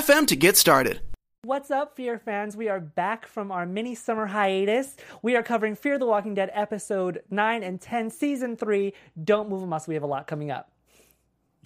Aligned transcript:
to 0.00 0.36
get 0.36 0.56
started. 0.56 1.00
What's 1.44 1.70
up, 1.70 1.96
Fear 1.96 2.18
fans? 2.18 2.56
We 2.56 2.70
are 2.70 2.80
back 2.80 3.26
from 3.26 3.52
our 3.52 3.66
mini 3.66 3.94
summer 3.94 4.26
hiatus. 4.26 4.96
We 5.20 5.36
are 5.36 5.42
covering 5.42 5.74
Fear 5.74 5.98
the 5.98 6.06
Walking 6.06 6.32
Dead 6.32 6.50
episode 6.54 7.22
9 7.30 7.62
and 7.62 7.78
10, 7.78 8.08
season 8.08 8.56
3. 8.56 8.94
Don't 9.22 9.50
move 9.50 9.62
a 9.62 9.66
muscle. 9.66 9.90
We 9.90 9.94
have 9.94 10.02
a 10.02 10.06
lot 10.06 10.26
coming 10.26 10.50
up. 10.50 10.72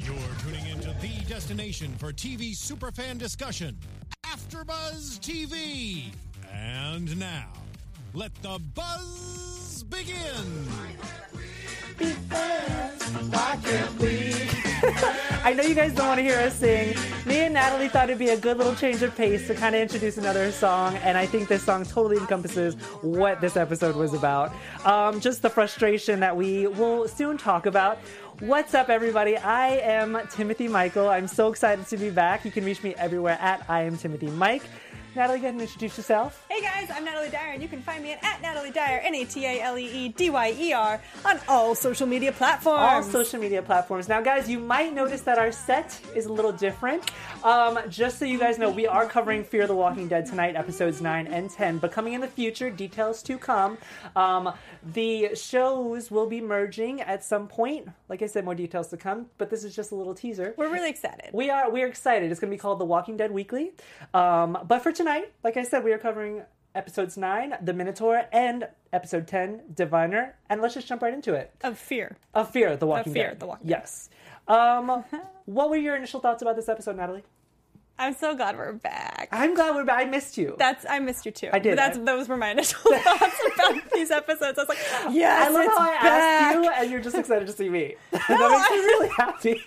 You're 0.01 0.17
tuning 0.43 0.67
into 0.67 0.89
the 1.01 1.25
destination 1.29 1.95
for 1.99 2.13
TV 2.13 2.51
superfan 2.51 3.17
discussion, 3.17 3.79
AfterBuzz 4.25 5.21
TV. 5.21 6.07
And 6.53 7.17
now, 7.21 7.53
let 8.13 8.35
the 8.43 8.61
buzz 8.75 9.85
begin. 9.85 10.67
I 15.43 15.55
know 15.57 15.63
you 15.63 15.75
guys 15.75 15.95
don't 15.95 16.07
want 16.07 16.19
to 16.19 16.23
hear 16.23 16.39
us 16.39 16.57
sing. 16.57 16.95
Me 17.25 17.41
and 17.41 17.57
Natalee 17.57 17.91
thought 17.91 18.11
it'd 18.11 18.19
be 18.19 18.29
a 18.29 18.37
good 18.37 18.59
little 18.59 18.75
change 18.75 19.03
of 19.03 19.17
pace 19.17 19.47
to 19.47 19.55
kind 19.55 19.75
of 19.75 19.81
introduce 19.81 20.19
another 20.19 20.53
song, 20.53 20.97
and 20.97 21.17
I 21.17 21.25
think 21.25 21.49
this 21.49 21.63
song 21.63 21.85
totally 21.85 22.19
encompasses 22.19 22.75
what 23.01 23.41
this 23.41 23.57
episode 23.57 23.97
was 23.97 24.13
about. 24.13 24.53
Um, 24.85 25.19
just 25.21 25.41
the 25.41 25.49
frustration 25.49 26.21
that 26.21 26.37
we 26.37 26.67
will 26.67 27.09
soon 27.09 27.39
talk 27.39 27.65
about. 27.65 27.99
What's 28.41 28.75
up, 28.75 28.91
everybody? 28.91 29.39
I 29.39 29.79
am 29.79 30.19
Timothy 30.31 30.69
Michael. 30.69 31.09
I'm 31.09 31.27
so 31.27 31.49
excited 31.49 31.87
to 31.87 31.97
be 31.97 32.11
back. 32.11 32.45
You 32.45 32.51
can 32.51 32.65
reach 32.65 32.83
me 32.83 32.95
everywhere 32.97 33.39
at 33.41 33.65
I 33.71 33.83
am 33.83 33.97
Timothy 33.97 34.27
Mike. 34.27 34.63
Natalee, 35.15 35.29
go 35.29 35.35
ahead 35.35 35.55
and 35.55 35.63
introduce 35.63 35.97
yourself. 35.97 36.46
Guys, 36.79 36.91
I'm 36.91 37.07
Natalee 37.07 37.33
Dyer, 37.33 37.53
and 37.53 37.63
you 37.63 37.69
can 37.69 37.81
find 37.81 38.03
me 38.03 38.13
at, 38.13 38.23
at 38.23 38.43
Natalee 38.43 38.75
Dyer, 38.75 39.01
N 39.03 39.15
A 39.15 39.25
T 39.25 39.47
A 39.47 39.63
L 39.63 39.79
E 39.79 39.87
E 39.87 40.09
D 40.11 40.29
Y 40.29 40.55
E 40.59 40.73
R, 40.75 41.01
on 41.25 41.41
all 41.49 41.75
social 41.75 42.07
media 42.07 42.33
platforms. 42.33 42.83
all 42.83 43.03
social 43.03 43.41
media 43.41 43.63
platforms. 43.63 44.11
Now, 44.11 44.21
guys, 44.21 44.47
you 44.47 44.59
might 44.59 44.93
notice 44.93 45.23
that 45.23 45.39
our 45.39 45.53
set 45.53 45.99
is 46.15 46.27
a 46.27 46.33
little 46.33 46.53
different. 46.53 47.03
Um, 47.43 47.79
just 47.89 48.19
so 48.19 48.27
you 48.27 48.39
guys 48.39 48.59
know, 48.59 48.69
we 48.69 48.87
are 48.87 49.07
covering 49.07 49.43
Fear 49.43 49.69
the 49.69 49.75
Walking 49.75 50.07
Dead 50.07 50.27
tonight, 50.27 50.55
episodes 50.55 51.01
9 51.01 51.27
and 51.29 51.49
10. 51.49 51.79
But 51.79 51.93
coming 51.93 52.13
in 52.13 52.21
the 52.21 52.29
future, 52.29 52.69
details 52.69 53.23
to 53.23 53.39
come. 53.39 53.79
Um, 54.15 54.53
the 54.85 55.35
shows 55.35 56.11
will 56.11 56.27
be 56.27 56.43
merging 56.43 57.01
at 57.01 57.25
some 57.25 57.49
point. 57.49 57.89
Like 58.11 58.21
I 58.21 58.27
said, 58.27 58.45
more 58.45 58.55
details 58.55 58.89
to 58.89 58.99
come. 58.99 59.31
But 59.39 59.49
this 59.49 59.65
is 59.65 59.75
just 59.75 59.93
a 59.93 59.95
little 59.95 60.15
teaser. 60.15 60.53
We're 60.59 60.71
really 60.71 60.91
excited. 60.91 61.31
We 61.33 61.49
are 61.49 61.71
we're 61.71 61.89
excited. 61.89 62.31
It's 62.31 62.39
going 62.39 62.51
to 62.51 62.55
be 62.55 62.61
called 62.61 62.81
The 62.81 62.85
Walking 62.85 63.17
Dead 63.17 63.31
Weekly. 63.31 63.73
Um, 64.13 64.59
but 64.69 64.83
for 64.83 64.93
tonight, 64.93 65.33
like 65.43 65.57
I 65.57 65.63
said, 65.63 65.83
we 65.83 65.95
are 65.95 65.99
covering 65.99 66.43
episodes 66.77 67.17
9, 67.17 67.57
The 67.63 67.73
Minotaur, 67.73 68.25
and 68.33 68.69
episode 68.93 69.27
10, 69.27 69.63
Diviner. 69.75 70.35
And 70.51 70.61
let's 70.63 70.75
just 70.75 70.87
jump 70.87 71.03
right 71.03 71.15
into 71.15 71.35
it. 71.35 71.53
of 71.63 71.79
fear. 71.79 72.17
Of 72.35 72.51
Fear, 72.51 72.77
The 72.77 72.87
Walking 72.87 73.13
Fear, 73.13 73.29
Dead. 73.31 73.41
The 73.41 73.47
Walking 73.47 73.67
Dead. 73.69 73.83
yes. 73.83 74.11
Um, 74.49 75.05
what 75.47 75.71
were 75.71 75.77
your 75.77 75.97
initial 75.97 76.21
thoughts 76.21 76.43
about 76.43 76.57
this 76.57 76.69
episode, 76.69 76.97
Natalee? 76.97 77.23
I'm 77.99 78.13
so 78.15 78.35
glad 78.37 78.59
we're 78.59 78.75
back. 78.75 79.29
I'm 79.33 79.55
glad 79.55 79.75
we're 79.75 79.85
back. 79.85 79.99
I 80.01 80.05
missed 80.05 80.37
you. 80.37 80.55
That's 80.59 80.85
I 80.87 80.99
missed 80.99 81.25
you 81.25 81.33
too. 81.33 81.49
I 81.51 81.59
did. 81.59 81.71
But 81.71 81.77
that's 81.77 81.97
I- 81.99 82.03
those 82.05 82.29
were 82.29 82.37
my 82.37 82.51
initial 82.51 82.79
thoughts 82.85 83.41
about 83.55 83.91
these 83.91 84.11
episodes. 84.11 84.59
I 84.59 84.63
was 84.63 84.69
like, 84.69 84.79
yes, 85.15 85.49
I 85.49 85.51
love 85.51 85.65
it's 85.65 85.79
how 85.79 85.83
I 85.83 85.91
back. 85.93 86.05
asked 86.05 86.55
you 86.57 86.71
and 86.71 86.91
you're 86.91 87.01
just 87.01 87.17
excited 87.17 87.47
to 87.47 87.55
see 87.55 87.71
me. 87.71 87.95
that 88.11 88.29
makes 88.29 88.71
me 88.71 88.77
really 88.77 89.09
happy. 89.17 89.63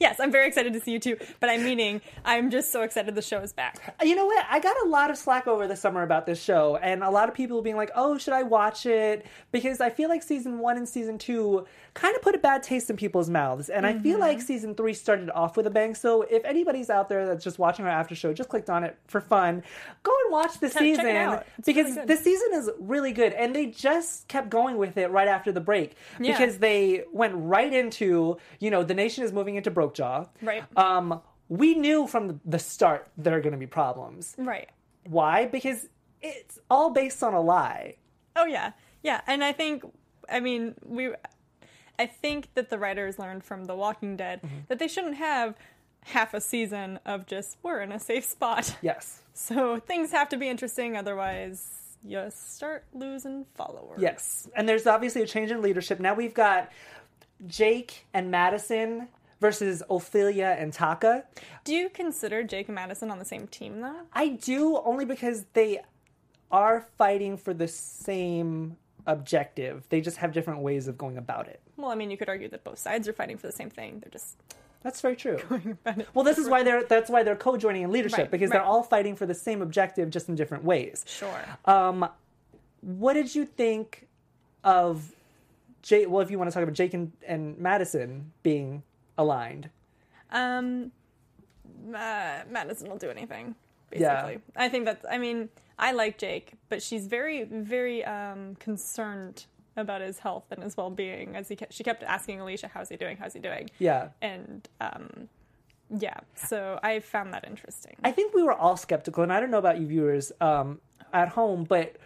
Yes, 0.00 0.20
I'm 0.20 0.30
very 0.30 0.46
excited 0.46 0.72
to 0.72 0.80
see 0.80 0.92
you 0.92 0.98
too. 0.98 1.16
But 1.40 1.50
I'm 1.50 1.64
meaning 1.64 2.00
I'm 2.24 2.50
just 2.50 2.72
so 2.72 2.82
excited 2.82 3.14
the 3.14 3.22
show 3.22 3.40
is 3.40 3.52
back. 3.52 3.96
You 4.02 4.14
know 4.14 4.26
what? 4.26 4.44
I 4.48 4.60
got 4.60 4.76
a 4.84 4.88
lot 4.88 5.10
of 5.10 5.16
slack 5.16 5.46
over 5.46 5.66
the 5.66 5.76
summer 5.76 6.02
about 6.02 6.26
this 6.26 6.42
show, 6.42 6.76
and 6.76 7.02
a 7.02 7.10
lot 7.10 7.28
of 7.28 7.34
people 7.34 7.62
being 7.62 7.76
like, 7.76 7.90
"Oh, 7.94 8.18
should 8.18 8.34
I 8.34 8.42
watch 8.42 8.86
it?" 8.86 9.26
Because 9.50 9.80
I 9.80 9.90
feel 9.90 10.08
like 10.08 10.22
season 10.22 10.58
one 10.58 10.76
and 10.76 10.88
season 10.88 11.18
two 11.18 11.66
kind 11.94 12.16
of 12.16 12.22
put 12.22 12.34
a 12.34 12.38
bad 12.38 12.62
taste 12.62 12.88
in 12.90 12.96
people's 12.96 13.28
mouths, 13.28 13.68
and 13.68 13.86
I 13.86 13.98
feel 13.98 14.18
like 14.18 14.38
mm-hmm. 14.38 14.46
season 14.46 14.74
three 14.74 14.94
started 14.94 15.30
off 15.30 15.56
with 15.56 15.66
a 15.66 15.70
bang. 15.70 15.94
So 15.94 16.22
if 16.22 16.44
anybody's 16.44 16.88
out 16.88 17.08
there 17.08 17.26
that's 17.26 17.44
just 17.44 17.58
watching 17.58 17.84
our 17.84 17.90
after 17.90 18.14
show, 18.14 18.32
just 18.32 18.48
clicked 18.48 18.70
on 18.70 18.84
it 18.84 18.96
for 19.06 19.20
fun, 19.20 19.62
go 20.02 20.12
watch 20.32 20.58
the 20.58 20.68
check 20.68 20.78
season. 20.78 21.40
Because 21.64 21.86
really 21.94 22.06
this 22.06 22.24
season 22.24 22.48
is 22.54 22.70
really 22.80 23.12
good, 23.12 23.32
and 23.34 23.54
they 23.54 23.66
just 23.66 24.26
kept 24.26 24.50
going 24.50 24.76
with 24.78 24.96
it 24.96 25.10
right 25.12 25.28
after 25.28 25.52
the 25.52 25.60
break 25.60 25.94
Yeah. 26.18 26.32
because 26.36 26.58
they 26.58 27.04
went 27.12 27.34
right 27.36 27.72
into 27.72 28.38
you 28.58 28.70
know 28.70 28.82
the 28.82 28.94
nation 28.94 29.22
is 29.22 29.32
moving 29.32 29.54
into 29.54 29.70
Brokejaw, 29.70 30.28
Right. 30.42 30.64
Um, 30.76 31.20
we 31.48 31.74
knew 31.74 32.06
from 32.06 32.40
the 32.44 32.58
start 32.58 33.08
there 33.16 33.36
are 33.36 33.40
going 33.40 33.52
to 33.52 33.58
be 33.58 33.66
problems. 33.66 34.34
Right. 34.38 34.68
Why? 35.04 35.44
Because 35.46 35.88
it's 36.20 36.58
all 36.70 36.90
based 36.90 37.22
on 37.22 37.34
a 37.34 37.40
lie. 37.40 37.96
Oh 38.34 38.46
yeah, 38.46 38.72
yeah, 39.02 39.20
and 39.26 39.44
I 39.44 39.52
think, 39.52 39.84
I 40.30 40.40
mean, 40.40 40.74
we, 40.84 41.12
I 41.98 42.06
think 42.06 42.48
that 42.54 42.70
the 42.70 42.78
writers 42.78 43.18
learned 43.18 43.44
from 43.44 43.66
The 43.66 43.74
Walking 43.76 44.16
Dead 44.16 44.40
Mm-hmm. 44.42 44.56
that 44.68 44.78
they 44.78 44.88
shouldn't 44.88 45.16
have 45.16 45.54
half 46.04 46.34
a 46.34 46.40
season 46.40 46.98
of 47.06 47.26
just 47.26 47.56
we're 47.62 47.80
in 47.80 47.92
a 47.92 47.98
safe 47.98 48.24
spot. 48.24 48.76
Yes. 48.82 49.20
So 49.34 49.78
things 49.78 50.10
have 50.10 50.28
to 50.30 50.36
be 50.36 50.48
interesting, 50.48 50.96
otherwise 50.96 51.96
you 52.04 52.26
start 52.30 52.84
losing 52.92 53.46
followers. 53.54 54.00
Yes. 54.00 54.48
And 54.56 54.68
there's 54.68 54.86
obviously 54.86 55.22
a 55.22 55.26
change 55.26 55.50
in 55.50 55.62
leadership. 55.62 56.00
Now 56.00 56.14
we've 56.14 56.34
got 56.34 56.70
Jake 57.46 58.06
and 58.12 58.30
Madison 58.30 59.08
versus 59.40 59.82
Ophelia 59.88 60.56
and 60.58 60.72
Taka. 60.72 61.24
Do 61.64 61.74
you 61.74 61.88
consider 61.88 62.42
Jake 62.42 62.68
and 62.68 62.74
Madison 62.74 63.10
on 63.10 63.18
the 63.18 63.24
same 63.24 63.46
team 63.46 63.80
though? 63.80 64.00
I 64.12 64.28
do 64.28 64.80
only 64.84 65.04
because 65.04 65.44
they 65.52 65.80
are 66.50 66.86
fighting 66.98 67.36
for 67.36 67.54
the 67.54 67.68
same 67.68 68.76
objective. 69.06 69.84
They 69.88 70.00
just 70.00 70.18
have 70.18 70.32
different 70.32 70.60
ways 70.60 70.88
of 70.88 70.98
going 70.98 71.18
about 71.18 71.48
it. 71.48 71.60
Well, 71.76 71.90
I 71.90 71.94
mean, 71.94 72.10
you 72.10 72.16
could 72.16 72.28
argue 72.28 72.48
that 72.48 72.62
both 72.64 72.78
sides 72.78 73.08
are 73.08 73.12
fighting 73.12 73.38
for 73.38 73.46
the 73.46 73.52
same 73.52 73.70
thing. 73.70 74.00
They're 74.00 74.10
just 74.12 74.36
That's 74.82 75.00
very 75.00 75.16
true. 75.16 75.38
Well, 76.14 76.24
this 76.24 76.38
is 76.38 76.48
why 76.48 76.62
they're 76.62 76.84
that's 76.84 77.08
why 77.10 77.22
they're 77.22 77.36
co-joining 77.36 77.82
in 77.82 77.90
leadership 77.92 78.18
Right, 78.18 78.30
because 78.30 78.50
they're 78.50 78.62
all 78.62 78.82
fighting 78.82 79.16
for 79.16 79.26
the 79.26 79.34
same 79.34 79.62
objective 79.62 80.10
just 80.10 80.28
in 80.28 80.34
different 80.34 80.64
ways. 80.64 81.04
sure. 81.06 81.44
Um, 81.64 82.08
what 82.80 83.14
did 83.14 83.34
you 83.34 83.44
think 83.44 84.06
of 84.64 85.12
Jake? 85.82 86.08
Well, 86.10 86.20
if 86.20 86.30
you 86.30 86.38
want 86.38 86.50
to 86.50 86.54
talk 86.54 86.62
about 86.62 86.74
Jake 86.74 86.94
and, 86.94 87.12
and 87.26 87.56
Madison 87.58 88.32
being 88.42 88.82
aligned, 89.18 89.70
Um, 90.30 90.90
uh, 91.94 92.40
Madison 92.50 92.88
will 92.88 92.98
do 92.98 93.10
anything. 93.10 93.54
Yeah. 93.92 94.22
Basically, 94.22 94.42
I 94.56 94.68
think 94.68 94.84
that's. 94.86 95.04
I 95.08 95.18
mean, 95.18 95.48
I 95.78 95.92
like 95.92 96.18
Jake, 96.18 96.54
but 96.68 96.82
she's 96.82 97.06
very, 97.06 97.44
very 97.44 98.04
um, 98.04 98.56
concerned 98.56 99.44
about 99.76 100.00
his 100.00 100.18
health 100.18 100.44
and 100.50 100.62
his 100.62 100.76
well-being. 100.76 101.36
As 101.36 101.48
he 101.48 101.56
kept, 101.56 101.72
she 101.72 101.84
kept 101.84 102.02
asking 102.02 102.40
Alicia, 102.40 102.68
"How's 102.68 102.88
he 102.88 102.96
doing? 102.96 103.16
How's 103.16 103.32
he 103.32 103.40
doing?" 103.40 103.70
yeah, 103.78 104.08
And 104.20 104.68
um, 104.80 105.28
yeah, 105.96 106.20
so 106.34 106.78
I 106.82 107.00
found 107.00 107.32
that 107.34 107.44
interesting. 107.46 107.96
I 108.04 108.12
think 108.12 108.34
we 108.34 108.42
were 108.42 108.52
all 108.52 108.76
skeptical, 108.76 109.22
and 109.22 109.32
I 109.32 109.40
don't 109.40 109.50
know 109.50 109.58
about 109.58 109.80
you 109.80 109.86
viewers 109.86 110.32
um, 110.40 110.80
at 111.12 111.28
home, 111.28 111.64
but 111.64 111.96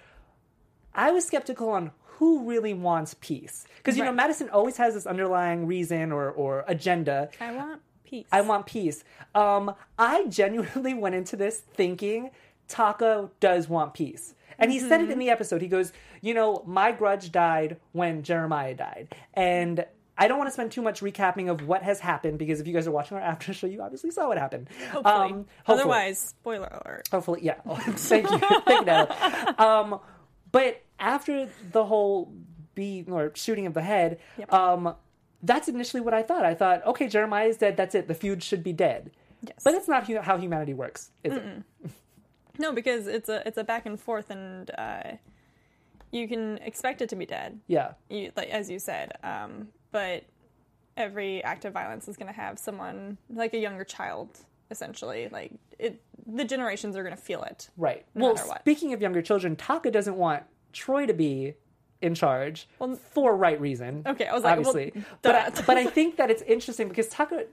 I 0.94 1.10
was 1.10 1.26
skeptical 1.26 1.70
on 1.70 1.92
who 2.04 2.44
really 2.48 2.72
wants 2.72 3.14
peace 3.20 3.66
because 3.76 3.98
you 3.98 4.04
know 4.04 4.12
Madison 4.12 4.48
always 4.48 4.76
has 4.78 4.94
this 4.94 5.06
underlying 5.06 5.66
reason 5.66 6.12
or 6.12 6.30
or 6.30 6.64
agenda. 6.66 7.28
I 7.40 7.52
want 7.54 7.82
peace. 8.04 8.26
I 8.32 8.40
want 8.40 8.66
peace. 8.66 9.04
Um, 9.34 9.74
I 9.98 10.26
genuinely 10.26 10.94
went 10.94 11.14
into 11.14 11.36
this 11.36 11.60
thinking 11.60 12.30
Taka 12.68 13.30
does 13.40 13.68
want 13.68 13.94
peace. 13.94 14.34
And 14.58 14.70
he 14.72 14.78
said 14.80 15.00
it 15.00 15.10
in 15.10 15.18
the 15.18 15.30
episode. 15.30 15.60
He 15.62 15.68
goes, 15.68 15.92
You 16.22 16.34
know, 16.34 16.62
my 16.66 16.92
grudge 16.92 17.30
died 17.32 17.76
when 17.92 18.22
Jeremiah 18.22 18.74
died. 18.74 19.14
And 19.34 19.84
I 20.18 20.28
don't 20.28 20.38
want 20.38 20.48
to 20.48 20.52
spend 20.52 20.72
too 20.72 20.80
much 20.82 21.00
recapping 21.02 21.50
of 21.50 21.66
what 21.68 21.82
has 21.82 22.00
happened 22.00 22.38
because 22.38 22.58
if 22.58 22.66
you 22.66 22.72
guys 22.72 22.86
are 22.86 22.90
watching 22.90 23.18
our 23.18 23.22
after 23.22 23.52
show, 23.52 23.66
you 23.66 23.82
obviously 23.82 24.10
saw 24.10 24.28
what 24.28 24.38
happened. 24.38 24.68
Hopefully. 24.90 25.04
Um, 25.14 25.46
hopefully. 25.64 25.80
Otherwise, 25.80 26.18
spoiler 26.20 26.68
alert. 26.68 27.08
Hopefully, 27.10 27.40
yeah. 27.42 27.56
Thank 27.76 28.30
you. 28.30 28.38
Thank 28.38 28.86
you. 28.86 29.64
Um, 29.64 30.00
but 30.52 30.82
after 30.98 31.48
the 31.72 31.84
whole 31.84 32.32
beat 32.74 33.10
or 33.10 33.32
shooting 33.34 33.66
of 33.66 33.74
the 33.74 33.82
head, 33.82 34.18
Yep. 34.38 34.52
um, 34.54 34.94
that's 35.42 35.68
initially 35.68 36.00
what 36.00 36.14
I 36.14 36.22
thought. 36.22 36.46
I 36.46 36.54
thought, 36.54 36.84
okay, 36.86 37.08
Jeremiah 37.08 37.48
is 37.48 37.58
dead. 37.58 37.76
That's 37.76 37.94
it. 37.94 38.08
The 38.08 38.14
feud 38.14 38.42
should 38.42 38.62
be 38.64 38.72
dead. 38.72 39.10
Yes. 39.42 39.58
But 39.62 39.72
that's 39.72 39.86
not 39.86 40.08
how 40.24 40.38
humanity 40.38 40.72
works, 40.72 41.10
is 41.22 41.34
it? 41.34 41.42
No, 42.58 42.72
because 42.72 43.06
it's 43.06 43.28
a 43.28 43.46
it's 43.46 43.58
a 43.58 43.64
back 43.64 43.86
and 43.86 44.00
forth, 44.00 44.30
and 44.30 44.70
uh, 44.76 45.12
you 46.10 46.28
can 46.28 46.58
expect 46.58 47.02
it 47.02 47.08
to 47.10 47.16
be 47.16 47.26
dead. 47.26 47.60
Yeah. 47.66 47.92
you, 48.08 48.32
like 48.36 48.48
as 48.48 48.70
you 48.70 48.78
said. 48.78 49.12
Um, 49.22 49.68
but 49.92 50.24
every 50.96 51.42
act 51.44 51.64
of 51.64 51.72
violence 51.72 52.08
is 52.08 52.16
going 52.16 52.32
to 52.32 52.38
have 52.38 52.58
someone 52.58 53.18
like 53.28 53.54
a 53.54 53.58
younger 53.58 53.84
child 53.84 54.38
essentially. 54.70 55.28
Like 55.30 55.52
it, 55.78 56.00
the 56.26 56.44
generations 56.44 56.96
are 56.96 57.02
going 57.02 57.14
to 57.14 57.22
feel 57.22 57.42
it. 57.44 57.70
Right. 57.76 58.04
No 58.14 58.32
well, 58.32 58.56
speaking 58.60 58.92
of 58.92 59.00
younger 59.00 59.22
children, 59.22 59.56
Taka 59.56 59.90
doesn't 59.90 60.16
want 60.16 60.42
Troy 60.72 61.06
to 61.06 61.14
be 61.14 61.54
in 62.02 62.14
charge 62.14 62.68
for 63.12 63.36
right 63.36 63.60
reason. 63.60 64.02
Okay, 64.06 64.26
I 64.26 64.34
was 64.34 64.44
like, 64.44 64.58
well, 64.58 64.68
obviously, 64.68 65.02
but 65.22 65.34
I, 65.34 65.50
but 65.62 65.76
I 65.76 65.86
think 65.86 66.16
that 66.16 66.30
it's 66.30 66.42
interesting 66.42 66.88
because 66.88 67.08
Taka 67.08 67.44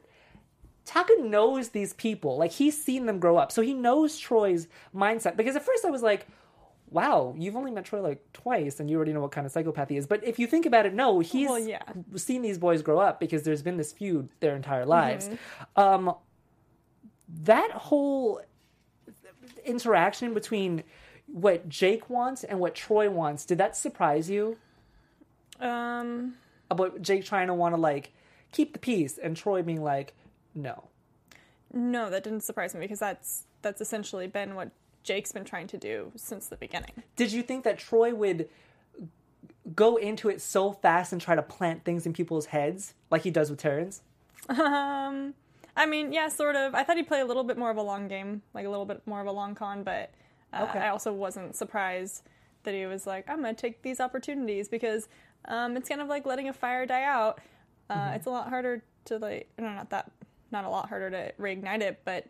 Taka 0.85 1.13
knows 1.19 1.69
these 1.69 1.93
people. 1.93 2.37
Like 2.37 2.51
he's 2.51 2.81
seen 2.81 3.05
them 3.05 3.19
grow 3.19 3.37
up, 3.37 3.51
so 3.51 3.61
he 3.61 3.73
knows 3.73 4.17
Troy's 4.17 4.67
mindset. 4.95 5.37
Because 5.37 5.55
at 5.55 5.65
first 5.65 5.85
I 5.85 5.89
was 5.89 6.01
like. 6.03 6.27
Wow, 6.91 7.33
you've 7.39 7.55
only 7.55 7.71
met 7.71 7.85
Troy 7.85 8.01
like 8.01 8.21
twice, 8.33 8.79
and 8.79 8.87
you 8.87 8.97
already 8.97 9.13
know 9.13 9.21
what 9.21 9.31
kind 9.31 9.47
of 9.47 9.51
psychopath 9.51 9.89
he 9.89 9.97
is. 9.97 10.05
But 10.05 10.23
if 10.23 10.37
you 10.37 10.45
think 10.45 10.67
about 10.67 10.85
it, 10.85 10.93
no, 10.93 11.21
he's 11.21 11.49
Well, 11.49 11.57
yeah. 11.57 11.81
seen 12.15 12.43
these 12.43 12.59
boys 12.59 12.83
grow 12.83 12.99
up 12.99 13.19
because 13.19 13.41
there's 13.41 13.63
been 13.63 13.77
this 13.77 13.91
feud 13.91 14.29
their 14.41 14.55
entire 14.55 14.85
lives. 14.85 15.27
Mm-hmm. 15.27 15.79
Um, 15.79 16.15
that 17.45 17.71
whole 17.71 18.41
interaction 19.65 20.35
between 20.35 20.83
what 21.25 21.67
Jake 21.67 22.11
wants 22.11 22.43
and 22.43 22.59
what 22.59 22.75
Troy 22.75 23.09
wants, 23.09 23.43
did 23.45 23.57
that 23.57 23.75
surprise 23.75 24.29
you? 24.29 24.57
Um, 25.59 26.35
About 26.69 27.01
Jake 27.01 27.25
trying 27.25 27.47
to 27.47 27.55
want 27.55 27.73
to 27.73 27.81
like 27.81 28.11
keep 28.51 28.73
the 28.73 28.79
peace 28.79 29.17
and 29.17 29.35
Troy 29.35 29.63
being 29.63 29.83
like, 29.83 30.13
no. 30.55 30.85
no, 31.73 32.09
that 32.09 32.23
didn't 32.23 32.41
surprise 32.41 32.73
me 32.73 32.81
because 32.81 32.99
that's 32.99 33.45
that's 33.61 33.81
essentially 33.81 34.27
been 34.27 34.55
what 34.55 34.71
Jake's 35.03 35.31
been 35.31 35.45
trying 35.45 35.67
to 35.67 35.77
do 35.77 36.11
since 36.15 36.47
the 36.47 36.55
beginning. 36.57 36.91
Did 37.15 37.31
you 37.31 37.41
think 37.41 37.63
that 37.63 37.77
Troy 37.79 38.13
would 38.13 38.49
go 39.75 39.95
into 39.95 40.29
it 40.29 40.41
so 40.41 40.71
fast 40.73 41.13
and 41.13 41.21
try 41.21 41.35
to 41.35 41.41
plant 41.41 41.83
things 41.85 42.05
in 42.05 42.13
people's 42.13 42.47
heads 42.47 42.93
like 43.09 43.23
he 43.23 43.31
does 43.31 43.49
with 43.49 43.59
Terrence? 43.59 44.01
Um, 44.49 45.33
I 45.75 45.85
mean, 45.87 46.11
yeah, 46.11 46.27
sort 46.27 46.55
of. 46.55 46.75
I 46.75 46.83
thought 46.83 46.97
he'd 46.97 47.07
play 47.07 47.21
a 47.21 47.25
little 47.25 47.43
bit 47.43 47.57
more 47.57 47.71
of 47.71 47.77
a 47.77 47.81
long 47.81 48.07
game, 48.07 48.41
like 48.53 48.65
a 48.65 48.69
little 48.69 48.85
bit 48.85 49.01
more 49.05 49.21
of 49.21 49.27
a 49.27 49.31
long 49.31 49.55
con, 49.55 49.83
but 49.83 50.11
uh, 50.51 50.67
Okay. 50.69 50.79
I 50.79 50.89
also 50.89 51.13
wasn't 51.13 51.55
surprised 51.55 52.23
that 52.63 52.73
he 52.73 52.85
was 52.85 53.07
like, 53.07 53.29
I'm 53.29 53.41
going 53.41 53.55
to 53.55 53.59
take 53.61 53.81
these 53.81 53.99
opportunities 53.99 54.67
because 54.67 55.07
um, 55.45 55.75
it's 55.77 55.89
kind 55.89 56.01
of 56.01 56.07
like 56.07 56.25
letting 56.25 56.47
a 56.49 56.53
fire 56.53 56.85
die 56.85 57.03
out. 57.03 57.39
Uh, 57.89 57.95
Mm-hmm. 57.95 58.15
It's 58.15 58.25
a 58.27 58.29
lot 58.29 58.49
harder 58.49 58.83
to, 59.05 59.17
like, 59.17 59.49
no, 59.57 59.69
not 59.73 59.89
that, 59.89 60.11
not 60.53 60.63
a 60.65 60.69
lot 60.69 60.87
harder 60.87 61.09
to 61.09 61.31
reignite 61.41 61.81
it, 61.81 61.99
but 62.05 62.27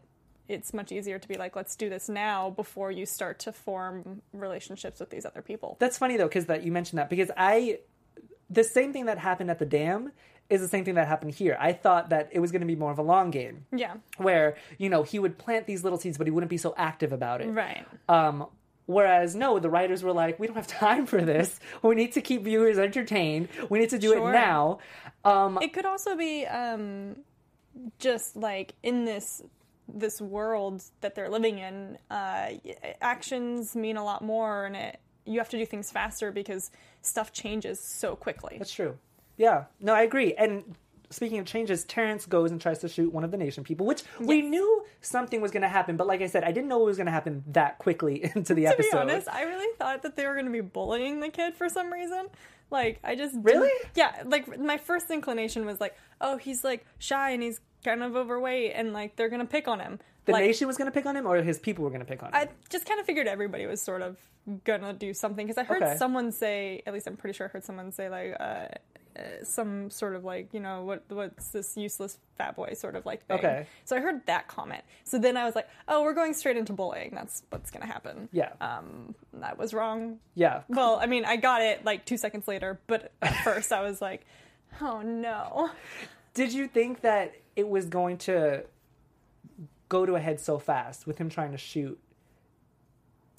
it's 0.49 0.73
much 0.73 0.91
easier 0.91 1.19
to 1.19 1.27
be 1.27 1.35
like, 1.35 1.55
let's 1.55 1.75
do 1.75 1.89
this 1.89 2.09
now 2.09 2.49
before 2.49 2.91
you 2.91 3.05
start 3.05 3.39
to 3.39 3.51
form 3.53 4.21
relationships 4.33 4.99
with 4.99 5.09
these 5.09 5.25
other 5.25 5.41
people. 5.41 5.77
That's 5.79 5.97
funny 5.97 6.17
though, 6.17 6.27
because 6.27 6.47
that 6.47 6.63
you 6.63 6.71
mentioned 6.71 6.97
that 6.99 7.09
because 7.09 7.29
I, 7.37 7.79
the 8.49 8.63
same 8.63 8.91
thing 8.93 9.05
that 9.05 9.19
happened 9.19 9.51
at 9.51 9.59
the 9.59 9.65
dam 9.65 10.11
is 10.49 10.59
the 10.59 10.67
same 10.67 10.83
thing 10.83 10.95
that 10.95 11.07
happened 11.07 11.31
here. 11.33 11.55
I 11.59 11.71
thought 11.71 12.09
that 12.09 12.29
it 12.31 12.39
was 12.39 12.51
going 12.51 12.59
to 12.61 12.67
be 12.67 12.75
more 12.75 12.91
of 12.91 12.99
a 12.99 13.03
long 13.03 13.31
game. 13.31 13.65
Yeah, 13.71 13.95
where 14.17 14.57
you 14.77 14.89
know 14.89 15.03
he 15.03 15.17
would 15.17 15.37
plant 15.37 15.65
these 15.67 15.83
little 15.83 15.97
seeds 15.99 16.17
but 16.17 16.27
he 16.27 16.31
wouldn't 16.31 16.49
be 16.49 16.57
so 16.57 16.73
active 16.77 17.13
about 17.13 17.39
it 17.41 17.47
right. 17.47 17.85
um 18.09 18.45
whereas 18.85 19.33
no 19.33 19.57
the 19.59 19.69
writers 19.69 20.03
were 20.03 20.11
like 20.11 20.37
we 20.39 20.45
don't 20.45 20.57
have 20.57 20.67
time 20.85 21.05
for 21.05 21.21
this 21.21 21.59
we 21.81 21.95
need 21.95 22.11
to 22.11 22.21
keep 22.21 22.43
viewers 22.43 22.77
entertained 22.77 23.47
we 23.69 23.79
need 23.79 23.89
to 23.89 23.97
do 23.97 24.11
Sure. 24.11 24.29
it 24.29 24.33
now 24.33 24.79
um 25.23 25.57
it 25.61 25.71
could 25.73 25.85
also 25.85 26.17
be 26.17 26.45
um, 26.45 27.15
just 27.99 28.35
like 28.35 28.73
in 28.83 29.05
this 29.05 29.41
this 29.87 30.21
world 30.21 30.81
that 31.01 31.13
they're 31.13 31.29
living 31.29 31.59
in 31.59 31.97
uh, 32.09 32.51
actions 33.01 33.75
mean 33.75 33.97
a 33.97 34.03
lot 34.03 34.21
more 34.21 34.65
and 34.65 34.75
it 34.75 34.99
you 35.25 35.39
have 35.39 35.49
to 35.49 35.57
do 35.57 35.65
things 35.65 35.91
faster 35.91 36.31
because 36.31 36.69
stuff 37.01 37.31
changes 37.31 37.79
so 37.79 38.15
quickly. 38.15 38.57
That's 38.57 38.73
true. 38.73 38.97
Yeah. 39.37 39.65
No 39.79 39.93
i 39.93 40.03
agree. 40.03 40.33
And 40.33 40.75
speaking 41.13 41.39
of 41.39 41.45
changes 41.45 41.83
terrence 41.83 42.25
goes 42.25 42.51
and 42.51 42.59
tries 42.59 42.79
to 42.79 42.89
shoot 42.89 43.13
one 43.13 43.23
of 43.23 43.31
the 43.31 43.37
nation 43.37 43.63
people 43.63 43.85
which 43.85 44.03
we 44.19 44.41
knew 44.41 44.83
something 45.01 45.41
was 45.41 45.51
going 45.51 45.61
to 45.61 45.67
happen 45.67 45.95
but 45.95 46.07
like 46.07 46.21
i 46.21 46.27
said 46.27 46.43
i 46.43 46.51
didn't 46.51 46.67
know 46.67 46.81
it 46.81 46.85
was 46.85 46.97
going 46.97 47.05
to 47.05 47.11
happen 47.11 47.43
that 47.47 47.77
quickly 47.77 48.23
into 48.35 48.53
the 48.55 48.63
to 48.63 48.69
episode. 48.69 48.91
be 48.91 48.97
honest 48.97 49.27
i 49.29 49.43
really 49.43 49.77
thought 49.77 50.01
that 50.01 50.15
they 50.15 50.25
were 50.25 50.33
going 50.33 50.47
to 50.47 50.51
be 50.51 50.61
bullying 50.61 51.19
the 51.19 51.29
kid 51.29 51.53
for 51.53 51.69
some 51.69 51.93
reason 51.93 52.27
like 52.73 52.99
i 53.03 53.15
just 53.15 53.35
Really? 53.41 53.69
yeah 53.95 54.23
like 54.25 54.59
my 54.59 54.77
first 54.77 55.09
inclination 55.09 55.65
was 55.65 55.79
like 55.79 55.95
oh 56.19 56.35
he's 56.37 56.63
like 56.63 56.85
shy 56.99 57.29
and 57.29 57.41
he's 57.41 57.61
kind 57.85 58.03
of 58.03 58.15
overweight 58.15 58.73
and 58.75 58.91
like 58.91 59.15
they're 59.15 59.29
to 59.41 59.47
pick 59.47 59.67
on 59.69 59.79
him 59.79 59.99
the 60.25 60.31
like, 60.33 60.45
nation 60.45 60.67
was 60.67 60.77
to 60.87 60.93
pick 60.93 61.05
on 61.05 61.15
him 61.15 61.25
or 61.25 61.37
his 61.41 61.59
people 61.59 61.83
were 61.83 61.89
to 62.01 62.05
pick 62.05 62.23
on 62.23 62.29
him 62.29 62.35
I 62.35 62.49
just 62.69 62.85
kind 62.85 62.99
of 62.99 63.05
figured 63.05 63.27
everybody 63.27 63.65
was 63.65 63.81
sort 63.81 64.01
of 64.01 64.17
gonna 64.63 64.93
do 64.93 65.13
something 65.13 65.45
because 65.47 65.57
I 65.57 65.63
heard 65.63 65.83
Okay. 65.83 65.97
someone 65.97 66.31
say, 66.31 66.81
at 66.85 66.93
least 66.93 67.07
I'm 67.07 67.15
pretty 67.17 67.35
sure 67.35 67.47
I 67.47 67.49
heard 67.49 67.63
someone 67.63 67.91
say 67.91 68.09
like 68.09 68.35
uh, 68.39 68.67
some 69.43 69.89
sort 69.89 70.15
of 70.15 70.23
like 70.23 70.53
you 70.53 70.59
know 70.59 70.83
what 70.83 71.03
what's 71.09 71.49
this 71.49 71.77
useless 71.77 72.17
fat 72.37 72.55
boy 72.55 72.73
sort 72.73 72.95
of 72.95 73.05
like 73.05 73.25
thing. 73.25 73.37
Okay. 73.37 73.67
So 73.85 73.95
I 73.95 73.99
heard 73.99 74.25
that 74.25 74.47
comment. 74.47 74.83
So 75.03 75.19
then 75.19 75.37
I 75.37 75.45
was 75.45 75.55
like, 75.55 75.67
oh, 75.87 76.03
we're 76.03 76.13
going 76.13 76.33
straight 76.33 76.57
into 76.57 76.73
bullying. 76.73 77.11
That's 77.13 77.43
what's 77.49 77.71
gonna 77.71 77.85
happen. 77.85 78.29
yeah 78.31 78.53
Um, 78.61 79.15
that 79.33 79.57
was 79.57 79.73
wrong. 79.73 80.19
yeah 80.35 80.61
Well, 80.69 80.99
I 81.01 81.05
mean, 81.05 81.25
I 81.25 81.35
got 81.35 81.61
it 81.61 81.85
like 81.85 82.05
two 82.05 82.17
seconds 82.17 82.47
later, 82.47 82.79
but 82.87 83.11
at 83.21 83.35
first 83.43 83.71
I 83.71 83.81
was 83.81 84.01
like, 84.01 84.25
oh 84.81 85.01
no. 85.01 85.69
Did 86.33 86.53
you 86.53 86.67
think 86.67 87.01
that 87.01 87.35
it 87.55 87.67
was 87.67 87.85
going 87.85 88.17
to 88.19 88.63
go 89.89 90.05
to 90.05 90.15
a 90.15 90.19
head 90.19 90.39
so 90.39 90.57
fast 90.57 91.05
with 91.05 91.19
him 91.19 91.29
trying 91.29 91.51
to 91.51 91.57
shoot 91.57 91.99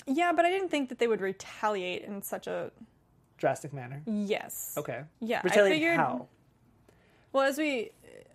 Yeah, 0.07 0.33
but 0.33 0.45
I 0.45 0.51
didn't 0.51 0.69
think 0.69 0.89
that 0.91 0.99
they 1.01 1.09
would 1.09 1.21
retaliate 1.21 2.03
in 2.05 2.23
such 2.23 2.47
a 2.47 2.71
drastic 3.37 3.73
manner? 3.73 4.03
yes. 4.07 4.75
Okay. 4.77 5.03
Yeah, 5.21 5.41
I 5.45 5.49
figured- 5.49 5.97
how? 5.97 6.27
Well, 7.33 7.45
as 7.47 7.59
we 7.59 7.91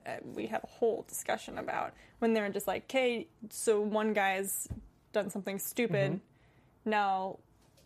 uh, 0.05 0.17
we 0.35 0.47
have 0.47 0.63
a 0.63 0.67
whole 0.67 1.05
discussion 1.07 1.57
about 1.57 1.93
when 2.19 2.33
they're 2.33 2.49
just 2.49 2.67
like, 2.67 2.83
"Okay, 2.83 3.27
so 3.49 3.79
one 3.79 4.13
guy's 4.13 4.67
done 5.13 5.29
something 5.29 5.57
stupid. 5.59 6.11
Mm-hmm. 6.13 6.89
Now 6.89 7.39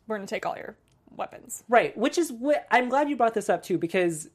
we're 0.08 0.18
gonna 0.18 0.28
take 0.28 0.46
all 0.46 0.58
your 0.58 0.76
weapons." 1.16 1.64
Right. 1.70 1.96
Which 1.98 2.18
is 2.18 2.32
what 2.32 2.66
I'm 2.72 2.90
glad 2.90 3.10
you 3.10 3.16
brought 3.16 3.36
this 3.36 3.48
up 3.50 3.62
too 3.64 3.78
because 3.78 4.30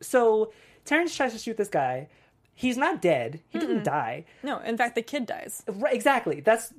so 0.00 0.52
Terrence 0.84 1.14
tries 1.14 1.32
to 1.32 1.38
shoot 1.38 1.56
this 1.56 1.68
guy. 1.68 2.08
He's 2.54 2.76
not 2.76 3.02
dead. 3.02 3.40
He 3.48 3.58
didn't 3.58 3.84
die. 3.84 4.24
No, 4.42 4.58
in 4.60 4.76
fact, 4.78 4.94
the 4.94 5.02
kid 5.02 5.26
dies. 5.26 5.62
Right, 5.68 5.94
exactly. 5.94 6.40
That's 6.40 6.72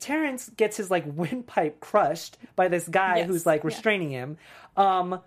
Terrence 0.00 0.48
gets 0.56 0.76
his 0.76 0.90
like 0.90 1.04
windpipe 1.14 1.80
crushed 1.80 2.38
by 2.56 2.68
this 2.68 2.88
guy 2.88 3.18
Yes, 3.18 3.26
who's 3.28 3.46
like 3.46 3.62
yeah. 3.62 3.66
restraining 3.68 4.10
him. 4.10 4.36
Um 4.76 5.20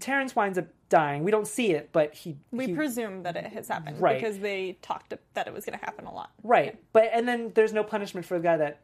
Terrence 0.00 0.34
winds 0.34 0.56
up 0.58 0.66
dying. 0.88 1.22
We 1.22 1.30
don't 1.30 1.46
see 1.46 1.72
it, 1.72 1.90
but 1.92 2.14
he 2.14 2.36
We 2.50 2.66
he- 2.66 2.74
presume 2.74 3.22
that 3.24 3.36
it 3.36 3.46
has 3.52 3.68
happened 3.68 4.00
Right. 4.00 4.18
because 4.20 4.38
they 4.38 4.78
talked 4.82 5.12
that 5.34 5.46
it 5.46 5.52
was 5.52 5.64
going 5.64 5.78
to 5.78 5.84
happen 5.84 6.06
a 6.06 6.14
lot. 6.14 6.30
right. 6.42 6.78
But 6.92 7.10
and 7.12 7.26
then 7.28 7.52
there's 7.54 7.72
no 7.72 7.84
punishment 7.84 8.26
for 8.26 8.38
the 8.38 8.42
guy 8.42 8.56
that 8.56 8.80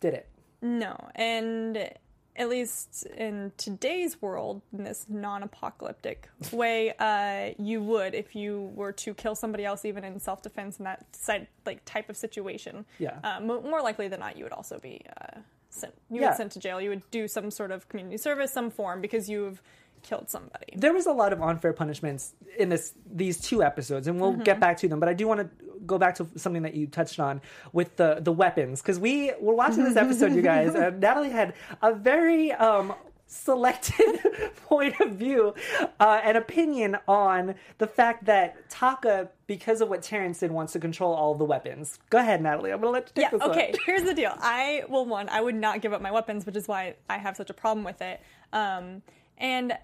did 0.00 0.14
it. 0.14 0.28
No, 0.62 0.96
and 1.14 1.90
at 2.38 2.48
least 2.48 3.04
in 3.16 3.52
today's 3.56 4.22
world, 4.22 4.62
in 4.72 4.84
this 4.84 5.06
non-apocalyptic 5.08 6.28
way, 6.52 6.92
uh, 6.98 7.50
you 7.58 7.82
would 7.82 8.14
if 8.14 8.34
you 8.34 8.70
were 8.74 8.92
to 8.92 9.12
kill 9.14 9.34
somebody 9.34 9.64
else, 9.64 9.84
even 9.84 10.04
in 10.04 10.18
self-defense 10.20 10.78
in 10.78 10.84
that 10.84 11.04
side, 11.14 11.48
like 11.66 11.84
type 11.84 12.08
of 12.08 12.16
situation. 12.16 12.86
Yeah. 12.98 13.18
Uh, 13.24 13.40
mo- 13.40 13.60
more 13.62 13.82
likely 13.82 14.08
than 14.08 14.20
not, 14.20 14.36
you 14.36 14.44
would 14.44 14.52
also 14.52 14.78
be 14.78 15.02
uh, 15.20 15.40
sent. 15.70 15.92
You 16.10 16.20
Yeah. 16.20 16.28
would 16.28 16.36
sent 16.36 16.52
to 16.52 16.60
jail. 16.60 16.80
You 16.80 16.90
would 16.90 17.10
do 17.10 17.26
some 17.28 17.50
sort 17.50 17.72
of 17.72 17.88
community 17.88 18.16
service, 18.18 18.52
some 18.52 18.70
form, 18.70 19.00
because 19.00 19.28
you've 19.28 19.60
killed 20.04 20.30
somebody. 20.30 20.66
there 20.76 20.94
was 20.94 21.06
a 21.06 21.12
lot 21.12 21.32
of 21.32 21.42
unfair 21.42 21.72
punishments 21.72 22.32
in 22.56 22.68
this 22.68 22.94
these 23.12 23.40
two 23.40 23.64
episodes 23.64 24.06
and 24.06 24.20
we'll 24.20 24.32
get 24.32 24.60
back 24.60 24.76
to 24.76 24.86
them 24.86 25.00
but 25.00 25.08
i 25.08 25.12
do 25.12 25.26
want 25.26 25.40
to 25.40 25.48
go 25.88 25.98
back 25.98 26.14
to 26.14 26.26
something 26.36 26.62
that 26.62 26.74
you 26.74 26.86
touched 26.86 27.18
on 27.18 27.40
with 27.72 27.96
the 27.96 28.18
the 28.20 28.32
weapons 28.32 28.80
because 28.80 28.98
we 29.00 29.32
were 29.40 29.54
watching 29.54 29.82
this 29.84 29.96
episode 29.96 30.32
you 30.34 30.42
guys 30.42 30.74
and 30.74 31.02
natalee 31.06 31.32
had 31.32 31.54
a 31.82 31.92
very 31.92 32.52
um 32.52 32.94
selected 33.30 34.20
point 34.66 34.98
of 35.00 35.10
view 35.12 35.54
uh, 36.00 36.20
and 36.24 36.36
opinion 36.38 36.96
on 37.06 37.54
the 37.76 37.86
fact 37.86 38.24
that 38.24 38.56
Taka, 38.70 39.28
because 39.46 39.82
of 39.82 39.90
what 39.90 40.02
Terrence 40.02 40.38
did, 40.40 40.50
wants 40.50 40.72
to 40.72 40.80
control 40.80 41.12
all 41.12 41.34
the 41.34 41.44
weapons. 41.44 41.98
Go 42.08 42.16
ahead, 42.18 42.40
Natalee. 42.40 42.72
I'm 42.72 42.80
gonna 42.80 42.90
let 42.90 43.08
you 43.08 43.12
take 43.14 43.22
Yeah, 43.24 43.30
this 43.32 43.40
one. 43.40 43.50
okay, 43.50 43.74
here's 43.86 44.04
the 44.04 44.14
deal. 44.14 44.32
I, 44.40 44.84
well, 44.88 45.04
one, 45.04 45.28
I 45.28 45.42
would 45.42 45.54
not 45.54 45.82
give 45.82 45.92
up 45.92 46.00
my 46.00 46.10
weapons, 46.10 46.46
which 46.46 46.56
is 46.56 46.66
why 46.66 46.94
I 47.10 47.18
have 47.18 47.36
such 47.36 47.50
a 47.50 47.54
problem 47.54 47.84
with 47.84 48.00
it. 48.00 48.18
Um, 48.54 49.02
and 49.36 49.76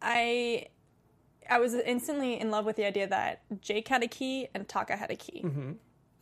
I, 0.00 0.66
I 1.48 1.58
was 1.58 1.74
instantly 1.74 2.38
in 2.40 2.50
love 2.50 2.64
with 2.64 2.76
the 2.76 2.84
idea 2.84 3.06
that 3.06 3.42
Jake 3.60 3.88
had 3.88 4.02
a 4.02 4.08
key 4.08 4.48
and 4.54 4.68
Taka 4.68 4.96
had 4.96 5.10
a 5.10 5.16
key. 5.16 5.42
Mm-hmm. 5.44 5.72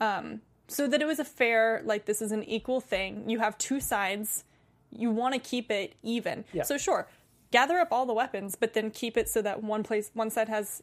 Um, 0.00 0.40
so 0.68 0.86
that 0.86 1.02
it 1.02 1.06
was 1.06 1.18
a 1.18 1.24
fair, 1.24 1.82
like, 1.84 2.04
this 2.06 2.22
is 2.22 2.32
an 2.32 2.44
equal 2.44 2.80
thing. 2.80 3.28
You 3.28 3.38
have 3.40 3.58
two 3.58 3.80
sides. 3.80 4.44
You 4.90 5.10
want 5.10 5.34
to 5.34 5.40
keep 5.40 5.70
it 5.70 5.94
even. 6.02 6.44
Yeah. 6.52 6.62
So 6.62 6.78
sure, 6.78 7.08
gather 7.50 7.78
up 7.78 7.88
all 7.90 8.06
the 8.06 8.12
weapons, 8.14 8.56
but 8.58 8.74
then 8.74 8.90
keep 8.90 9.16
it 9.16 9.28
so 9.28 9.42
that 9.42 9.62
one 9.62 9.82
place, 9.82 10.10
one 10.14 10.30
side 10.30 10.48
has 10.48 10.82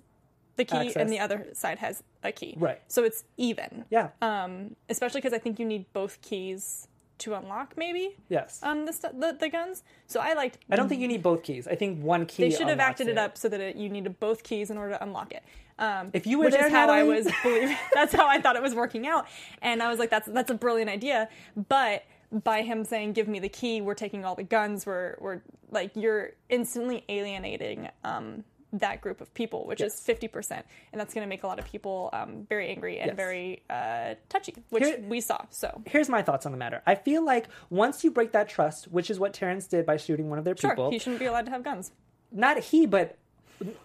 the 0.55 0.65
key 0.65 0.77
Access. 0.77 0.95
and 0.95 1.09
the 1.09 1.19
other 1.19 1.47
side 1.53 1.77
has 1.79 2.03
a 2.23 2.31
key. 2.31 2.55
Right. 2.57 2.81
So 2.87 3.03
it's 3.03 3.23
even 3.37 3.85
Yeah. 3.89 4.09
um, 4.21 4.75
especially 4.89 5.21
because 5.21 5.33
I 5.33 5.37
think 5.39 5.59
you 5.59 5.65
need 5.65 5.85
both 5.93 6.21
keys 6.21 6.87
to 7.19 7.33
unlock 7.33 7.75
maybe 7.77 8.15
Yes. 8.29 8.59
um 8.63 8.85
the 8.85 8.91
the, 9.13 9.37
the 9.39 9.49
guns. 9.49 9.83
So 10.07 10.19
I 10.19 10.33
liked. 10.33 10.57
I 10.69 10.75
don't 10.75 10.87
think 10.89 11.01
you 11.01 11.07
need 11.07 11.23
both 11.23 11.43
keys. 11.43 11.67
I 11.67 11.75
think 11.75 12.01
one 12.01 12.25
key. 12.25 12.43
they 12.49 12.55
should 12.55 12.67
have 12.67 12.79
acted 12.79 13.07
it 13.07 13.17
up 13.17 13.37
so 13.37 13.49
that 13.49 13.59
it, 13.59 13.75
you 13.75 13.89
needed 13.89 14.19
both 14.19 14.43
keys 14.43 14.69
in 14.69 14.77
order 14.77 14.93
to 14.93 15.03
unlock 15.03 15.33
it. 15.33 15.43
Um, 15.79 16.09
If 16.13 16.25
you 16.25 16.39
were 16.39 16.45
which 16.45 16.53
there, 16.55 16.65
is 16.67 16.71
how 16.71 16.89
I 16.89 17.03
was 17.03 17.27
believing. 17.43 17.77
That's 17.93 18.13
how 18.13 18.27
I 18.27 18.41
thought 18.41 18.55
it 18.55 18.61
was 18.63 18.73
working 18.73 19.05
out, 19.07 19.27
and 19.61 19.81
I 19.83 19.89
was 19.89 19.99
like, 19.99 20.09
"That's 20.09 20.27
that's 20.27 20.49
a 20.51 20.55
brilliant 20.55 20.89
idea." 20.89 21.29
But 21.69 22.03
by 22.31 22.61
him 22.63 22.83
saying, 22.83 23.13
"Give 23.13 23.27
me 23.27 23.39
the 23.39 23.49
key," 23.49 23.81
we're 23.81 23.93
taking 23.93 24.25
all 24.25 24.35
the 24.35 24.43
guns. 24.43 24.85
We're 24.85 25.15
we're 25.19 25.41
like 25.69 25.91
you're 25.95 26.31
instantly 26.49 27.03
alienating 27.09 27.89
um, 28.03 28.43
that 28.79 29.01
group 29.01 29.21
of 29.21 29.33
people, 29.33 29.65
which 29.65 29.81
is 29.81 29.99
fifty 29.99 30.27
percent, 30.27 30.65
and 30.91 30.99
that's 30.99 31.13
going 31.13 31.25
to 31.25 31.29
make 31.29 31.43
a 31.43 31.47
lot 31.47 31.59
of 31.59 31.65
people 31.65 32.09
um, 32.13 32.45
very 32.49 32.69
angry 32.69 32.99
and 32.99 33.07
Yes. 33.09 33.15
very 33.15 33.63
uh, 33.69 34.15
touchy, 34.29 34.53
which 34.69 34.83
Here- 34.83 34.99
we 35.07 35.21
saw. 35.21 35.45
So 35.49 35.81
Here's 35.85 36.09
my 36.09 36.21
thoughts 36.21 36.45
on 36.45 36.51
the 36.51 36.57
matter. 36.57 36.81
I 36.85 36.95
feel 36.95 37.23
like 37.25 37.47
once 37.69 38.03
you 38.03 38.11
break 38.11 38.31
that 38.33 38.49
trust, 38.49 38.85
which 38.91 39.09
is 39.09 39.19
what 39.19 39.33
Terrence 39.33 39.67
did 39.67 39.85
by 39.85 39.97
shooting 39.97 40.29
one 40.29 40.39
of 40.39 40.45
their 40.45 40.55
sure, 40.57 40.71
people, 40.71 40.91
he 40.91 40.99
shouldn't 40.99 41.19
be 41.19 41.25
allowed 41.25 41.45
to 41.45 41.51
have 41.51 41.63
guns. 41.63 41.91
not 42.31 42.59
he, 42.59 42.85
but 42.85 43.17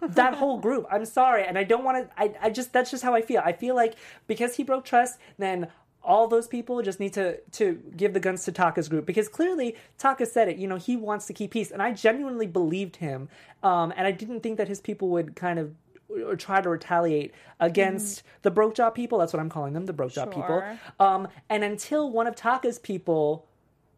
that 0.03 0.35
whole 0.35 0.59
group. 0.59 0.87
I'm 0.91 1.07
sorry, 1.07 1.45
and 1.47 1.57
I 1.57 1.65
don't 1.65 1.83
want 1.85 1.97
to. 2.11 2.21
I, 2.23 2.35
I 2.43 2.51
just 2.51 2.73
that's 2.75 2.91
just 2.91 3.03
how 3.03 3.15
I 3.15 3.23
feel. 3.23 3.41
I 3.45 3.53
feel 3.53 3.75
like 3.75 3.95
because 4.27 4.57
he 4.57 4.65
broke 4.65 4.85
trust, 4.85 5.19
then 5.39 5.69
all 6.05 6.27
those 6.29 6.49
people 6.49 6.83
just 6.83 7.01
need 7.01 7.13
to 7.15 7.39
to 7.53 7.81
give 7.97 8.13
the 8.13 8.21
guns 8.21 8.45
to 8.45 8.53
Taka's 8.53 8.89
group 8.89 9.07
because 9.07 9.29
clearly 9.29 9.77
Taka 9.99 10.27
said 10.27 10.49
it. 10.49 10.57
You 10.57 10.67
know, 10.67 10.77
he 10.77 10.97
wants 10.97 11.27
to 11.27 11.33
keep 11.33 11.53
peace, 11.53 11.71
and 11.71 11.83
I 11.83 11.93
genuinely 11.93 12.47
believed 12.47 12.97
him. 12.97 13.29
Um, 13.63 13.93
and 13.97 14.07
I 14.07 14.13
didn't 14.13 14.41
think 14.41 14.59
that 14.59 14.69
his 14.69 14.81
people 14.81 15.09
would 15.11 15.37
kind 15.37 15.59
of 15.59 15.75
or 16.11 16.37
try 16.37 16.61
to 16.61 16.69
retaliate 16.69 17.33
against 17.59 18.23
the 18.43 18.51
broke 18.51 18.75
jaw 18.75 18.91
people. 18.91 19.19
That's 19.19 19.33
what 19.33 19.41
I'm 19.41 19.49
calling 19.49 19.73
them, 19.73 19.87
the 19.87 19.93
broke 19.93 20.13
jaw 20.13 20.27
people. 20.27 20.63
Um, 21.01 21.29
and 21.49 21.65
until 21.65 22.11
one 22.11 22.27
of 22.27 22.37
Taka's 22.37 22.79
people 22.79 23.47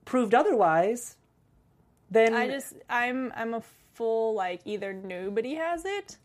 proved 0.04 0.34
otherwise, 0.34 1.16
then 2.10 2.34
I 2.34 2.48
just 2.48 2.74
I'm 2.88 3.32
I'm 3.34 3.54
a 3.54 3.62
full 3.94 4.34
like 4.34 4.60
either 4.64 4.92
nobody 4.92 5.54
has 5.54 5.84
it 5.84 6.18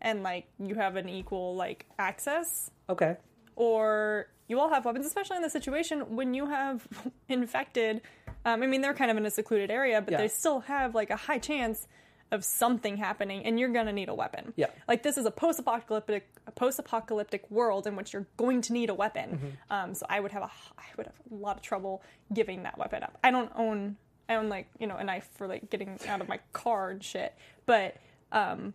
and 0.00 0.22
like 0.22 0.46
you 0.58 0.74
have 0.74 0.96
an 0.96 1.08
equal 1.08 1.56
like 1.56 1.86
access 1.98 2.70
okay. 2.88 3.16
or 3.56 4.28
you 4.48 4.58
all 4.58 4.70
have 4.70 4.84
weapons, 4.84 5.06
especially 5.06 5.36
in 5.36 5.42
the 5.42 5.50
situation 5.50 6.16
when 6.16 6.34
you 6.34 6.46
have 6.46 6.86
infected. 7.28 8.00
Um, 8.44 8.62
I 8.62 8.66
mean, 8.66 8.80
they're 8.80 8.94
kind 8.94 9.10
of 9.10 9.16
in 9.16 9.26
a 9.26 9.30
secluded 9.30 9.70
area, 9.70 10.00
but 10.00 10.12
Yeah. 10.12 10.18
they 10.18 10.28
still 10.28 10.60
have 10.60 10.94
like 10.94 11.10
a 11.10 11.16
high 11.16 11.38
chance 11.38 11.86
of 12.30 12.44
something 12.44 12.98
happening, 12.98 13.44
and 13.46 13.58
you're 13.58 13.70
gonna 13.70 13.92
need 13.92 14.08
a 14.10 14.14
weapon. 14.14 14.52
Yeah. 14.56 14.66
like 14.86 15.02
this 15.02 15.16
is 15.16 15.24
a 15.24 15.30
post-apocalyptic, 15.30 16.28
a 16.46 16.50
post-apocalyptic 16.50 17.50
world 17.50 17.86
in 17.86 17.96
which 17.96 18.12
you're 18.12 18.26
going 18.36 18.60
to 18.62 18.72
need 18.74 18.90
a 18.90 18.94
weapon. 18.94 19.30
Mm-hmm. 19.30 19.46
Um, 19.72 19.94
so 19.94 20.04
I 20.10 20.20
would 20.20 20.32
have 20.32 20.42
a, 20.42 20.50
I 20.78 20.84
would 20.98 21.06
have 21.06 21.14
a 21.30 21.34
lot 21.34 21.56
of 21.56 21.62
trouble 21.62 22.02
giving 22.32 22.64
that 22.64 22.76
weapon 22.78 23.02
up. 23.02 23.16
I 23.24 23.30
don't 23.30 23.50
own, 23.56 23.96
I 24.28 24.34
own 24.34 24.48
like 24.50 24.66
you 24.78 24.86
know 24.86 24.96
a 24.96 25.04
knife 25.04 25.28
for 25.36 25.46
like 25.46 25.70
getting 25.70 25.98
out 26.06 26.20
of 26.20 26.28
my 26.28 26.38
car 26.52 26.90
and 26.90 27.02
shit, 27.02 27.34
but 27.64 27.96
um, 28.30 28.74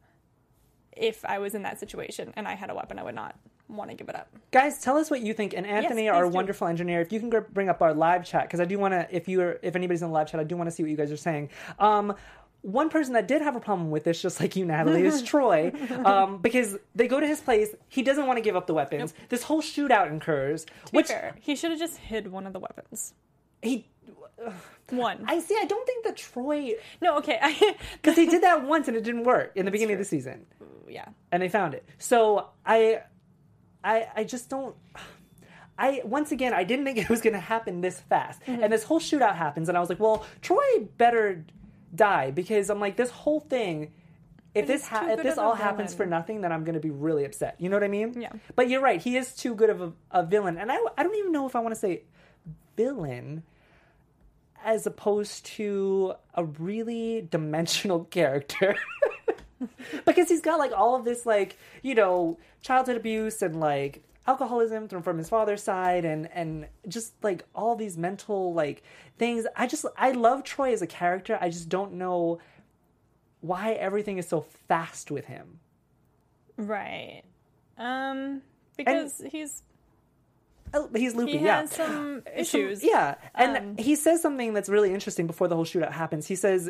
if 0.92 1.24
I 1.26 1.38
was 1.40 1.54
in 1.56 1.62
that 1.64 1.80
situation 1.80 2.34
and 2.36 2.48
I 2.48 2.56
had 2.56 2.70
a 2.72 2.76
weapon, 2.76 2.98
I 3.00 3.04
would 3.04 3.16
not 3.16 3.36
want 3.76 3.90
to 3.90 3.96
give 3.96 4.10
it 4.10 4.16
up. 4.16 4.28
guys 4.52 4.80
tell 4.80 4.98
us 4.98 5.10
what 5.12 5.22
you 5.22 5.34
think 5.34 5.54
and 5.54 5.66
anthony 5.66 6.06
Yes, 6.06 6.16
our 6.16 6.24
do. 6.24 6.30
wonderful 6.30 6.68
engineer 6.68 7.02
if 7.02 7.12
you 7.12 7.20
can 7.20 7.32
bring 7.52 7.70
up 7.70 7.82
our 7.82 7.94
live 7.94 8.24
chat 8.26 8.44
because 8.44 8.60
i 8.60 8.66
do 8.66 8.78
want 8.80 8.94
to 8.94 9.08
if 9.16 9.28
you 9.28 9.42
are 9.42 9.60
if 9.62 9.76
anybody's 9.76 10.02
in 10.02 10.08
the 10.10 10.14
live 10.14 10.30
chat 10.30 10.40
i 10.40 10.44
do 10.44 10.56
want 10.58 10.68
to 10.70 10.72
see 10.76 10.84
what 10.84 10.90
you 10.90 10.98
guys 10.98 11.12
are 11.12 11.18
saying 11.18 11.50
um 11.80 12.16
one 12.62 12.90
person 12.90 13.14
that 13.14 13.28
did 13.28 13.42
have 13.42 13.58
a 13.58 13.60
problem 13.60 13.92
with 13.92 14.06
this, 14.06 14.22
just 14.22 14.40
like 14.40 14.56
you, 14.56 14.66
Natalee, 14.66 15.04
is 15.04 15.22
Troy, 15.34 15.74
um, 16.06 16.38
because 16.38 16.78
they 16.96 17.10
go 17.10 17.20
to 17.20 17.28
his 17.28 17.42
place. 17.42 17.68
He 17.90 18.04
doesn't 18.04 18.26
want 18.26 18.38
to 18.38 18.42
give 18.42 18.56
up 18.56 18.68
the 18.68 18.74
weapons. 18.74 19.14
This 19.28 19.44
whole 19.44 19.62
shootout 19.62 20.16
occurs, 20.16 20.64
To 20.64 20.72
which 20.92 21.08
be 21.10 21.14
fair, 21.14 21.36
he 21.42 21.58
should 21.58 21.72
have 21.72 21.80
just 21.82 21.98
hid 21.98 22.32
one 22.32 22.48
of 22.48 22.54
the 22.54 22.60
weapons. 22.60 23.16
he. 23.62 23.90
One. 24.92 25.26
I 25.28 25.40
see. 25.40 25.58
I 25.60 25.66
don't 25.66 25.86
think 25.86 26.06
that 26.06 26.16
Troy, 26.16 26.76
no, 27.02 27.18
okay. 27.18 27.38
Because 28.02 28.16
he 28.24 28.28
did 28.28 28.44
that 28.44 28.64
once 28.64 28.88
and 28.88 28.96
it 28.96 29.04
didn't 29.04 29.24
work 29.24 29.52
in 29.56 29.66
the 29.66 29.72
beginning 29.72 29.96
of 29.96 30.00
the 30.00 30.06
season. 30.06 30.46
yeah. 30.88 31.06
and 31.34 31.44
they 31.44 31.50
found 31.50 31.74
it. 31.74 31.84
So 31.98 32.48
I, 32.66 33.02
I, 33.84 34.08
I 34.16 34.24
just 34.24 34.50
don't. 34.50 34.76
I 35.78 36.02
once 36.06 36.32
again, 36.32 36.54
I 36.54 36.64
didn't 36.64 36.86
think 36.86 36.98
it 37.04 37.10
was 37.10 37.22
going 37.22 37.34
to 37.34 37.40
happen 37.40 37.82
this 37.82 38.00
fast, 38.00 38.42
Mm-hmm. 38.44 38.64
and 38.64 38.72
this 38.74 38.84
whole 38.84 39.00
shootout 39.00 39.36
happens, 39.36 39.70
and 39.70 39.78
I 39.78 39.82
was 39.82 39.90
like, 39.90 40.00
well, 40.00 40.26
Troy 40.42 40.62
better 40.98 41.44
die 41.96 42.32
because 42.32 42.70
I'm 42.70 42.80
like, 42.80 42.96
this 42.98 43.10
whole 43.10 43.40
thing. 43.40 43.92
If 44.56 44.68
this 44.68 44.86
ha- 44.86 45.08
if 45.10 45.24
this 45.24 45.40
all 45.40 45.56
happens 45.56 45.96
for 45.96 46.06
nothing, 46.06 46.42
then 46.42 46.52
I'm 46.52 46.64
going 46.64 46.76
to 46.76 46.80
be 46.80 46.92
really 46.92 47.26
upset. 47.26 47.56
You 47.58 47.70
know 47.70 47.76
what 47.76 47.84
I 47.84 47.88
mean? 47.88 48.22
Yeah. 48.22 48.30
But 48.56 48.70
you're 48.70 48.82
right. 48.82 49.02
He 49.02 49.18
is 49.18 49.34
too 49.36 49.56
good 49.56 49.72
of 49.72 49.82
a, 49.82 49.94
a 50.12 50.24
villain, 50.24 50.60
and 50.60 50.72
I 50.72 50.78
I 50.96 51.02
don't 51.02 51.16
even 51.16 51.32
know 51.32 51.48
if 51.48 51.56
I 51.56 51.60
want 51.60 51.74
to 51.74 51.80
say 51.80 52.04
villain 52.78 53.42
as 54.64 54.86
opposed 54.86 55.46
to 55.46 56.14
a 56.36 56.44
really 56.46 57.28
dimensional 57.30 58.04
character. 58.12 58.76
because 60.06 60.30
he's 60.30 60.42
got 60.42 60.60
like 60.60 60.72
all 60.72 60.96
of 60.96 61.06
this 61.06 61.26
like 61.26 61.58
you 61.82 61.96
know 61.96 62.38
childhood 62.62 62.98
abuse 62.98 63.42
and 63.42 63.60
like 63.60 64.04
alcoholism 64.26 64.88
from, 64.88 65.04
from 65.04 65.18
his 65.18 65.28
father's 65.30 65.62
side 65.62 66.06
and 66.06 66.30
and 66.34 66.68
just 66.88 67.14
like 67.24 67.44
all 67.54 67.76
these 67.76 67.98
mental 67.98 68.54
like 68.54 68.82
things 69.18 69.46
i 69.58 69.68
just 69.68 69.86
i 69.98 70.12
love 70.12 70.44
troy 70.46 70.72
as 70.72 70.82
a 70.82 70.88
character 70.88 71.38
i 71.42 71.50
just 71.50 71.68
don't 71.68 71.92
know 71.92 72.40
why 73.42 73.74
everything 73.74 74.18
is 74.18 74.28
so 74.28 74.42
fast 74.70 75.12
with 75.12 75.26
him 75.26 75.60
Right. 76.56 77.24
Um, 77.78 78.42
because 78.78 79.22
he's 79.32 79.64
Oh, 80.76 80.90
he's 80.96 81.14
loopy 81.16 81.38
he 81.38 81.46
yeah 81.46 81.62
has 81.62 81.72
some 81.72 82.24
Some- 82.26 82.34
issues. 82.36 82.84
yeah, 82.84 83.16
and 83.36 83.58
Um, 83.58 83.78
he 83.78 83.96
says 83.96 84.22
something 84.22 84.54
that's 84.54 84.70
really 84.70 84.94
interesting 84.94 85.28
before 85.28 85.48
the 85.48 85.56
whole 85.56 85.66
shootout 85.66 85.92
happens. 85.92 86.28
He 86.28 86.36
says 86.36 86.70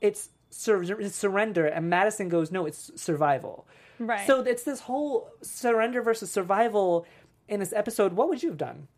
it's 0.00 0.28
sur- 0.50 1.08
surrender, 1.08 1.66
and 1.66 1.90
Madison 1.90 2.28
goes, 2.28 2.50
"No, 2.50 2.66
it's 2.66 2.90
survival." 3.00 3.66
Right. 3.98 4.26
So 4.26 4.40
it's 4.40 4.62
this 4.62 4.80
whole 4.80 5.30
surrender 5.42 6.02
versus 6.02 6.30
survival 6.30 7.06
in 7.48 7.60
this 7.60 7.72
episode. 7.72 8.12
What 8.12 8.28
would 8.28 8.42
you 8.42 8.50
have 8.50 8.58
done? 8.58 8.88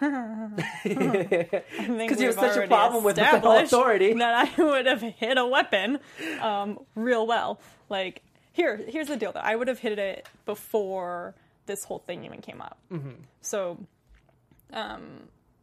Because 0.00 2.20
you 2.20 2.26
have 2.26 2.34
such 2.34 2.56
a 2.56 2.66
problem 2.66 3.04
with 3.04 3.16
the 3.16 3.62
authority. 3.64 4.14
That 4.14 4.52
I 4.58 4.62
would 4.62 4.86
have 4.86 5.02
hit 5.02 5.38
a 5.38 5.46
weapon 5.46 5.98
um, 6.40 6.78
real 6.94 7.26
well. 7.26 7.60
Like, 7.88 8.22
here, 8.52 8.76
here's 8.76 9.08
the 9.08 9.16
deal 9.16 9.32
though. 9.32 9.40
I 9.40 9.56
would 9.56 9.68
have 9.68 9.80
hit 9.80 9.98
it 9.98 10.28
before 10.46 11.34
this 11.66 11.84
whole 11.84 11.98
thing 11.98 12.24
even 12.24 12.40
came 12.40 12.60
up. 12.60 12.78
Mm-hmm. 12.92 13.10
So, 13.40 13.78
um, 14.72 15.02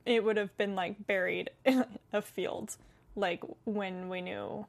it 0.05 0.23
would 0.23 0.37
have 0.37 0.55
been 0.57 0.75
like 0.75 1.07
buried 1.07 1.49
in 1.65 1.85
a 2.13 2.21
field, 2.21 2.75
like 3.15 3.43
when 3.63 4.09
we 4.09 4.21
knew 4.21 4.65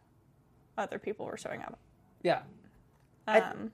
other 0.79 0.99
people 0.99 1.27
were 1.27 1.37
showing 1.37 1.63
up. 1.63 1.79
Yeah, 2.23 2.43
I- 3.27 3.41
Um, 3.41 3.73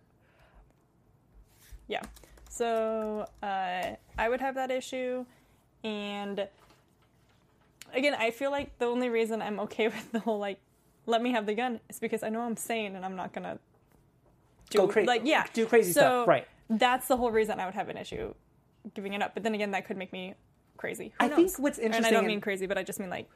yeah. 1.89 2.03
So 2.49 3.27
uh, 3.43 3.95
I 4.19 4.29
would 4.29 4.41
have 4.41 4.55
that 4.57 4.71
issue, 4.71 5.25
and 5.85 6.47
again, 7.95 8.15
I 8.15 8.31
feel 8.31 8.51
like 8.51 8.79
the 8.79 8.87
only 8.87 9.09
reason 9.09 9.41
I'm 9.41 9.59
okay 9.61 9.89
with 9.89 10.13
the 10.13 10.21
whole 10.21 10.39
like, 10.39 10.59
let 11.07 11.23
me 11.23 11.33
have 11.33 11.47
the 11.47 11.55
gun 11.55 11.81
is 11.89 11.99
because 11.99 12.23
I 12.23 12.29
know 12.29 12.41
I'm 12.41 12.57
sane 12.57 12.95
and 12.95 13.05
I'm 13.05 13.17
not 13.17 13.33
gonna 13.33 13.59
do 14.71 14.79
Go 14.79 14.89
cra- 14.89 15.05
like 15.05 15.23
yeah 15.25 15.45
do 15.53 15.67
crazy 15.67 15.93
So 15.93 16.01
stuff, 16.01 16.29
right. 16.29 16.47
That's 16.71 17.09
the 17.09 17.17
whole 17.17 17.31
reason 17.31 17.59
I 17.61 17.65
would 17.67 17.75
have 17.75 17.89
an 17.89 17.97
issue 17.99 18.33
giving 18.95 19.13
it 19.15 19.21
up. 19.23 19.35
But 19.35 19.43
then 19.43 19.55
again, 19.55 19.73
that 19.73 19.85
could 19.87 19.97
make 19.97 20.13
me 20.13 20.35
crazy. 20.77 21.13
Who 21.19 21.25
I 21.27 21.29
think 21.29 21.49
knows? 21.49 21.59
what's 21.59 21.79
and 21.79 21.95
I 21.95 22.11
don't 22.11 22.27
mean 22.27 22.41
crazy, 22.41 22.67
but 22.67 22.79
I 22.79 22.83
just 22.83 23.01
mean 23.01 23.11
like 23.11 23.29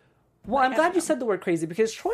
Well, 0.46 0.62
I'm 0.62 0.74
glad 0.74 0.88
you 0.88 0.94
know. 0.94 1.00
said 1.00 1.18
the 1.20 1.26
word 1.26 1.40
crazy 1.40 1.66
because 1.66 1.92
Troy, 1.92 2.12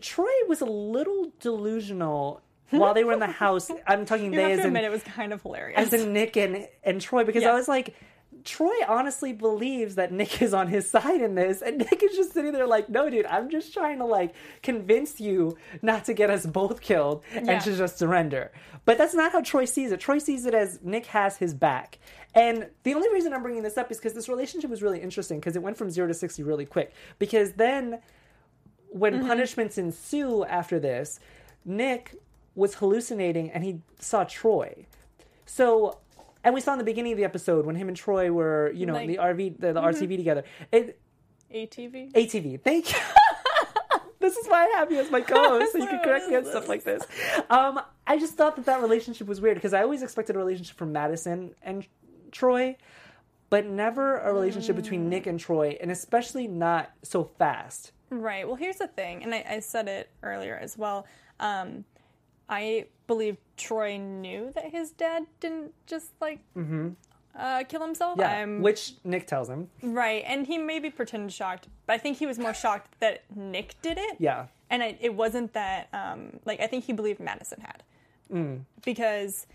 Troy 0.00 0.30
was 0.48 0.60
a 0.60 0.66
little 0.66 1.32
delusional 1.40 2.42
while 2.70 2.94
they 2.94 3.04
were 3.04 3.12
in 3.12 3.18
the 3.20 3.26
house. 3.26 3.70
I'm 3.86 4.06
talking 4.06 4.26
you 4.32 4.36
they 4.36 4.42
have 4.42 4.52
as 4.52 4.60
in, 4.60 4.66
admit 4.66 4.84
it 4.84 4.90
was 4.90 5.02
kind 5.02 5.32
of 5.32 5.42
hilarious. 5.42 5.78
as 5.78 5.92
in 5.92 6.12
Nick 6.12 6.36
and 6.36 6.68
and 6.84 7.00
Troy 7.00 7.24
because 7.24 7.42
Yeah. 7.42 7.50
I 7.50 7.54
was 7.54 7.68
like, 7.68 7.94
Troy 8.44 8.72
honestly 8.88 9.32
believes 9.32 9.96
that 9.96 10.12
Nick 10.12 10.40
is 10.40 10.54
on 10.54 10.68
his 10.68 10.88
side 10.88 11.20
in 11.20 11.34
this, 11.34 11.60
and 11.62 11.78
Nick 11.78 12.02
is 12.02 12.16
just 12.16 12.32
sitting 12.32 12.52
there 12.52 12.66
like, 12.66 12.88
no, 12.88 13.10
dude, 13.10 13.26
I'm 13.26 13.50
just 13.50 13.72
trying 13.74 13.98
to 13.98 14.06
like 14.06 14.34
convince 14.62 15.20
you 15.20 15.58
not 15.82 16.04
to 16.06 16.14
get 16.14 16.30
us 16.30 16.46
both 16.46 16.80
killed 16.80 17.22
Yeah. 17.34 17.40
and 17.48 17.60
to 17.64 17.76
just 17.76 17.98
surrender. 17.98 18.52
But 18.86 18.96
that's 18.98 19.14
not 19.14 19.32
how 19.32 19.40
Troy 19.42 19.66
sees 19.66 19.92
it. 19.92 20.00
Troy 20.00 20.18
sees 20.18 20.46
it 20.46 20.54
as 20.54 20.78
Nick 20.82 21.06
has 21.06 21.36
his 21.36 21.52
back. 21.52 21.98
And 22.34 22.68
the 22.84 22.94
only 22.94 23.12
reason 23.12 23.34
I'm 23.34 23.42
bringing 23.42 23.62
this 23.62 23.76
up 23.76 23.90
is 23.90 23.98
because 23.98 24.14
this 24.14 24.28
relationship 24.28 24.70
was 24.70 24.80
really 24.82 25.00
interesting 25.00 25.38
because 25.40 25.56
it 25.56 25.62
went 25.62 25.76
from 25.76 25.90
zero 25.90 26.06
to 26.08 26.14
60 26.14 26.42
really 26.44 26.64
quick. 26.64 26.92
Because 27.18 27.52
then 27.54 28.00
when 28.90 29.14
Mm-hmm. 29.14 29.26
punishments 29.28 29.78
ensue 29.78 30.44
after 30.44 30.78
this, 30.80 31.20
Nick 31.64 32.14
was 32.54 32.74
hallucinating 32.76 33.50
and 33.50 33.64
he 33.64 33.80
saw 33.98 34.24
Troy. 34.24 34.86
So, 35.46 35.98
and 36.44 36.54
we 36.54 36.60
saw 36.60 36.72
in 36.72 36.78
the 36.78 36.84
beginning 36.84 37.12
of 37.12 37.18
the 37.18 37.24
episode 37.24 37.66
when 37.66 37.76
him 37.76 37.88
and 37.88 37.96
Troy 37.96 38.30
were, 38.32 38.70
you 38.74 38.86
know, 38.86 38.96
in 38.96 39.06
the 39.08 39.16
RV, 39.18 39.58
the, 39.60 39.66
Mm-hmm. 39.68 39.74
the 39.74 40.06
RCV 40.06 40.16
together. 40.16 40.44
It, 40.72 40.98
ATV. 41.54 42.12
ATV. 42.12 42.60
Thank 42.62 42.92
you. 42.92 42.98
this 44.20 44.36
is 44.36 44.46
why 44.46 44.64
I 44.66 44.78
have 44.78 44.90
you 44.92 44.98
as 45.00 45.10
my 45.10 45.20
co-host, 45.20 45.72
so 45.72 45.78
you 45.82 45.86
can 45.86 46.00
correct 46.02 46.28
me 46.28 46.36
on 46.36 46.44
stuff 46.44 46.68
like 46.68 46.84
this. 46.84 47.02
Um, 47.48 47.80
I 48.06 48.18
just 48.18 48.34
thought 48.34 48.56
that 48.56 48.66
that 48.66 48.80
relationship 48.82 49.26
was 49.26 49.40
weird 49.40 49.56
because 49.56 49.74
I 49.74 49.82
always 49.82 50.02
expected 50.02 50.36
a 50.36 50.38
relationship 50.38 50.76
from 50.76 50.92
Madison 50.92 51.54
and 51.62 51.86
Troy, 52.32 52.76
but 53.50 53.66
never 53.66 54.18
a 54.18 54.32
relationship 54.32 54.76
between 54.76 55.08
Nick 55.08 55.26
and 55.26 55.38
Troy, 55.40 55.76
and 55.80 55.90
especially 55.90 56.46
not 56.46 56.90
so 57.02 57.24
fast. 57.24 57.92
Right. 58.10 58.46
Well, 58.46 58.56
here's 58.56 58.76
the 58.76 58.88
thing, 58.88 59.22
and 59.22 59.34
I, 59.34 59.44
I 59.48 59.60
said 59.60 59.86
it 59.88 60.10
earlier 60.22 60.56
as 60.56 60.76
well. 60.76 61.06
Um, 61.38 61.84
I 62.48 62.86
believe 63.06 63.36
Troy 63.56 63.96
knew 63.98 64.50
that 64.54 64.70
his 64.72 64.90
dad 64.90 65.26
didn't 65.38 65.72
just 65.86 66.10
like 66.20 66.40
uh, 67.38 67.62
kill 67.68 67.80
himself. 67.80 68.18
Yeah, 68.18 68.30
I'm 68.42 68.60
which 68.62 68.94
Nick 69.04 69.26
tells 69.28 69.48
him. 69.48 69.68
right, 69.82 70.24
and 70.26 70.46
he 70.46 70.58
maybe 70.58 70.90
pretended 70.90 71.32
shocked, 71.32 71.68
but 71.86 71.92
I 71.94 71.98
think 71.98 72.18
he 72.18 72.26
was 72.26 72.38
more 72.38 72.52
shocked 72.54 72.98
that 73.00 73.22
Nick 73.34 73.80
did 73.82 73.98
it. 73.98 74.16
Yeah, 74.18 74.46
and 74.68 74.82
I, 74.82 74.96
it 75.00 75.14
wasn't 75.14 75.52
that. 75.52 75.88
Um, 75.92 76.40
like 76.44 76.60
I 76.60 76.66
think 76.66 76.84
he 76.84 76.92
believed 76.92 77.20
Madison 77.20 77.60
had 77.60 77.82
because 78.84 79.46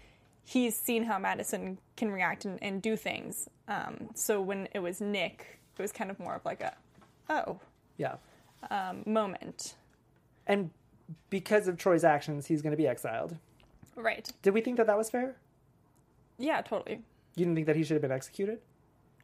he's 0.44 0.76
seen 0.78 1.04
how 1.04 1.18
Madison 1.18 1.78
can 1.98 2.12
react 2.12 2.46
and, 2.46 2.62
and 2.62 2.82
do 2.82 2.96
things. 2.96 3.50
Um, 3.68 4.10
so 4.16 4.42
when 4.42 4.68
it 4.74 4.80
was 4.80 5.02
Nick, 5.02 5.60
it 5.78 5.82
was 5.82 5.92
kind 5.92 6.12
of 6.12 6.20
more 6.20 6.36
of 6.36 6.46
like 6.46 6.62
a 6.62 6.74
oh 7.30 7.60
yeah, 7.98 8.16
um, 8.69 9.03
moment. 9.05 9.75
and 10.48 10.69
because 11.29 11.67
of 11.67 11.77
Troy's 11.77 12.03
actions, 12.03 12.48
he's 12.48 12.62
going 12.62 12.72
to 12.72 12.77
be 12.77 12.88
exiled. 12.88 13.38
Right. 13.95 14.31
Did 14.41 14.53
we 14.53 14.62
think 14.62 14.77
that 14.77 14.88
that 14.88 14.98
was 14.98 15.10
fair? 15.10 15.36
Yeah, 16.38 16.62
totally. 16.62 17.01
You 17.36 17.45
didn't 17.45 17.55
think 17.55 17.67
that 17.67 17.75
he 17.75 17.84
should 17.84 17.95
have 17.95 18.01
been 18.01 18.12
executed? 18.12 18.60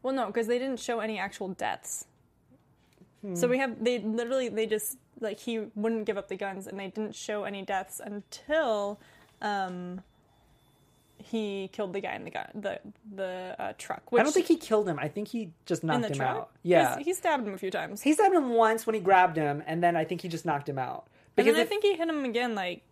Well, 0.03 0.13
no, 0.13 0.27
because 0.27 0.48
they 0.48 0.60
didn't 0.60 0.79
show 0.79 1.00
any 1.00 1.19
actual 1.19 1.50
deaths. 1.50 2.05
Hmm. 3.21 3.36
So 3.36 3.48
we 3.48 3.57
have 3.57 3.83
they 3.83 4.00
literally 4.00 4.50
they 4.50 4.65
just 4.65 4.98
like 5.19 5.39
he 5.39 5.67
wouldn't 5.75 6.05
give 6.05 6.17
up 6.17 6.27
the 6.27 6.36
guns, 6.36 6.67
and 6.67 6.79
they 6.79 6.88
didn't 6.88 7.15
show 7.15 7.43
any 7.43 7.62
deaths 7.62 8.01
until 8.03 9.00
um, 9.41 10.01
he 11.25 11.70
killed 11.72 11.94
the 11.94 12.00
guy 12.01 12.16
in 12.16 12.24
the 12.24 12.32
gun 12.32 12.48
the 12.56 12.80
the 13.16 13.56
uh, 13.60 13.74
truck. 13.78 14.12
Which, 14.12 14.20
I 14.20 14.24
don't 14.24 14.34
think 14.34 14.48
he 14.48 14.58
killed 14.58 14.88
him. 14.88 14.98
I 15.00 15.08
think 15.08 15.28
he 15.30 15.51
just 15.66 15.84
knocked 15.84 16.06
him 16.06 16.13
truck. 16.13 16.30
out. 16.38 16.51
Yeah, 16.63 16.96
He's- 16.96 17.06
he 17.06 17.13
stabbed 17.13 17.48
him 17.48 17.54
a 17.54 17.58
few 17.58 17.72
times, 17.72 18.01
he 18.01 18.13
stabbed 18.13 18.36
him 18.36 18.50
once 18.54 18.86
when 18.86 18.94
he 18.94 19.01
grabbed 19.01 19.38
him, 19.38 19.63
and 19.66 19.82
then 19.84 19.96
I 19.96 20.04
think 20.06 20.22
he 20.22 20.28
just 20.28 20.46
knocked 20.46 20.68
him 20.70 20.78
out. 20.80 21.08
and 21.08 21.36
Because 21.36 21.54
then 21.54 21.60
I 21.62 21.63
if- 21.63 21.70
think 21.70 21.84
he 21.84 21.96
hit 21.96 22.08
him 22.10 22.25
again 22.25 22.56
like 22.56 22.84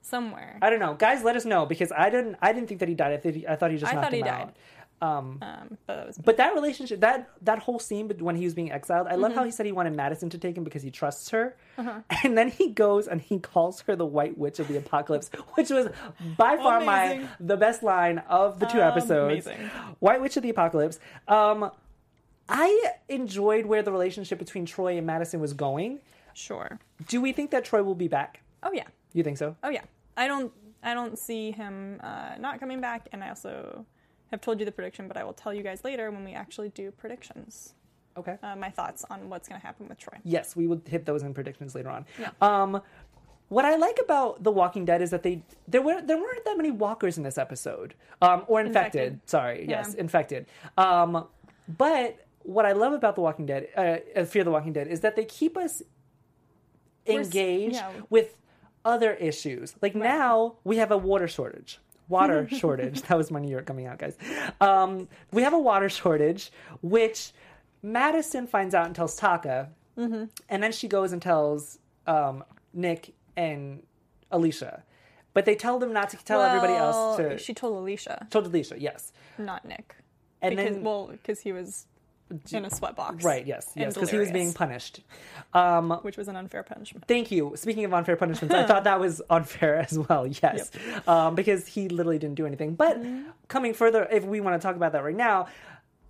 somewhere. 0.00 0.58
I 0.62 0.70
don't 0.70 0.80
know, 0.80 0.94
guys. 0.94 1.22
Let 1.22 1.36
us 1.36 1.44
know 1.44 1.66
because 1.66 1.92
I 1.92 2.10
didn't. 2.10 2.36
I 2.42 2.52
didn't 2.52 2.68
think 2.68 2.80
that 2.80 2.88
he 2.88 2.94
died. 2.94 3.12
I, 3.12 3.16
think 3.18 3.44
I 3.48 3.56
thought 3.56 3.70
he 3.70 3.76
just 3.78 3.90
I 3.92 3.94
knocked 3.94 4.06
thought 4.06 4.12
he 4.12 4.20
him 4.20 4.26
died. 4.26 4.42
out. 4.42 4.56
Um, 5.02 5.38
Um, 5.42 5.78
but 5.86 5.96
that 6.06 6.24
but 6.24 6.36
that 6.36 6.54
relationship, 6.54 7.00
that 7.00 7.28
that 7.42 7.58
whole 7.58 7.78
scene 7.80 8.08
when 8.20 8.36
he 8.36 8.44
was 8.44 8.54
being 8.54 8.70
exiled, 8.70 9.06
I 9.08 9.12
Mm-hmm. 9.12 9.22
love 9.22 9.32
how 9.34 9.44
he 9.44 9.50
said 9.50 9.66
he 9.66 9.72
wanted 9.72 9.94
Madison 9.96 10.30
to 10.30 10.38
take 10.38 10.56
him 10.56 10.64
because 10.64 10.82
he 10.82 10.90
trusts 10.92 11.28
her, 11.30 11.56
Uh-huh. 11.76 12.00
and 12.24 12.38
then 12.38 12.48
he 12.48 12.68
goes 12.70 13.08
and 13.08 13.20
he 13.20 13.38
calls 13.40 13.80
her 13.86 13.96
the 13.96 14.06
White 14.06 14.38
Witch 14.38 14.58
of 14.60 14.68
the 14.68 14.76
Apocalypse, 14.76 15.28
which 15.54 15.70
was 15.70 15.88
by 16.38 16.56
far 16.56 16.80
my 16.80 17.26
the 17.40 17.56
best 17.56 17.82
line 17.82 18.18
of 18.28 18.60
the 18.60 18.66
two 18.66 18.80
episodes. 18.80 19.46
Amazing. 19.46 19.70
White 19.98 20.20
Witch 20.22 20.36
of 20.36 20.42
the 20.44 20.50
Apocalypse. 20.50 20.98
Um, 21.28 21.70
I 22.48 22.90
enjoyed 23.08 23.66
where 23.66 23.82
the 23.82 23.92
relationship 23.92 24.38
between 24.38 24.66
Troy 24.66 24.96
and 24.98 25.06
Madison 25.06 25.40
was 25.40 25.52
going. 25.52 26.00
sure. 26.34 26.78
Do 27.08 27.20
we 27.20 27.32
think 27.32 27.50
that 27.50 27.64
Troy 27.64 27.82
will 27.82 27.94
be 27.94 28.08
back? 28.08 28.40
Oh 28.62 28.72
yeah. 28.72 28.86
You 29.14 29.22
think 29.24 29.36
so? 29.38 29.56
Oh 29.64 29.68
yeah, 29.70 29.82
I 30.16 30.28
don't 30.28 30.52
I 30.82 30.94
don't 30.94 31.18
see 31.18 31.50
him 31.50 32.00
uh, 32.02 32.34
not 32.38 32.60
coming 32.60 32.80
back, 32.80 33.08
and 33.12 33.22
I 33.24 33.28
also 33.30 33.84
have 34.32 34.40
told 34.40 34.58
you 34.58 34.66
the 34.66 34.72
prediction, 34.72 35.06
but 35.06 35.16
I 35.16 35.22
will 35.24 35.32
tell 35.34 35.54
you 35.54 35.62
guys 35.62 35.84
later 35.84 36.10
when 36.10 36.24
we 36.24 36.32
actually 36.32 36.70
do 36.70 36.90
predictions. 36.90 37.74
Okay. 38.16 38.36
Uh, 38.42 38.56
my 38.56 38.70
thoughts 38.70 39.04
on 39.08 39.28
what's 39.28 39.48
going 39.48 39.60
to 39.60 39.66
happen 39.66 39.88
with 39.88 39.98
Troy. 39.98 40.18
Yes, 40.24 40.56
we 40.56 40.66
will 40.66 40.82
hit 40.86 41.06
those 41.06 41.22
in 41.22 41.32
predictions 41.32 41.74
later 41.74 41.90
on. 41.90 42.04
Yeah. 42.18 42.30
Um, 42.40 42.82
what 43.48 43.64
I 43.64 43.76
like 43.76 43.98
about 44.02 44.42
The 44.42 44.50
Walking 44.50 44.84
Dead 44.84 45.02
is 45.02 45.10
that 45.10 45.22
they 45.22 45.42
there 45.68 45.82
were 45.82 46.00
there 46.00 46.16
weren't 46.16 46.44
that 46.46 46.56
many 46.56 46.70
walkers 46.70 47.18
in 47.18 47.22
this 47.22 47.36
episode, 47.38 47.94
um, 48.22 48.44
or 48.48 48.60
infected. 48.60 49.02
Infected. 49.02 49.30
Sorry, 49.30 49.60
Yeah. 49.68 49.82
yes, 49.82 49.94
infected. 49.94 50.46
Um, 50.78 51.26
but 51.68 52.26
what 52.42 52.64
I 52.64 52.72
love 52.72 52.92
about 52.92 53.14
The 53.14 53.20
Walking 53.20 53.46
Dead, 53.46 53.68
uh, 53.76 54.20
uh, 54.20 54.24
Fear 54.24 54.44
the 54.44 54.50
Walking 54.50 54.72
Dead, 54.72 54.88
is 54.88 55.00
that 55.00 55.16
they 55.16 55.24
keep 55.24 55.56
us 55.56 55.82
engaged 57.06 57.76
yeah. 57.76 57.90
with 58.08 58.36
other 58.84 59.12
issues. 59.14 59.74
Like 59.82 59.94
now 59.94 60.56
we 60.64 60.78
have 60.78 60.90
a 60.90 60.98
water 60.98 61.28
shortage. 61.28 61.78
Water 62.12 62.48
shortage. 62.60 63.02
That 63.02 63.16
was 63.18 63.30
my 63.30 63.40
New 63.40 63.50
York 63.50 63.66
coming 63.66 63.86
out, 63.86 63.98
guys. 63.98 64.16
Um, 64.60 65.08
we 65.32 65.42
have 65.42 65.54
a 65.54 65.58
water 65.58 65.88
shortage, 65.88 66.52
which 66.82 67.32
Madison 67.82 68.46
finds 68.46 68.74
out 68.74 68.86
and 68.86 68.94
tells 68.94 69.16
Taka, 69.16 69.70
Mm-hmm. 69.98 70.24
and 70.48 70.62
then 70.62 70.72
she 70.72 70.88
goes 70.88 71.12
and 71.12 71.20
tells 71.20 71.78
um, 72.06 72.44
Nick 72.72 73.12
and 73.36 73.82
Alicia. 74.30 74.84
But 75.34 75.44
they 75.44 75.54
tell 75.54 75.78
them 75.78 75.92
not 75.92 76.08
to 76.10 76.16
tell 76.24 76.40
everybody 76.40 76.72
else 76.72 76.96
Well, 76.96 77.16
to. 77.30 77.38
She 77.38 77.52
told 77.52 77.76
Alicia, 77.76 78.26
told 78.30 78.46
Alicia, 78.46 78.76
yes. 78.78 79.12
not 79.36 79.64
Nick. 79.66 79.96
And 80.40 80.56
because, 80.56 80.74
then 80.76 80.82
well, 80.82 81.08
because 81.12 81.40
he 81.40 81.52
was 81.52 81.86
in 82.52 82.64
a 82.64 82.70
sweatbox. 82.70 83.22
right, 83.24 83.46
yes, 83.46 83.70
yes, 83.74 83.94
because 83.94 84.10
he 84.10 84.18
was 84.18 84.30
being 84.30 84.52
punished. 84.52 85.00
Um, 85.54 85.90
which 86.02 86.16
was 86.16 86.28
an 86.28 86.36
unfair 86.36 86.62
punishment. 86.62 87.04
Thank 87.06 87.30
you. 87.30 87.52
Speaking 87.56 87.84
of 87.84 87.92
unfair 87.92 88.16
punishments, 88.16 88.54
I 88.54 88.64
thought 88.64 88.84
that 88.84 88.98
was 88.98 89.20
unfair 89.30 89.76
as 89.76 89.98
well. 89.98 90.26
Yes, 90.42 90.70
um, 91.06 91.34
because 91.34 91.66
he 91.66 91.88
literally 91.88 92.18
didn't 92.18 92.36
do 92.36 92.46
anything. 92.46 92.74
But 92.74 93.02
coming 93.48 93.74
further, 93.74 94.08
if 94.10 94.24
we 94.24 94.40
want 94.40 94.60
to 94.60 94.66
talk 94.66 94.76
about 94.76 94.92
that 94.92 95.04
right 95.04 95.16
now, 95.16 95.48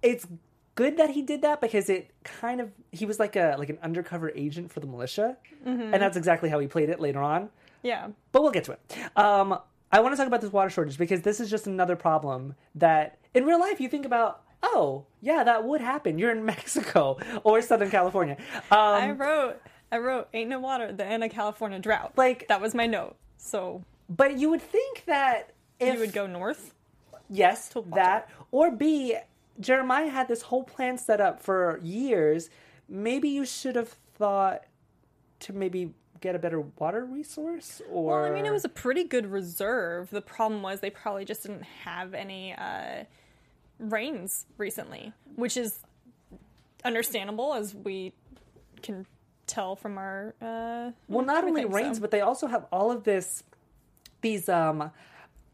it's 0.01 0.27
good 0.75 0.97
that 0.97 1.11
he 1.11 1.23
did 1.23 1.43
that 1.43 1.61
because 1.61 1.89
it 1.91 2.11
kind 2.25 2.61
of 2.61 2.71
he 2.93 3.05
was 3.05 3.19
like 3.19 3.37
a 3.37 3.57
like 3.59 3.69
an 3.69 3.79
undercover 3.83 4.31
agent 4.35 4.73
for 4.73 4.81
the 4.81 4.87
militia, 4.87 5.37
and 5.65 5.95
that's 5.95 6.17
exactly 6.17 6.49
how 6.49 6.59
he 6.59 6.67
played 6.67 6.89
it 6.89 7.01
later 7.01 7.21
on. 7.21 7.51
Yeah. 7.83 8.09
But 8.31 8.43
we'll 8.43 8.53
get 8.53 8.65
to 8.65 8.73
it. 8.73 8.81
Um, 9.17 9.59
I 9.91 10.01
want 10.01 10.13
to 10.13 10.17
talk 10.17 10.27
about 10.27 10.41
this 10.41 10.53
water 10.53 10.71
shortage 10.71 10.97
because 10.97 11.23
this 11.23 11.41
is 11.41 11.51
just 11.51 11.67
another 11.67 11.97
problem 11.97 12.55
that 12.77 13.19
in 13.35 13.45
real 13.45 13.59
life 13.61 13.81
you 13.81 13.89
think 13.89 14.07
about. 14.07 14.43
Oh, 14.63 15.07
yeah, 15.21 15.45
that 15.45 15.65
would 15.65 15.81
happen. 15.81 16.19
You're 16.19 16.31
in 16.33 16.45
Mexico 16.55 17.19
or 17.45 17.61
Southern 17.63 17.91
California. 17.91 18.37
Um, 18.71 18.79
I 18.79 19.11
wrote, 19.11 19.61
I 19.91 19.99
wrote, 19.99 20.29
ain't 20.33 20.51
no 20.51 20.61
water, 20.61 20.93
the 20.93 21.05
end 21.05 21.25
of 21.25 21.31
California 21.31 21.79
drought. 21.79 22.13
Like- 22.17 22.49
that 22.49 22.61
was 22.61 22.75
my 22.75 22.87
note. 22.87 23.17
So 23.37 23.85
but 24.09 24.39
you 24.39 24.51
would 24.51 24.63
think 24.63 25.05
that 25.07 25.53
if 25.81 25.95
you 25.95 26.01
would 26.01 26.13
go 26.13 26.27
north. 26.27 26.75
Yes, 27.29 27.75
water. 27.75 27.89
that. 27.95 28.29
Or 28.51 28.71
B, 28.71 29.17
Jeremiah 29.59 30.09
had 30.09 30.29
this 30.29 30.43
whole 30.43 30.65
plan 30.65 30.99
set 30.99 31.21
up 31.21 31.43
for 31.43 31.81
years. 31.83 32.51
Maybe 32.89 33.31
you 33.31 33.47
should 33.47 33.77
have 33.77 33.89
thought 33.89 34.65
to 35.41 35.53
maybe 35.53 35.95
get 36.21 36.35
a 36.35 36.39
better 36.39 36.61
water 36.61 37.05
resource 37.05 37.81
or 37.91 38.21
Well, 38.21 38.25
I 38.25 38.31
mean, 38.31 38.47
it 38.47 38.53
was 38.53 38.65
a 38.65 38.69
pretty 38.69 39.05
good 39.05 39.27
reserve. 39.27 40.11
The 40.11 40.21
problem 40.21 40.63
was 40.63 40.81
they 40.81 40.91
probably 40.91 41.25
just 41.25 41.43
didn't 41.43 41.65
have 41.65 42.15
any 42.15 42.55
uh, 42.55 43.05
rains 43.83 44.47
recently, 44.59 45.13
which 45.37 45.57
is 45.57 45.79
understandable 46.85 47.55
as 47.55 47.75
we 47.75 48.13
can 48.83 49.07
tell 49.47 49.77
from 49.77 49.99
our. 49.99 50.35
Uh, 50.41 50.91
well 51.09 51.25
not 51.25 51.45
only 51.45 51.65
rains, 51.65 51.99
so. 51.99 52.01
but 52.01 52.11
they 52.11 52.21
also 52.21 52.47
have 52.47 52.67
all 52.73 52.91
of 52.91 53.05
this 53.05 53.43
these 54.21 54.49
um 54.49 54.91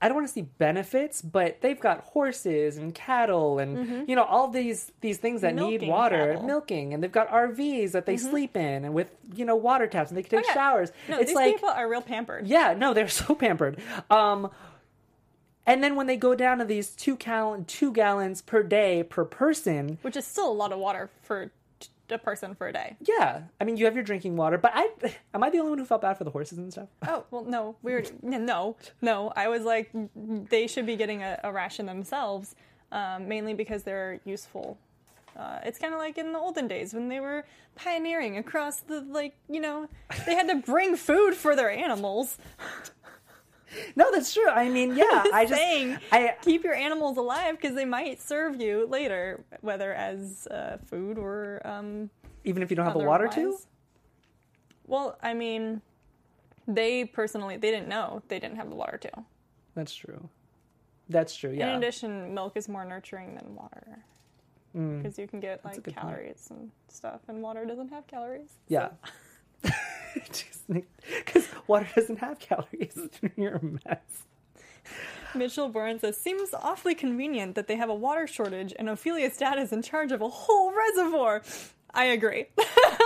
I 0.00 0.06
don't 0.06 0.14
want 0.14 0.28
to 0.28 0.32
see 0.32 0.42
benefits, 0.42 1.20
but 1.22 1.60
they've 1.60 1.80
got 1.80 2.02
horses 2.04 2.76
and 2.78 2.94
cattle 2.94 3.58
and 3.58 4.08
you 4.08 4.14
know 4.14 4.22
all 4.22 4.46
these 4.48 4.92
these 5.00 5.18
things 5.18 5.40
that 5.40 5.54
need 5.56 5.80
Mm-hmm. 5.80 5.90
Water, 5.90 6.16
cattle. 6.18 6.36
Mm-hmm. 6.36 6.46
milking, 6.46 6.94
and 6.94 7.02
they've 7.02 7.10
got 7.10 7.28
RVs 7.30 7.92
that 7.92 8.06
they 8.06 8.16
sleep 8.16 8.56
in 8.56 8.84
and 8.84 8.94
with 8.94 9.10
you 9.34 9.44
know 9.44 9.56
water 9.56 9.86
taps 9.88 10.10
and 10.10 10.16
they 10.18 10.22
can 10.22 10.38
take 10.38 10.44
Oh, 10.46 10.48
yeah. 10.48 10.54
showers. 10.54 10.92
No, 11.08 11.18
it's 11.18 11.30
these 11.30 11.34
like 11.36 11.54
people 11.56 11.70
are 11.70 11.88
real 11.90 12.02
pampered. 12.02 12.46
Yeah, 12.46 12.74
no, 12.74 12.94
they're 12.94 13.08
so 13.22 13.34
pampered. 13.34 13.80
Um, 14.10 14.50
and 15.68 15.84
then 15.84 15.94
when 15.94 16.06
they 16.08 16.16
go 16.16 16.34
down 16.34 16.58
to 16.58 16.64
these 16.64 16.90
two 16.90 17.16
two 17.66 17.92
gallons 17.92 18.42
per 18.42 18.62
day 18.64 19.02
per 19.04 19.24
person, 19.24 19.98
Which 20.02 20.16
is 20.16 20.26
still 20.26 20.50
a 20.50 20.52
lot 20.52 20.72
of 20.72 20.78
water 20.80 21.10
for 21.22 21.50
t- 21.78 21.88
a 22.10 22.18
person 22.18 22.54
for 22.54 22.66
a 22.68 22.72
day. 22.72 22.96
yeah, 23.00 23.42
I 23.60 23.64
mean 23.64 23.76
you 23.76 23.84
have 23.84 23.94
your 23.94 24.02
drinking 24.04 24.36
water, 24.36 24.58
but 24.58 24.72
I 24.74 24.88
am 25.34 25.42
I 25.44 25.50
the 25.50 25.58
only 25.58 25.70
one 25.70 25.78
who 25.78 25.84
felt 25.84 26.02
bad 26.02 26.18
for 26.18 26.24
the 26.24 26.30
horses 26.30 26.58
and 26.58 26.72
stuff? 26.72 26.88
Oh 27.06 27.24
well, 27.30 27.44
no, 27.44 27.76
we 27.82 27.92
already 27.92 28.10
no, 28.22 28.76
no. 29.02 29.32
I 29.36 29.48
was 29.48 29.62
like, 29.62 29.90
they 30.50 30.66
should 30.66 30.86
be 30.86 30.96
getting 30.96 31.22
a, 31.22 31.38
a 31.44 31.52
ration 31.52 31.86
themselves, 31.86 32.54
um, 32.90 33.28
mainly 33.28 33.54
because 33.54 33.82
they're 33.84 34.20
useful. 34.24 34.78
Uh, 35.36 35.60
it's 35.64 35.78
kind 35.78 35.92
of 35.94 36.00
like 36.00 36.18
in 36.18 36.32
the 36.32 36.38
olden 36.38 36.66
days 36.66 36.92
when 36.92 37.08
they 37.08 37.20
were 37.20 37.44
pioneering 37.76 38.38
across 38.38 38.80
the 38.80 39.02
like, 39.02 39.36
you 39.48 39.60
know, 39.60 39.88
they 40.26 40.34
had 40.34 40.48
to 40.48 40.56
bring 40.56 40.96
food 40.96 41.34
for 41.34 41.54
their 41.54 41.70
animals. 41.70 42.38
No, 43.96 44.10
that's 44.12 44.32
true. 44.32 44.48
I 44.48 44.68
mean, 44.68 44.96
yeah, 44.96 45.24
I 45.32 45.44
just 45.46 45.60
saying, 45.60 45.98
I 46.12 46.34
keep 46.42 46.64
your 46.64 46.74
animals 46.74 47.16
alive 47.18 47.56
because 47.60 47.74
they 47.76 47.84
might 47.84 48.20
serve 48.20 48.60
you 48.60 48.86
later, 48.86 49.44
whether 49.60 49.92
as 49.92 50.46
uh, 50.50 50.78
food 50.86 51.18
or 51.18 51.60
um, 51.66 52.08
even 52.44 52.62
if 52.62 52.70
you 52.70 52.76
don't 52.76 52.86
have 52.86 52.96
the 52.98 53.04
water 53.04 53.28
to. 53.28 53.58
Well, 54.86 55.18
I 55.22 55.34
mean, 55.34 55.82
they 56.66 57.04
personally 57.04 57.56
they 57.58 57.70
didn't 57.70 57.88
know 57.88 58.22
they 58.28 58.38
didn't 58.38 58.56
have 58.56 58.68
the 58.70 58.76
water 58.76 58.96
too. 58.98 59.24
That's 59.74 59.94
true. 59.94 60.28
That's 61.10 61.34
true. 61.36 61.52
Yeah. 61.52 61.70
In 61.72 61.76
addition, 61.78 62.34
milk 62.34 62.56
is 62.56 62.68
more 62.68 62.84
nurturing 62.84 63.34
than 63.34 63.54
water 63.54 64.04
because 64.72 65.18
you 65.18 65.26
can 65.26 65.40
get 65.40 65.64
like 65.64 65.78
Mm. 65.78 65.82
good 65.84 65.96
point. 65.96 66.06
calories 66.14 66.46
and 66.50 66.70
stuff, 66.88 67.20
and 67.28 67.42
water 67.42 67.64
doesn't 67.64 67.88
have 67.88 68.06
calories. 68.06 68.50
Yeah. 68.68 68.90
Because 71.24 71.48
water 71.66 71.88
doesn't 71.94 72.18
have 72.18 72.38
calories. 72.38 73.08
You're 73.36 73.56
a 73.56 73.64
mess. 73.64 74.24
Mitchell 75.34 75.68
Burns 75.70 76.02
says, 76.02 76.16
seems 76.18 76.52
awfully 76.52 76.94
convenient 76.94 77.54
that 77.54 77.66
they 77.68 77.76
have 77.76 77.88
a 77.88 77.94
water 77.94 78.26
shortage 78.26 78.74
and 78.78 78.88
Ophelia's 78.88 79.36
dad 79.36 79.58
is 79.58 79.72
in 79.72 79.82
charge 79.82 80.12
of 80.12 80.20
a 80.20 80.28
whole 80.28 80.72
reservoir. 80.74 81.42
I 81.94 82.04
agree. 82.04 82.46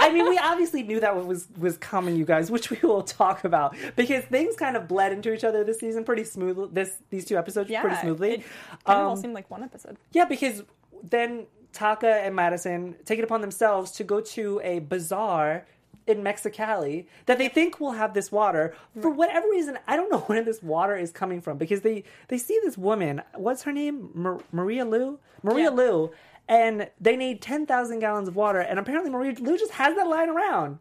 I 0.00 0.10
mean, 0.12 0.28
we 0.28 0.38
obviously 0.42 0.82
knew 0.82 0.98
that 1.00 1.24
was 1.24 1.46
was 1.56 1.76
coming, 1.78 2.16
you 2.16 2.24
guys, 2.24 2.50
which 2.50 2.70
we 2.70 2.78
will 2.82 3.02
talk 3.02 3.44
about 3.44 3.76
because 3.94 4.24
things 4.24 4.56
kind 4.56 4.76
of 4.76 4.88
bled 4.88 5.12
into 5.12 5.32
each 5.32 5.44
other 5.44 5.62
this 5.62 5.78
season 5.78 6.02
pretty 6.04 6.24
smoothly. 6.24 6.68
This 6.72 6.96
these 7.10 7.24
two 7.24 7.38
episodes 7.38 7.70
yeah, 7.70 7.80
pretty 7.80 7.96
smoothly. 7.98 8.30
It 8.32 8.42
kind 8.84 8.98
of 8.98 9.06
all 9.06 9.12
Um, 9.12 9.18
seemed 9.18 9.34
like 9.34 9.48
one 9.50 9.62
episode. 9.62 9.96
Yeah, 10.10 10.24
because 10.24 10.64
then 11.04 11.46
Taka 11.72 12.08
and 12.24 12.34
Madison 12.34 12.96
take 13.04 13.18
it 13.20 13.24
upon 13.24 13.40
themselves 13.40 13.92
to 13.92 14.04
go 14.04 14.20
to 14.20 14.60
a 14.64 14.80
bazaar 14.80 15.64
in 16.06 16.18
Mexicali 16.22 17.06
that 17.26 17.38
they 17.38 17.48
think 17.48 17.80
will 17.80 17.92
have 17.92 18.14
this 18.14 18.32
water. 18.32 18.74
For 19.00 19.10
whatever 19.10 19.48
reason, 19.48 19.78
I 19.86 19.96
don't 19.96 20.10
know 20.12 20.18
where 20.20 20.42
this 20.42 20.62
water 20.62 20.96
is 20.96 21.10
coming 21.12 21.40
from 21.40 21.58
because 21.58 21.82
they 21.82 22.04
they 22.28 22.38
see 22.38 22.58
this 22.62 22.76
woman, 22.78 23.22
what's 23.34 23.62
her 23.62 23.72
name? 23.72 24.10
Mar- 24.14 24.40
Maria 24.52 24.84
Lou? 24.84 25.18
Maria 25.42 25.64
Yeah. 25.64 25.70
Lou. 25.70 26.10
And 26.48 26.90
they 27.00 27.16
need 27.16 27.40
10,000 27.40 28.00
gallons 28.00 28.26
of 28.28 28.34
water. 28.36 28.58
And 28.58 28.78
apparently 28.78 29.10
Maria 29.10 29.34
Lou 29.38 29.56
just 29.56 29.72
has 29.72 29.94
that 29.96 30.08
lying 30.08 30.28
around. 30.28 30.78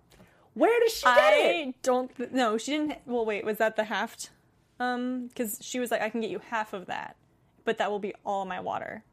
Where 0.53 0.77
does 0.81 0.93
she 0.93 1.05
get 1.05 1.33
it? 1.33 1.67
I 1.69 1.73
don't. 1.83 2.13
Th- 2.17 2.31
no, 2.31 2.57
she 2.57 2.71
didn't. 2.71 2.97
Well, 3.05 3.25
wait. 3.25 3.45
Was 3.45 3.57
that 3.59 3.75
the 3.77 3.85
half? 3.85 4.17
Um, 4.79 5.27
because 5.27 5.59
she 5.61 5.79
was 5.79 5.91
like, 5.91 6.01
I 6.01 6.09
can 6.09 6.19
get 6.19 6.29
you 6.31 6.39
half 6.49 6.73
of 6.73 6.87
that, 6.87 7.15
but 7.63 7.77
that 7.77 7.89
will 7.91 7.99
be 7.99 8.13
all 8.25 8.43
my 8.45 8.59
water. 8.59 9.03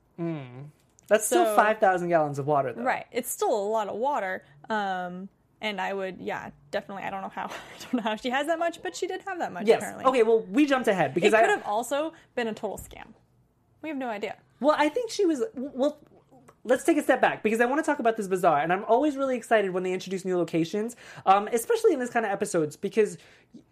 That's 1.07 1.27
still 1.27 1.55
5,000 1.55 2.09
gallons 2.09 2.39
of 2.39 2.47
water, 2.47 2.73
though. 2.73 2.83
Right. 2.83 3.07
It's 3.13 3.31
still 3.31 3.53
a 3.55 3.69
lot 3.69 3.89
of 3.89 3.97
water. 3.97 4.43
Um, 4.69 5.29
and 5.61 5.81
I 5.81 5.93
would, 5.93 6.19
yeah, 6.21 6.51
definitely. 6.71 7.05
I 7.05 7.11
don't 7.11 7.23
know 7.23 7.29
how. 7.29 7.47
I 7.47 7.83
don't 7.83 7.95
know 7.95 8.03
how 8.03 8.17
she 8.17 8.31
has 8.31 8.47
that 8.47 8.59
much, 8.59 8.83
but 8.83 8.95
she 8.97 9.07
did 9.07 9.23
have 9.23 9.39
that 9.39 9.53
much. 9.53 9.67
Yes. 9.67 9.79
Apparently. 9.79 10.05
Okay, 10.05 10.23
well, 10.23 10.41
we 10.51 10.67
jumped 10.67 10.89
ahead 10.89 11.15
because 11.15 11.33
It 11.33 11.37
because 11.37 11.47
could 11.47 11.59
have 11.59 11.67
also 11.67 12.13
been 12.35 12.49
a 12.49 12.55
total 12.55 12.79
scam. 12.79 13.15
We 13.83 13.89
have 13.89 13.99
no 13.99 14.09
idea. 14.09 14.37
Well, 14.61 14.75
I 14.79 14.89
think 14.89 15.11
she 15.11 15.25
was. 15.25 15.45
Well, 15.55 15.99
let's 16.65 16.85
take 16.85 16.99
a 16.99 17.03
step 17.03 17.21
back 17.21 17.43
because 17.43 17.61
I 17.61 17.67
want 17.67 17.83
to 17.83 17.89
talk 17.89 17.99
about 17.99 18.17
this 18.17 18.29
bazaar, 18.29 18.61
and 18.61 18.73
I'm 18.73 18.85
always 18.85 19.17
really 19.17 19.37
excited 19.37 19.71
when 19.73 19.83
they 19.83 19.93
introduce 19.93 20.25
new 20.25 20.37
locations, 20.37 20.97
um, 21.27 21.49
especially 21.53 21.93
in 21.93 22.01
this 22.01 22.11
kind 22.11 22.27
of 22.27 22.33
episodes 22.33 22.77
because 22.77 23.19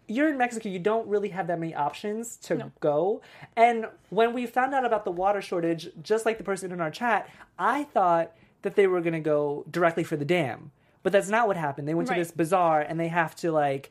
you're 0.07 0.29
in 0.29 0.37
Mexico, 0.37 0.69
you 0.69 0.79
don't 0.79 1.07
really 1.07 1.29
have 1.29 1.47
that 1.47 1.59
many 1.59 1.75
options 1.75 2.37
to 2.37 2.71
go. 2.79 3.21
And 3.55 3.87
when 4.09 4.33
we 4.33 4.45
found 4.45 4.73
out 4.73 4.85
about 4.85 5.05
the 5.05 5.11
water 5.11 5.41
shortage, 5.41 5.89
just 6.01 6.25
like 6.25 6.37
the 6.37 6.43
person 6.43 6.71
in 6.71 6.81
our 6.81 6.89
chat, 6.89 7.29
I 7.59 7.83
thought 7.83 8.31
that 8.61 8.75
they 8.75 8.87
were 8.87 9.01
going 9.01 9.13
to 9.13 9.19
go 9.19 9.65
directly 9.69 10.03
for 10.03 10.15
the 10.15 10.25
dam, 10.25 10.71
but 11.07 11.13
that's 11.13 11.29
not 11.29 11.47
what 11.47 11.55
happened. 11.55 11.87
They 11.87 11.93
went 11.93 12.09
Right. 12.09 12.15
to 12.17 12.21
this 12.21 12.31
bazaar 12.31 12.81
and 12.81 12.99
they 12.99 13.07
have 13.07 13.33
to 13.37 13.49
like. 13.53 13.89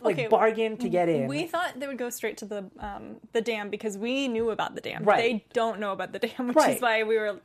Like 0.00 0.14
Okay, 0.18 0.28
bargain 0.28 0.78
to 0.78 0.88
get 0.88 1.10
in. 1.10 1.26
We 1.26 1.46
thought 1.46 1.78
they 1.78 1.86
would 1.86 1.98
go 1.98 2.08
straight 2.08 2.38
to 2.38 2.46
the 2.46 2.70
um, 2.78 3.16
the 3.32 3.42
dam 3.42 3.68
because 3.68 3.98
we 3.98 4.28
knew 4.28 4.48
about 4.48 4.74
the 4.74 4.80
dam. 4.80 5.04
Right. 5.04 5.18
They 5.18 5.44
don't 5.52 5.78
know 5.78 5.92
about 5.92 6.12
the 6.12 6.18
dam, 6.20 6.46
which 6.48 6.56
Right. 6.56 6.76
is 6.76 6.80
why 6.80 7.02
we 7.02 7.18
were. 7.18 7.38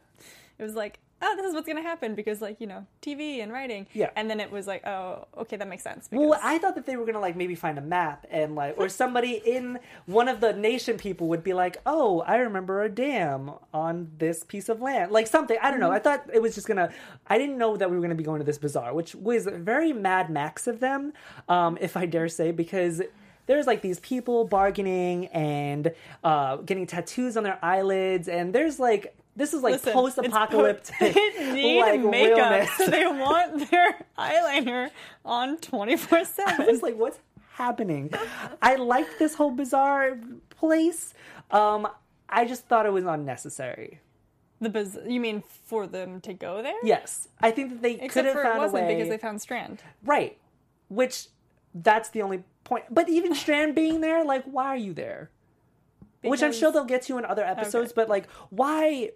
It 0.58 0.64
was 0.64 0.74
like, 0.74 1.00
oh, 1.22 1.36
this 1.38 1.46
is 1.46 1.54
what's 1.54 1.68
gonna 1.68 1.82
happen 1.82 2.16
because, 2.16 2.42
like, 2.42 2.60
you 2.60 2.68
know, 2.68 2.86
TV 3.02 3.42
and 3.44 3.52
writing. 3.52 3.88
Yeah. 3.94 4.10
And 4.16 4.30
then 4.30 4.40
it 4.40 4.52
was 4.52 4.68
like, 4.68 4.86
oh, 4.88 5.28
okay, 5.38 5.58
that 5.58 5.68
makes 5.68 5.84
sense. 5.84 6.08
Because 6.08 6.26
Well, 6.28 6.40
I 6.42 6.58
thought 6.58 6.76
that 6.76 6.86
they 6.86 6.96
were 6.96 7.06
gonna 7.06 7.20
like 7.20 7.36
maybe 7.36 7.56
find 7.56 7.78
a 7.78 7.82
map 7.82 8.26
and 8.30 8.56
like, 8.56 8.76
or 8.78 8.90
somebody 8.90 9.34
in 9.46 9.80
one 10.06 10.28
of 10.28 10.42
the 10.42 10.54
nation 10.54 10.98
people 10.98 11.28
would 11.28 11.44
be 11.44 11.54
like, 11.54 11.78
"Oh, 11.86 12.22
I 12.22 12.38
remember 12.38 12.82
a 12.84 12.90
dam 12.90 13.52
on 13.74 14.12
this 14.18 14.44
piece 14.44 14.70
of 14.70 14.82
land," 14.82 15.12
like 15.12 15.28
something. 15.28 15.58
I 15.62 15.72
don't 15.72 15.80
know. 15.80 15.92
I 15.92 15.96
Mm-hmm. 16.00 16.04
thought 16.04 16.30
it 16.34 16.42
was 16.42 16.56
just 16.56 16.68
gonna. 16.68 16.92
I 17.28 17.38
didn't 17.38 17.58
know 17.58 17.78
that 17.78 17.90
we 17.90 17.96
were 17.96 18.02
gonna 18.02 18.16
be 18.16 18.24
going 18.24 18.40
to 18.40 18.46
this 18.46 18.58
bazaar, 18.58 18.94
which 18.94 19.14
was 19.16 19.46
very 19.52 19.94
Mad 19.94 20.30
Max 20.30 20.68
of 20.68 20.80
them, 20.80 21.14
um, 21.50 21.78
if 21.82 21.96
I 21.98 22.06
dare 22.06 22.28
say, 22.30 22.52
because. 22.52 23.02
There's 23.48 23.66
like 23.68 23.82
these 23.82 24.00
people 24.00 24.46
bargaining 24.46 25.26
and 25.28 25.92
uh, 26.24 26.58
getting 26.58 26.86
tattoos 26.86 27.36
on 27.36 27.44
their 27.44 27.58
eyelids, 27.62 28.30
and 28.30 28.54
there's 28.54 28.80
like 28.80 29.14
this 29.36 29.54
is 29.54 29.62
like 29.64 29.74
Listen, 29.74 29.94
post-apocalyptic 29.94 30.96
it's 31.00 31.38
po- 31.38 31.44
They 31.44 31.54
need 31.54 31.80
like 31.82 32.02
makeup, 32.02 32.38
realness. 32.38 32.70
so 32.78 32.86
they 32.90 33.08
want 33.08 33.70
their 33.72 34.06
eyeliner 34.18 34.90
on 35.26 35.58
twenty 35.58 35.96
four 35.98 36.20
I 36.20 36.24
seven. 36.24 36.66
was 36.68 36.82
like, 36.82 36.96
what's 36.98 37.20
happening? 37.54 38.12
I 38.62 38.76
liked 38.76 39.20
this 39.20 39.36
whole 39.36 39.52
bizarre 39.52 40.18
place. 40.50 41.14
Um, 41.50 41.88
I 42.30 42.46
just 42.46 42.68
thought 42.68 42.86
it 42.86 42.94
was 42.94 43.06
unnecessary. 43.06 44.00
The 44.60 44.70
biz- 44.70 45.00
you 45.08 45.20
mean 45.20 45.44
for 45.66 45.88
them 45.88 46.22
to 46.22 46.34
go 46.34 46.62
there? 46.62 46.76
Yes, 46.84 47.28
I 47.42 47.52
think 47.52 47.70
that 47.72 47.82
they 47.82 47.96
could 47.96 48.26
have 48.26 48.34
for 48.34 48.42
it 48.42 48.44
found 48.44 48.58
a 48.58 48.62
wasn't 48.62 48.84
way. 48.86 48.96
because 48.96 49.10
they 49.10 49.18
found 49.18 49.42
Strand. 49.42 49.82
right, 50.04 50.38
which 50.90 51.28
that's 51.74 52.10
the 52.10 52.22
only 52.22 52.44
point. 52.64 52.86
But 52.92 53.10
even 53.10 53.34
Strand 53.34 53.76
being 53.76 54.02
there, 54.02 54.24
like, 54.24 54.44
why 54.44 54.68
are 54.68 54.78
you 54.78 54.94
there? 54.94 55.30
Which 56.24 56.44
I'm 56.44 56.54
sure 56.54 56.72
they'll 56.72 56.86
get 56.86 57.02
to 57.04 57.18
in 57.18 57.26
other 57.26 57.44
episodes. 57.44 57.88
Okay. 57.92 57.94
But 57.96 58.08
like, 58.10 58.30
why? 58.52 59.10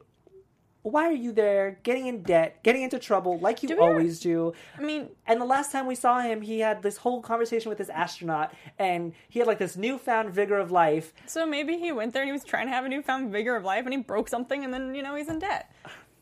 Why 0.86 1.06
are 1.06 1.12
you 1.13 1.32
there? 1.32 1.80
Getting 1.82 2.06
in 2.06 2.21
debt, 2.21 2.62
getting 2.62 2.84
into 2.84 3.00
trouble, 3.00 3.39
like 3.39 3.63
you 3.63 3.69
Do 3.69 3.80
always 3.82 4.19
do. 4.19 4.54
I 4.78 4.84
mean, 4.84 5.10
And 5.26 5.41
the 5.41 5.45
last 5.45 5.71
time 5.71 5.88
we 5.88 5.95
saw 5.95 6.19
him, 6.19 6.41
he 6.41 6.60
had 6.60 6.84
this 6.84 6.98
whole 6.98 7.21
conversation 7.24 7.69
with 7.69 7.80
this 7.80 7.89
astronaut, 7.89 8.54
and 8.78 9.13
he 9.28 9.39
had 9.39 9.48
like 9.48 9.58
this 9.58 9.76
newfound 9.76 10.30
vigor 10.30 10.60
of 10.60 10.69
life. 10.69 11.12
so 11.26 11.43
maybe 11.43 11.80
he 11.80 11.91
went 11.91 12.13
there 12.13 12.21
and 12.21 12.28
he 12.30 12.32
was 12.34 12.43
trying 12.43 12.67
to 12.67 12.71
have 12.71 12.86
a 12.86 12.89
newfound 12.89 13.32
vigor 13.32 13.56
of 13.56 13.63
life, 13.63 13.86
and 13.86 13.93
he 13.95 14.00
broke 14.00 14.30
something, 14.30 14.63
and 14.63 14.71
then 14.71 14.93
you 14.93 15.02
know 15.02 15.15
he's 15.15 15.28
in 15.28 15.39
debt. 15.39 15.71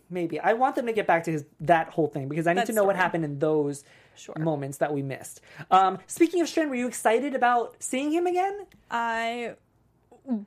Maybe 0.10 0.40
I 0.40 0.54
want 0.54 0.76
them 0.78 0.86
to 0.86 0.94
get 0.94 1.08
back 1.08 1.26
to 1.26 1.32
his 1.32 1.44
that 1.60 1.90
whole 1.90 2.08
thing 2.08 2.30
because 2.30 2.48
I 2.48 2.54
need 2.54 2.62
That 2.62 2.68
to 2.68 2.74
know 2.74 2.86
what 2.86 2.96
happened 2.96 3.26
in 3.26 3.40
those 3.40 3.84
Sure. 4.16 4.36
moments 4.40 4.78
that 4.78 4.94
we 4.94 5.02
missed. 5.02 5.42
Um, 5.72 5.98
speaking 6.08 6.40
of 6.40 6.48
Strand, 6.48 6.70
were 6.70 6.76
you 6.78 6.88
excited 6.88 7.36
about 7.36 7.76
seeing 7.84 8.12
him 8.14 8.28
again? 8.28 8.66
I 8.90 9.56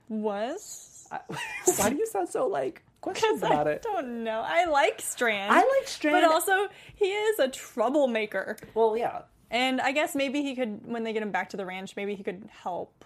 was. 0.09 1.07
Why 1.77 1.89
do 1.91 1.97
you 1.97 2.07
sound 2.07 2.29
so 2.29 2.47
like 2.47 2.81
questions 3.01 3.41
about 3.43 3.67
I 3.67 3.71
it? 3.71 3.85
I 3.87 3.93
don't 3.93 4.23
know. 4.23 4.43
I 4.45 4.65
like 4.65 5.01
Strand. 5.01 5.51
I 5.51 5.59
like 5.59 5.87
Strand. 5.87 6.15
But 6.21 6.31
also, 6.31 6.67
he 6.95 7.05
is 7.05 7.39
a 7.39 7.47
troublemaker. 7.47 8.57
Well, 8.73 8.97
yeah. 8.97 9.21
And 9.49 9.79
I 9.79 9.91
guess 9.91 10.15
maybe 10.15 10.41
he 10.41 10.55
could, 10.55 10.85
when 10.85 11.03
they 11.03 11.13
get 11.13 11.23
him 11.23 11.31
back 11.31 11.49
to 11.49 11.57
the 11.57 11.65
ranch, 11.65 11.95
maybe 11.95 12.15
he 12.15 12.23
could 12.23 12.49
help 12.63 13.05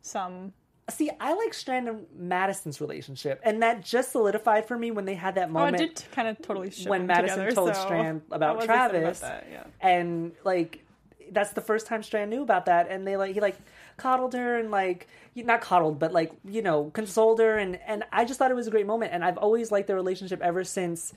some. 0.00 0.52
See, 0.90 1.10
I 1.18 1.32
like 1.34 1.54
Strand 1.54 1.88
and 1.88 2.06
Madison's 2.14 2.80
relationship, 2.80 3.40
and 3.42 3.62
that 3.62 3.82
just 3.82 4.12
solidified 4.12 4.66
for 4.66 4.76
me 4.76 4.90
when 4.90 5.06
they 5.06 5.14
had 5.14 5.34
that 5.36 5.48
Oh, 5.48 5.52
moment. 5.52 5.76
I 5.76 5.78
did 5.78 6.04
kind 6.12 6.28
of 6.28 6.40
totally 6.42 6.70
when 6.86 7.06
Madison 7.06 7.38
together, 7.38 7.54
told 7.54 7.74
so 7.74 7.82
Strand 7.84 8.22
about 8.30 8.62
Travis, 8.64 9.20
that, 9.20 9.46
yeah. 9.50 9.64
and 9.80 10.32
like 10.44 10.84
that's 11.30 11.52
the 11.52 11.62
first 11.62 11.86
time 11.86 12.02
Strand 12.02 12.30
knew 12.30 12.42
about 12.42 12.66
that, 12.66 12.90
and 12.90 13.06
they 13.06 13.16
like 13.16 13.32
he 13.32 13.40
like 13.40 13.56
coddled 13.96 14.34
her 14.34 14.58
and 14.58 14.70
like 14.70 15.08
not 15.36 15.60
coddled, 15.60 15.98
but 15.98 16.12
like 16.12 16.32
you 16.44 16.62
know 16.62 16.90
consoled 16.90 17.38
her, 17.40 17.58
and 17.58 17.78
and 17.86 18.04
I 18.12 18.24
just 18.24 18.38
thought 18.38 18.50
it 18.50 18.54
was 18.54 18.66
a 18.66 18.70
great 18.70 18.86
moment, 18.86 19.12
and 19.12 19.24
I've 19.24 19.38
always 19.38 19.70
liked 19.72 19.86
their 19.86 19.96
relationship 19.96 20.40
ever 20.42 20.64
since, 20.64 21.12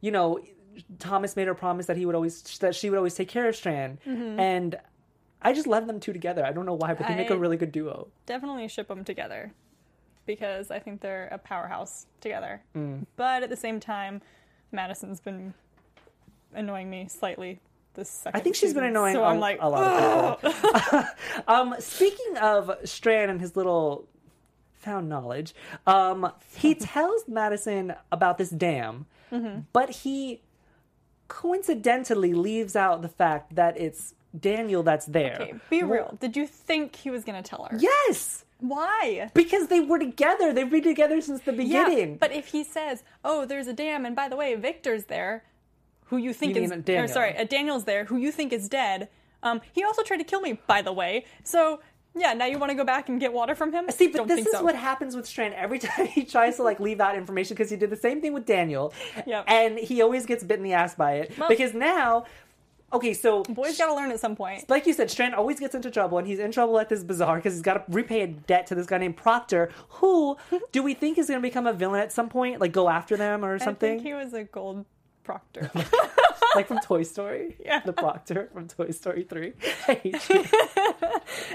you 0.00 0.10
know, 0.10 0.40
Thomas 0.98 1.36
made 1.36 1.46
her 1.46 1.54
promise 1.54 1.86
that 1.86 1.96
he 1.96 2.06
would 2.06 2.14
always 2.14 2.42
that 2.58 2.74
she 2.74 2.90
would 2.90 2.96
always 2.96 3.14
take 3.14 3.28
care 3.28 3.48
of 3.48 3.56
Strand, 3.56 3.98
and 4.04 4.78
I 5.42 5.52
just 5.52 5.66
love 5.66 5.86
them 5.86 6.00
two 6.00 6.12
together. 6.12 6.44
I 6.44 6.52
don't 6.52 6.66
know 6.66 6.74
why, 6.74 6.94
but 6.94 7.08
they 7.08 7.14
make 7.14 7.30
a 7.30 7.38
really 7.38 7.56
good 7.56 7.72
duo. 7.72 8.08
Definitely 8.26 8.68
ship 8.68 8.88
them 8.88 9.04
together 9.04 9.52
because 10.26 10.70
I 10.70 10.78
think 10.78 11.00
they're 11.00 11.28
a 11.32 11.38
powerhouse 11.38 12.06
together. 12.20 12.62
Mm. 12.76 13.06
But 13.16 13.42
at 13.42 13.50
the 13.50 13.56
same 13.56 13.80
time, 13.80 14.20
Madison's 14.70 15.20
been 15.20 15.54
annoying 16.54 16.90
me 16.90 17.08
slightly 17.08 17.60
this 18.00 18.10
second. 18.10 18.40
I 18.40 18.42
think 18.42 18.56
she's 18.56 18.74
been 18.74 18.84
annoying 18.84 19.14
so 19.14 19.22
a, 19.22 19.28
I'm 19.28 19.38
like, 19.38 19.58
a 19.60 19.68
lot 19.68 20.40
of 20.42 20.82
people. 20.82 21.04
um, 21.48 21.74
speaking 21.78 22.36
of 22.38 22.70
Strand 22.84 23.30
and 23.30 23.40
his 23.40 23.54
little 23.56 24.08
found 24.80 25.08
knowledge, 25.08 25.54
um, 25.86 26.32
he 26.56 26.74
tells 26.92 27.28
Madison 27.28 27.94
about 28.10 28.36
this 28.38 28.50
dam, 28.50 29.06
Mm-hmm. 29.32 29.60
but 29.72 29.90
he 29.90 30.40
coincidentally 31.28 32.34
leaves 32.34 32.74
out 32.76 33.02
the 33.02 33.08
fact 33.08 33.54
that 33.54 33.78
it's 33.80 34.14
Daniel 34.38 34.82
that's 34.82 35.06
there. 35.06 35.38
Okay, 35.40 35.54
be 35.70 35.82
Well, 35.82 35.90
real. 35.92 36.16
Did 36.20 36.36
you 36.36 36.46
think 36.46 36.96
he 36.96 37.10
was 37.10 37.24
gonna 37.24 37.42
tell 37.42 37.64
her? 37.70 37.78
Yes, 37.78 38.44
Why? 38.58 39.30
because 39.34 39.68
they 39.68 39.80
were 39.80 39.98
together. 39.98 40.52
They've 40.52 40.68
been 40.68 40.82
together 40.82 41.20
since 41.20 41.42
the 41.42 41.52
beginning. 41.52 42.10
Yeah, 42.10 42.16
but 42.18 42.32
if 42.32 42.46
he 42.48 42.64
says, 42.64 43.02
"Oh, 43.24 43.44
there's 43.46 43.66
a 43.68 43.72
dam," 43.72 44.04
and 44.04 44.14
by 44.16 44.28
the 44.28 44.36
way, 44.36 44.54
Victor's 44.56 45.04
there, 45.06 45.44
who 46.10 46.16
you 46.18 46.32
think 46.34 46.56
You 46.56 46.62
is, 46.64 46.70
Daniel. 46.70 47.04
or 47.04 47.08
sorry, 47.08 47.36
uh, 47.36 47.44
Daniel's 47.44 47.84
there, 47.84 48.04
who 48.04 48.16
you 48.18 48.30
think 48.30 48.52
is 48.52 48.68
dead. 48.68 49.08
Um, 49.42 49.60
he 49.72 49.82
also 49.84 50.02
tried 50.02 50.18
to 50.18 50.24
kill 50.24 50.40
me, 50.42 50.60
by 50.66 50.82
the 50.82 50.92
way. 50.92 51.24
So 51.44 51.80
yeah, 52.14 52.32
now 52.34 52.44
you 52.44 52.58
want 52.58 52.70
to 52.70 52.76
go 52.76 52.84
back 52.84 53.08
and 53.08 53.20
get 53.20 53.32
water 53.32 53.54
from 53.54 53.72
him? 53.72 53.88
See, 53.90 54.08
but 54.08 54.18
Don't 54.18 54.26
this 54.28 54.44
is 54.44 54.52
so. 54.52 54.64
what 54.64 54.74
happens 54.74 55.14
with 55.16 55.26
Strand 55.26 55.54
every 55.54 55.78
time 55.86 56.06
he 56.06 56.24
tries 56.24 56.56
to 56.56 56.62
like 56.64 56.80
leave 56.80 57.00
out 57.00 57.16
information 57.16 57.54
because 57.54 57.70
he 57.70 57.76
did 57.76 57.88
the 57.90 57.96
same 57.96 58.20
thing 58.20 58.32
with 58.34 58.44
Daniel, 58.44 58.92
Yep. 59.26 59.44
and 59.48 59.78
he 59.78 60.02
always 60.02 60.26
gets 60.26 60.42
bit 60.44 60.58
in 60.58 60.64
the 60.64 60.72
ass 60.74 60.94
by 60.94 61.12
it 61.14 61.38
Well- 61.38 61.48
because 61.48 61.72
now, 61.72 62.24
okay, 62.92 63.14
so 63.14 63.44
Boys 63.44 63.78
got 63.78 63.86
to 63.86 63.94
learn 63.94 64.10
at 64.10 64.18
some 64.18 64.34
point. 64.34 64.68
like 64.68 64.86
you 64.88 64.92
said, 64.92 65.08
Strand 65.10 65.36
always 65.36 65.60
gets 65.60 65.76
into 65.76 65.88
trouble, 65.90 66.18
and 66.18 66.26
he's 66.26 66.40
in 66.40 66.50
trouble 66.50 66.80
at 66.80 66.88
this 66.88 67.04
bazaar 67.04 67.36
because 67.36 67.54
he's 67.54 67.62
got 67.62 67.74
to 67.74 67.92
repay 67.92 68.22
a 68.22 68.26
debt 68.26 68.66
to 68.66 68.74
this 68.74 68.86
guy 68.86 68.98
named 68.98 69.16
Proctor, 69.16 69.70
who 69.88 70.36
do 70.72 70.82
we 70.82 70.92
think 70.94 71.16
is 71.16 71.28
going 71.28 71.38
to 71.40 71.42
become 71.48 71.68
a 71.68 71.72
villain 71.72 72.00
at 72.00 72.10
some 72.12 72.28
point, 72.28 72.60
like 72.60 72.72
go 72.72 72.88
after 72.88 73.16
them 73.16 73.44
or 73.44 73.54
I 73.54 73.58
something? 73.58 73.98
think 73.98 74.02
he 74.02 74.14
was 74.14 74.34
a 74.34 74.42
gold 74.44 74.84
Proctor. 75.24 75.70
like 76.54 76.68
from 76.68 76.78
Toy 76.80 77.02
Story. 77.02 77.56
Yeah. 77.70 77.80
The 77.84 77.92
Proctor 77.92 78.48
from 78.52 78.66
Toy 78.66 78.90
Story 78.90 79.22
3. 79.22 79.52
I 79.88 79.94
hate 79.94 80.28
you. 80.28 80.44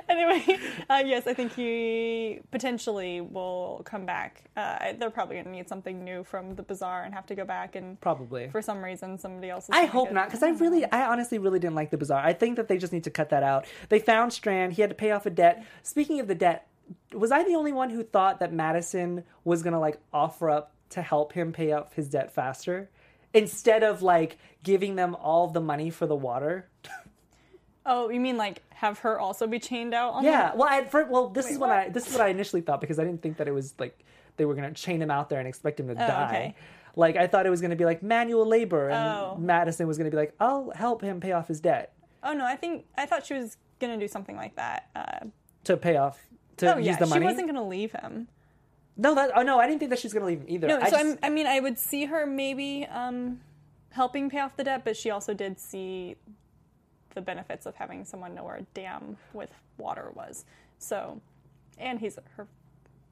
anyway, 0.08 0.60
uh, 0.90 1.04
yes, 1.06 1.28
I 1.28 1.34
think 1.34 1.54
he 1.54 2.40
potentially 2.52 3.20
will 3.22 3.82
come 3.84 4.06
back. 4.06 4.44
Uh, 4.56 4.94
they're 4.98 5.10
probably 5.10 5.36
going 5.36 5.46
to 5.46 5.52
need 5.52 5.68
something 5.68 6.04
new 6.04 6.24
from 6.24 6.56
the 6.56 6.64
bazaar 6.64 7.04
and 7.04 7.14
have 7.14 7.26
to 7.26 7.36
go 7.36 7.44
back 7.44 7.76
and 7.76 8.00
Probably. 8.00 8.48
for 8.50 8.62
some 8.62 8.84
reason 8.84 9.18
somebody 9.18 9.50
else. 9.50 9.66
Is 9.66 9.72
I 9.74 9.86
hope 9.86 10.12
not, 10.12 10.28
because 10.28 10.44
I 10.44 10.52
really, 10.52 10.86
I 10.86 11.08
honestly 11.08 11.38
really 11.38 11.60
didn't 11.60 11.76
like 11.76 11.92
the 11.92 11.98
bazaar. 11.98 12.24
I 12.24 12.34
think 12.34 12.56
that 12.56 12.68
they 12.68 12.78
just 12.78 12.94
need 12.94 13.04
to 13.06 13.12
cut 13.12 13.30
that 13.32 13.44
out. 13.44 13.66
They 13.90 14.00
found 14.00 14.32
Strand. 14.32 14.74
He 14.74 14.82
had 14.82 14.92
to 14.92 14.96
pay 14.96 15.12
off 15.12 15.26
a 15.26 15.30
debt. 15.32 15.66
Speaking 15.84 16.20
of 16.22 16.28
the 16.28 16.36
debt, 16.36 16.68
was 17.14 17.32
I 17.32 17.44
the 17.44 17.56
only 17.56 17.74
one 17.74 17.90
who 17.90 18.04
thought 18.04 18.40
that 18.40 18.54
Madison 18.54 19.24
was 19.44 19.64
gonna 19.64 19.80
like 19.80 19.98
offer 20.14 20.50
up 20.50 20.72
to 20.92 21.02
help 21.02 21.34
him 21.34 21.52
pay 21.52 21.72
off 21.72 21.94
his 21.94 22.08
debt 22.08 22.32
faster, 22.32 22.90
instead 23.36 23.84
of 23.84 24.02
like 24.02 24.38
giving 24.64 24.96
them 24.96 25.16
all 25.16 25.48
the 25.48 25.62
money 25.62 25.90
for 25.90 26.08
the 26.08 26.16
water? 26.16 26.70
Oh, 27.86 28.10
you 28.10 28.20
mean 28.20 28.38
like 28.38 28.64
have 28.72 29.00
her 29.00 29.20
also 29.20 29.46
be 29.46 29.60
chained 29.60 29.94
out? 29.94 30.14
On 30.14 30.24
Yeah. 30.24 30.56
Well, 30.56 30.68
I 30.68 30.86
for, 30.86 31.06
well, 31.06 31.30
this 31.30 31.50
is 31.50 31.60
what, 31.60 31.70
what? 31.70 31.78
I 31.78 31.90
this 31.90 32.08
is 32.08 32.14
what 32.14 32.22
I 32.22 32.30
initially 32.30 32.62
thought 32.62 32.82
because 32.82 32.98
I 32.98 33.04
didn't 33.04 33.22
think 33.22 33.38
that 33.38 33.48
it 33.48 33.52
was 33.54 33.76
like 33.78 34.04
they 34.38 34.46
were 34.46 34.56
gonna 34.56 34.74
chain 34.74 35.02
him 35.02 35.12
out 35.12 35.30
there 35.30 35.40
and 35.40 35.48
expect 35.48 35.80
him 35.80 35.88
to 35.90 35.96
die. 35.96 36.24
Oh, 36.24 36.26
okay. 36.26 36.56
Like 36.96 37.16
I 37.16 37.28
thought 37.28 37.46
it 37.46 37.52
was 37.52 37.62
gonna 37.62 37.76
be 37.76 37.86
like 37.86 38.02
manual 38.02 38.48
labor, 38.48 38.90
and 38.90 38.98
Oh. 38.98 39.38
Madison 39.40 39.88
was 39.88 39.98
gonna 39.98 40.10
be 40.10 40.18
like, 40.18 40.34
"I'll 40.40 40.72
help 40.72 41.02
him 41.02 41.20
pay 41.20 41.34
off 41.34 41.48
his 41.48 41.60
debt 41.60 41.96
Oh 42.26 42.34
no, 42.34 42.44
I 42.44 42.56
think 42.56 42.86
I 42.98 43.06
thought 43.06 43.26
she 43.26 43.36
was 43.36 43.56
going 43.80 43.98
to 43.98 44.04
do 44.04 44.08
something 44.08 44.36
like 44.36 44.56
that. 44.56 44.90
Uh, 44.96 45.28
to 45.66 45.78
pay 45.78 45.96
off 45.96 46.20
to 46.58 46.74
oh 46.74 46.78
use 46.78 46.88
yeah, 46.88 46.96
the 46.98 47.06
money." 47.06 47.22
she 47.22 47.26
wasn't 47.26 47.46
going 47.48 47.56
to 47.56 47.62
leave 47.62 47.92
him. 47.92 48.28
No, 48.98 49.14
that 49.16 49.32
oh 49.36 49.42
no, 49.42 49.60
I 49.60 49.68
didn't 49.68 49.80
think 49.80 49.90
that 49.90 50.00
she 50.00 50.08
was 50.08 50.14
gonna 50.14 50.26
leave 50.26 50.40
him 50.42 50.46
either. 50.50 50.68
No, 50.68 50.78
I 50.80 50.90
so 50.90 50.98
just- 50.98 51.06
I'm, 51.06 51.20
I 51.24 51.30
mean, 51.30 51.48
I 51.48 51.60
would 51.60 51.78
see 51.78 52.06
her 52.06 52.26
maybe 52.26 52.86
um, 52.90 53.42
helping 53.92 54.30
pay 54.30 54.40
off 54.40 54.56
the 54.56 54.64
debt, 54.64 54.84
but 54.86 54.96
she 54.96 55.10
also 55.10 55.34
did 55.34 55.60
see 55.60 56.16
the 57.14 57.22
benefits 57.22 57.66
of 57.66 57.76
having 57.76 58.06
someone 58.06 58.36
know 58.36 58.44
where 58.44 58.56
a 58.58 58.62
dam 58.74 59.18
with 59.34 59.50
water 59.78 60.12
was. 60.16 60.46
So, 60.78 61.22
and 61.78 62.00
he's 62.00 62.18
her 62.36 62.48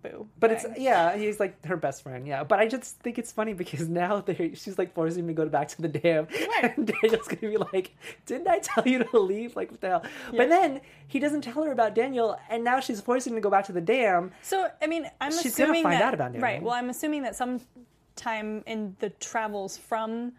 boo. 0.03 0.27
but 0.39 0.51
it's 0.51 0.65
yeah, 0.77 1.15
he's 1.17 1.39
like 1.39 1.65
her 1.65 1.77
best 1.77 2.03
friend. 2.03 2.27
Yeah, 2.27 2.43
but 2.43 2.59
I 2.59 2.67
just 2.67 2.99
think 2.99 3.17
it's 3.17 3.31
funny 3.31 3.53
because 3.53 3.89
now 4.03 4.19
they 4.21 4.53
she's 4.53 4.77
like 4.77 4.93
forcing 4.93 5.21
him 5.23 5.27
to 5.27 5.33
go 5.33 5.47
back 5.49 5.69
to 5.69 5.81
the 5.81 5.87
dam, 5.87 6.27
and 6.61 6.85
Daniel's 7.01 7.27
gonna 7.27 7.51
be 7.53 7.57
like, 7.57 7.95
"Didn't 8.27 8.47
I 8.47 8.59
tell 8.59 8.87
you 8.87 9.03
to 9.05 9.19
leave? 9.19 9.55
Like 9.55 9.71
what 9.71 9.81
the 9.81 9.87
hell?" 9.87 10.03
But 10.35 10.49
then 10.49 10.81
he 11.07 11.19
doesn't 11.19 11.41
tell 11.41 11.63
her 11.63 11.71
about 11.71 11.95
Daniel, 11.95 12.37
and 12.49 12.63
now 12.63 12.79
she's 12.79 13.01
forcing 13.01 13.33
him 13.33 13.37
to 13.37 13.41
go 13.41 13.49
back 13.49 13.65
to 13.65 13.71
the 13.71 13.81
dam. 13.81 14.31
So 14.43 14.67
I 14.81 14.87
mean, 14.87 15.09
I'm 15.21 15.31
She's 15.31 15.55
gonna 15.55 15.71
assuming 15.71 15.83
find 15.83 15.93
that 15.95 16.03
out 16.03 16.13
about 16.13 16.33
Daniel. 16.33 16.43
right. 16.43 16.61
Well, 16.61 16.73
I'm 16.75 16.89
assuming 16.89 17.23
that 17.23 17.35
sometime 17.35 18.63
in 18.67 18.95
the 18.99 19.09
travels 19.09 19.77
from 19.77 20.33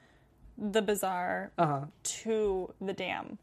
the 0.57 0.81
bazaar 0.83 1.51
Uh-huh. 1.59 1.81
to 2.05 2.73
the 2.81 2.93
dam, 2.93 3.39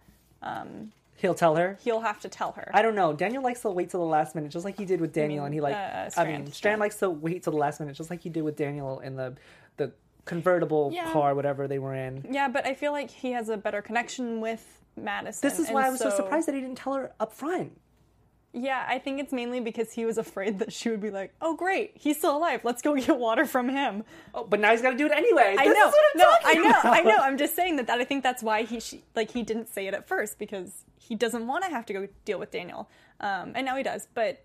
He'll 1.22 1.34
tell 1.36 1.56
her. 1.56 1.78
he'll 1.84 2.02
have 2.02 2.20
to 2.22 2.30
tell 2.30 2.54
her. 2.54 2.70
I 2.74 2.82
don't 2.82 2.96
know. 2.96 3.14
Daniel 3.14 3.44
likes 3.44 3.62
to 3.62 3.70
wait 3.70 3.90
till 3.92 4.00
the 4.00 4.06
last 4.06 4.34
minute, 4.36 4.52
just 4.52 4.66
like 4.66 4.78
he 4.78 4.86
did 4.86 5.00
with 5.00 5.14
Daniel, 5.14 5.44
mean, 5.44 5.46
and 5.48 5.54
he 5.54 5.62
like. 5.62 5.76
uh, 5.76 6.10
I 6.18 6.24
mean, 6.26 6.34
Strand, 6.42 6.54
Strand 6.54 6.80
likes 6.80 6.96
to 6.98 7.10
wait 7.10 7.44
till 7.44 7.52
the 7.52 7.60
last 7.60 7.80
minute, 7.80 7.96
just 7.96 8.10
like 8.10 8.22
he 8.24 8.30
did 8.30 8.44
with 8.44 8.56
Daniel 8.56 9.00
in 9.00 9.16
the 9.16 9.36
the 9.78 9.92
convertible 10.26 10.92
Yeah. 10.94 11.12
car, 11.12 11.34
whatever 11.36 11.68
they 11.68 11.80
were 11.80 11.94
in. 11.96 12.26
yeah, 12.30 12.48
but 12.48 12.66
I 12.66 12.74
feel 12.74 12.92
like 12.92 13.10
he 13.10 13.32
has 13.32 13.50
a 13.50 13.58
better 13.58 13.82
connection 13.82 14.40
with 14.42 14.80
Madison. 14.96 15.48
This 15.48 15.60
is 15.60 15.70
why 15.72 15.88
I 15.88 15.90
was 15.90 16.00
so, 16.00 16.10
so 16.10 16.16
surprised 16.18 16.48
that 16.48 16.56
he 16.56 16.62
didn't 16.62 16.78
tell 16.78 16.94
her 16.94 17.12
up 17.20 17.34
front. 17.34 17.80
Yeah, 18.54 18.86
I 18.88 19.00
think 19.00 19.22
it's 19.22 19.32
mainly 19.32 19.62
because 19.62 19.94
he 19.94 20.04
was 20.04 20.18
afraid 20.18 20.60
that 20.60 20.74
she 20.74 20.90
would 20.90 21.00
be 21.00 21.10
like, 21.10 21.34
"Oh, 21.42 21.56
great, 21.56 21.92
he's 21.96 22.18
still 22.18 22.36
alive. 22.36 22.62
Let's 22.66 22.82
go 22.82 22.96
get 22.96 23.18
water 23.18 23.46
from 23.46 23.70
him." 23.70 24.04
Oh, 24.34 24.44
but 24.44 24.60
now 24.60 24.72
he's 24.72 24.82
got 24.82 24.92
to 24.92 24.98
do 24.98 25.06
it 25.06 25.14
anyway. 25.14 25.56
I 25.58 25.68
This 25.68 25.78
know, 25.78 25.88
is 25.88 25.94
what 25.94 26.04
I'm 26.14 26.18
no, 26.18 26.26
talking 26.26 26.46
I 26.46 26.54
know, 26.54 26.80
about. 26.80 26.86
I 26.86 27.02
know. 27.02 27.18
I'm 27.18 27.38
just 27.38 27.56
saying 27.56 27.78
that, 27.78 27.88
that 27.88 28.00
I 28.00 28.04
think 28.04 28.24
that's 28.24 28.44
why 28.44 28.64
he 28.64 28.80
she, 28.80 29.04
like 29.16 29.32
he 29.32 29.44
didn't 29.44 29.70
say 29.70 29.88
it 29.88 29.94
at 29.94 30.08
first 30.08 30.38
because 30.38 30.84
he 30.98 31.16
doesn't 31.16 31.48
want 31.48 31.64
to 31.64 31.70
have 31.70 31.86
to 31.86 31.94
go 31.94 32.08
deal 32.26 32.40
with 32.40 32.52
Daniel, 32.52 32.90
um, 33.22 33.54
and 33.56 33.66
now 33.66 33.78
he 33.78 33.84
does. 33.84 34.08
But 34.14 34.44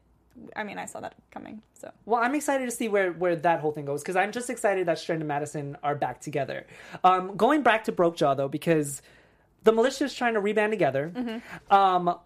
I 0.54 0.62
mean, 0.62 0.78
I 0.78 0.84
saw 0.84 1.00
that 1.00 1.14
coming. 1.30 1.62
So 1.74 1.90
Well, 2.04 2.22
I'm 2.22 2.34
excited 2.34 2.64
to 2.66 2.70
see 2.70 2.88
where 2.88 3.12
where 3.12 3.34
that 3.34 3.60
whole 3.60 3.72
thing 3.72 3.86
goes 3.86 4.02
because 4.02 4.16
I'm 4.16 4.32
just 4.32 4.50
excited 4.50 4.86
that 4.86 4.98
Strand 4.98 5.20
and 5.22 5.28
Madison 5.28 5.76
are 5.82 5.94
back 5.96 6.20
together. 6.20 6.66
Um, 7.02 7.36
going 7.36 7.62
back 7.62 7.84
to 7.84 7.92
Brokejaw 7.92 8.36
though, 8.36 8.48
because 8.48 9.02
the 9.64 9.72
militia 9.72 10.04
is 10.04 10.14
trying 10.14 10.34
to 10.34 10.40
reband 10.40 10.70
together. 10.70 11.12
Mm-hmm. 11.14 11.74
Um, 11.74 12.18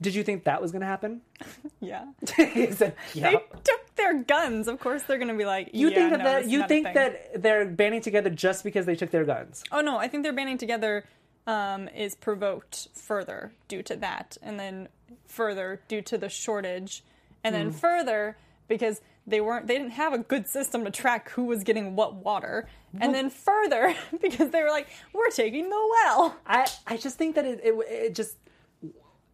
did 0.00 0.14
you 0.14 0.22
think 0.22 0.44
that 0.44 0.62
was 0.62 0.72
going 0.72 0.80
to 0.80 0.86
happen? 0.86 1.20
yeah, 1.80 2.06
said, 2.36 2.94
they 3.14 3.32
took 3.64 3.94
their 3.96 4.22
guns. 4.22 4.68
Of 4.68 4.80
course, 4.80 5.02
they're 5.02 5.18
gonna 5.18 5.34
be 5.34 5.44
like, 5.44 5.70
You 5.72 5.90
yeah, 5.90 5.94
think 5.94 6.10
that, 6.10 6.18
no, 6.18 6.24
that 6.24 6.48
you 6.48 6.66
think 6.66 6.94
that 6.94 7.42
they're 7.42 7.66
banding 7.66 8.00
together 8.00 8.30
just 8.30 8.64
because 8.64 8.86
they 8.86 8.94
took 8.94 9.10
their 9.10 9.24
guns? 9.24 9.62
Oh 9.70 9.80
no, 9.80 9.98
I 9.98 10.08
think 10.08 10.22
they're 10.22 10.32
banding 10.32 10.58
together 10.58 11.04
um, 11.46 11.88
is 11.88 12.14
provoked 12.14 12.88
further 12.94 13.52
due 13.68 13.82
to 13.84 13.96
that, 13.96 14.36
and 14.42 14.58
then 14.58 14.88
further 15.26 15.80
due 15.88 16.02
to 16.02 16.18
the 16.18 16.28
shortage, 16.28 17.04
and 17.44 17.54
then 17.54 17.70
further 17.70 18.36
because 18.68 19.00
they 19.26 19.40
weren't 19.40 19.66
they 19.66 19.76
didn't 19.76 19.92
have 19.92 20.12
a 20.12 20.18
good 20.18 20.46
system 20.46 20.84
to 20.84 20.90
track 20.90 21.30
who 21.30 21.44
was 21.44 21.62
getting 21.62 21.94
what 21.94 22.14
water, 22.14 22.68
and 22.98 23.14
then 23.14 23.30
further 23.30 23.94
because 24.20 24.50
they 24.50 24.62
were 24.62 24.70
like, 24.70 24.88
we're 25.12 25.30
taking 25.30 25.68
the 25.68 25.94
well. 26.04 26.36
I 26.46 26.66
I 26.86 26.96
just 26.96 27.16
think 27.16 27.34
that 27.34 27.44
it 27.44 27.60
it, 27.62 27.74
it 27.88 28.14
just 28.14 28.36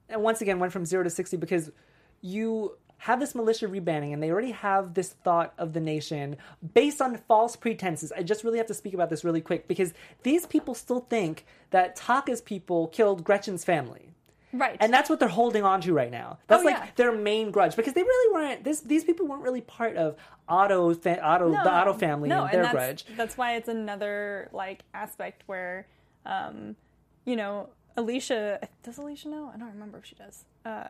and 0.08 0.22
once 0.22 0.40
again 0.40 0.58
went 0.58 0.72
from 0.72 0.84
zero 0.84 1.02
to 1.04 1.10
sixty 1.10 1.36
because 1.36 1.70
you 2.20 2.76
have 2.98 3.20
this 3.20 3.34
militia 3.34 3.68
rebanding 3.68 4.14
and 4.14 4.22
they 4.22 4.30
already 4.30 4.52
have 4.52 4.94
this 4.94 5.10
thought 5.10 5.52
of 5.58 5.74
the 5.74 5.80
nation 5.80 6.36
based 6.74 7.02
on 7.02 7.16
false 7.28 7.54
pretenses. 7.54 8.10
I 8.10 8.22
just 8.22 8.42
really 8.42 8.56
have 8.58 8.66
to 8.68 8.74
speak 8.74 8.94
about 8.94 9.10
this 9.10 9.22
really 9.22 9.42
quick 9.42 9.68
because 9.68 9.92
these 10.22 10.46
people 10.46 10.74
still 10.74 11.00
think 11.00 11.44
that 11.70 11.94
Taka's 11.96 12.40
people 12.40 12.88
killed 12.88 13.22
Gretchen's 13.22 13.64
family. 13.64 14.12
Right. 14.52 14.78
And 14.80 14.90
that's 14.92 15.10
what 15.10 15.20
they're 15.20 15.28
holding 15.28 15.64
on 15.64 15.82
to 15.82 15.92
right 15.92 16.10
now. 16.10 16.38
That's 16.46 16.62
Oh, 16.62 16.64
like 16.64 16.76
yeah. 16.76 16.86
their 16.96 17.12
main 17.12 17.50
grudge 17.50 17.76
because 17.76 17.92
they 17.92 18.02
really 18.02 18.34
weren't. 18.34 18.64
This 18.64 18.80
these 18.80 19.04
people 19.04 19.26
weren't 19.26 19.42
really 19.42 19.60
part 19.60 19.96
of 19.96 20.16
Otto, 20.48 20.94
fa- 20.94 21.20
Otto, 21.22 21.50
the 21.50 21.70
Otto 21.70 21.92
family 21.92 22.30
no, 22.30 22.44
and 22.44 22.52
their 22.54 22.62
that's, 22.62 22.72
grudge. 22.74 23.04
That's 23.16 23.36
why 23.36 23.56
it's 23.56 23.68
another 23.68 24.48
like 24.52 24.84
aspect 24.94 25.42
where, 25.46 25.86
um, 26.24 26.76
you 27.26 27.36
know, 27.36 27.68
Alicia 27.96 28.68
does 28.82 28.98
Alicia 28.98 29.28
know? 29.28 29.50
I 29.54 29.58
don't 29.58 29.72
remember 29.72 29.98
if 29.98 30.04
she 30.06 30.14
does. 30.14 30.44
Uh, 30.64 30.88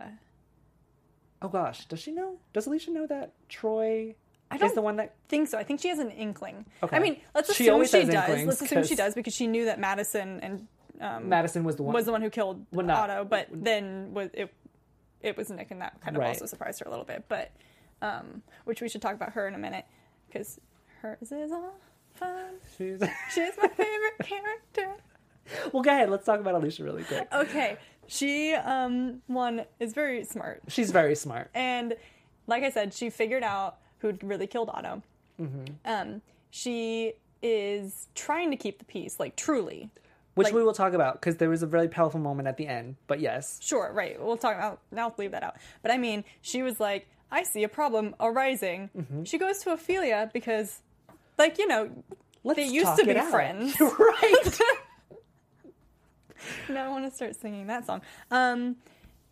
Oh 1.43 1.49
gosh, 1.49 1.85
does 1.87 2.01
she 2.01 2.13
know? 2.13 2.37
Does 2.55 2.67
Alicia 2.67 2.91
know 2.91 3.07
that 3.09 3.33
Troy 3.49 4.15
I 4.51 4.55
is 4.55 4.61
don't 4.61 4.75
the 4.75 4.81
one 4.83 4.97
that 4.97 5.15
think 5.29 5.49
so. 5.49 5.59
I 5.59 5.65
think 5.65 5.81
she 5.81 5.89
has 5.89 5.99
an 5.99 6.11
inkling. 6.11 6.65
Okay. 6.83 6.97
I 6.97 6.99
mean, 6.99 7.21
let's 7.35 7.55
She 7.55 7.65
assume 7.65 7.75
always 7.75 7.91
she, 7.91 7.99
has 8.01 8.09
does. 8.09 8.15
inklings, 8.29 8.47
Let's 8.49 8.63
assume 8.63 8.85
she 8.85 8.95
does 8.95 9.15
because 9.15 9.35
she 9.35 9.47
knew 9.47 9.67
that 9.67 9.79
Madison 9.79 10.41
and 10.41 10.67
um, 11.01 11.29
Madison 11.29 11.63
was 11.65 11.77
the 11.77 11.83
one? 11.83 11.93
was 11.95 12.07
the 12.07 12.13
one 12.13 12.23
who 12.23 12.31
killed 12.31 12.65
Well, 12.73 12.87
not- 12.87 13.11
Otto, 13.11 13.25
but 13.25 13.49
then 13.53 14.15
was 14.15 14.31
it 14.33 14.53
it 15.21 15.37
was 15.37 15.51
Nick, 15.51 15.71
and 15.73 15.81
that 15.83 16.01
kind 16.01 16.17
of 16.17 16.21
Right. 16.21 16.29
also 16.29 16.47
surprised 16.47 16.79
her 16.81 16.87
a 16.87 16.91
little 16.91 17.05
bit. 17.05 17.25
But 17.29 17.51
um, 18.01 18.43
which 18.65 18.81
we 18.81 18.89
should 18.89 19.03
talk 19.03 19.15
about 19.15 19.33
her 19.33 19.47
in 19.47 19.55
a 19.55 19.59
minute 19.59 19.85
because 20.29 20.59
hers 21.03 21.31
is 21.33 21.53
all 21.53 21.75
fun. 22.15 22.55
She's... 22.79 23.01
She's 23.35 23.53
my 23.61 23.69
favorite 23.69 24.19
character. 24.21 24.95
well, 25.73 25.83
go 25.83 25.91
ahead. 25.91 26.11
Let's 26.11 26.25
talk 26.25 26.41
about 26.41 26.55
Alicia 26.55 26.85
really 26.85 27.05
quick. 27.05 27.27
Okay, 27.33 27.77
she 28.07 28.55
um 28.55 29.23
one 29.27 29.65
is 29.81 29.93
very 29.93 30.25
smart. 30.25 30.63
She's 30.69 30.91
very 30.91 31.15
smart. 31.15 31.51
And 31.55 31.95
like 32.47 32.63
I 32.63 32.71
said, 32.71 32.95
she 32.95 33.11
figured 33.11 33.43
out 33.43 33.77
who'd 33.99 34.23
really 34.23 34.47
killed 34.47 34.71
Otto. 34.73 35.03
Mm-hmm. 35.41 35.65
Um, 35.85 36.23
she 36.51 37.15
is 37.43 38.09
trying 38.15 38.51
to 38.51 38.57
keep 38.57 38.79
the 38.79 38.85
peace, 38.85 39.19
like 39.21 39.37
truly. 39.37 39.91
Which 40.35 40.47
like- 40.47 40.55
we 40.55 40.63
will 40.63 40.73
talk 40.75 40.93
about 40.93 41.15
because 41.15 41.37
there 41.37 41.49
was 41.49 41.63
a 41.63 41.67
very 41.67 41.89
powerful 41.89 42.21
moment 42.21 42.47
at 42.49 42.57
the 42.59 42.67
end. 42.67 42.97
But 43.07 43.21
yes, 43.21 43.59
Sure, 43.63 43.91
right. 43.93 44.23
We'll 44.23 44.37
talk 44.37 44.55
about. 44.57 44.81
Now 44.91 45.13
leave 45.17 45.33
that 45.33 45.43
out. 45.43 45.57
But 45.83 45.91
I 45.93 45.99
mean, 45.99 46.25
she 46.43 46.63
was 46.63 46.79
like, 46.79 47.07
"I 47.31 47.43
see 47.43 47.63
a 47.65 47.69
problem 47.69 48.15
arising." 48.21 48.91
Mm-hmm. 48.97 49.25
She 49.25 49.39
goes 49.39 49.59
to 49.61 49.73
Ophelia 49.73 50.31
because, 50.33 50.81
like, 51.39 51.59
you 51.59 51.67
know, 51.67 51.91
let's 52.45 52.59
they 52.59 52.67
used 52.67 52.97
to 52.99 53.05
be 53.07 53.15
friends. 53.31 53.81
right? 53.81 54.61
now 56.69 56.87
I 56.87 56.89
want 56.89 57.09
to 57.09 57.15
start 57.15 57.37
singing 57.37 57.67
that 57.67 57.87
song. 57.87 58.03
Um, 58.31 58.77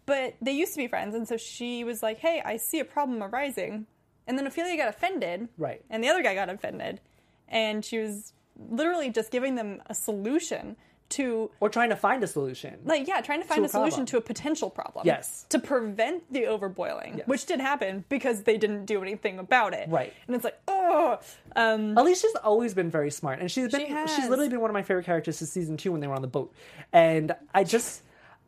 but 0.07 0.35
they 0.41 0.53
used 0.53 0.75
to 0.75 0.79
be 0.79 0.87
friends, 0.87 1.15
and 1.15 1.27
so 1.27 1.37
she 1.37 1.83
was 1.85 2.03
like, 2.03 2.19
"Hey, 2.19 2.43
I 2.45 2.57
see 2.57 2.81
a 2.81 2.85
problem 2.85 3.23
arising," 3.23 3.87
and 4.27 4.39
then 4.39 4.47
Ophelia 4.47 4.77
got 4.77 4.89
offended, 4.89 5.49
Right. 5.57 5.83
And 5.89 6.05
the 6.05 6.09
other 6.09 6.23
guy 6.23 6.35
got 6.35 6.51
offended, 6.51 7.01
and 7.49 7.85
she 7.85 7.99
was 7.99 8.33
literally 8.71 9.11
just 9.11 9.31
giving 9.31 9.55
them 9.55 9.83
a 9.87 9.95
solution 9.95 10.77
to, 11.11 11.51
or 11.61 11.69
trying 11.69 11.91
to 11.91 11.97
find 11.97 12.25
a 12.25 12.27
solution. 12.27 12.79
like, 12.85 13.07
yeah, 13.07 13.21
trying 13.21 13.41
to 13.43 13.47
find 13.47 13.63
a 13.63 13.67
a, 13.67 13.69
solution 13.69 14.07
to 14.07 14.17
a 14.17 14.21
potential 14.21 14.71
problem. 14.71 15.07
Yes. 15.07 15.47
to 15.51 15.59
prevent 15.59 16.33
the 16.33 16.43
overboiling, 16.45 17.19
Yes. 17.19 17.27
which 17.27 17.47
did 17.47 17.61
happen 17.61 18.05
because 18.09 18.43
they 18.43 18.57
didn't 18.57 18.87
do 18.87 19.03
anything 19.03 19.39
about 19.39 19.75
it, 19.75 19.89
Right. 19.89 20.13
And 20.27 20.35
it's 20.35 20.45
like, 20.45 20.59
oh, 20.67 21.19
um, 21.57 21.97
Alicia's 21.97 22.35
always 22.43 22.75
been 22.75 22.91
very 22.91 23.11
smart, 23.11 23.41
and 23.41 23.51
she's 23.51 23.71
been 23.71 23.87
She 23.87 24.15
she's 24.15 24.29
literally 24.29 24.49
been 24.49 24.61
one 24.61 24.71
of 24.71 24.75
my 24.75 24.83
favorite 24.83 25.07
characters 25.07 25.39
since 25.39 25.51
season 25.51 25.77
two 25.77 25.93
when 25.93 26.01
they 26.01 26.07
were 26.07 26.15
on 26.15 26.23
the 26.23 26.29
boat. 26.29 26.53
And 26.93 27.35
I 27.55 27.65
just. 27.65 28.03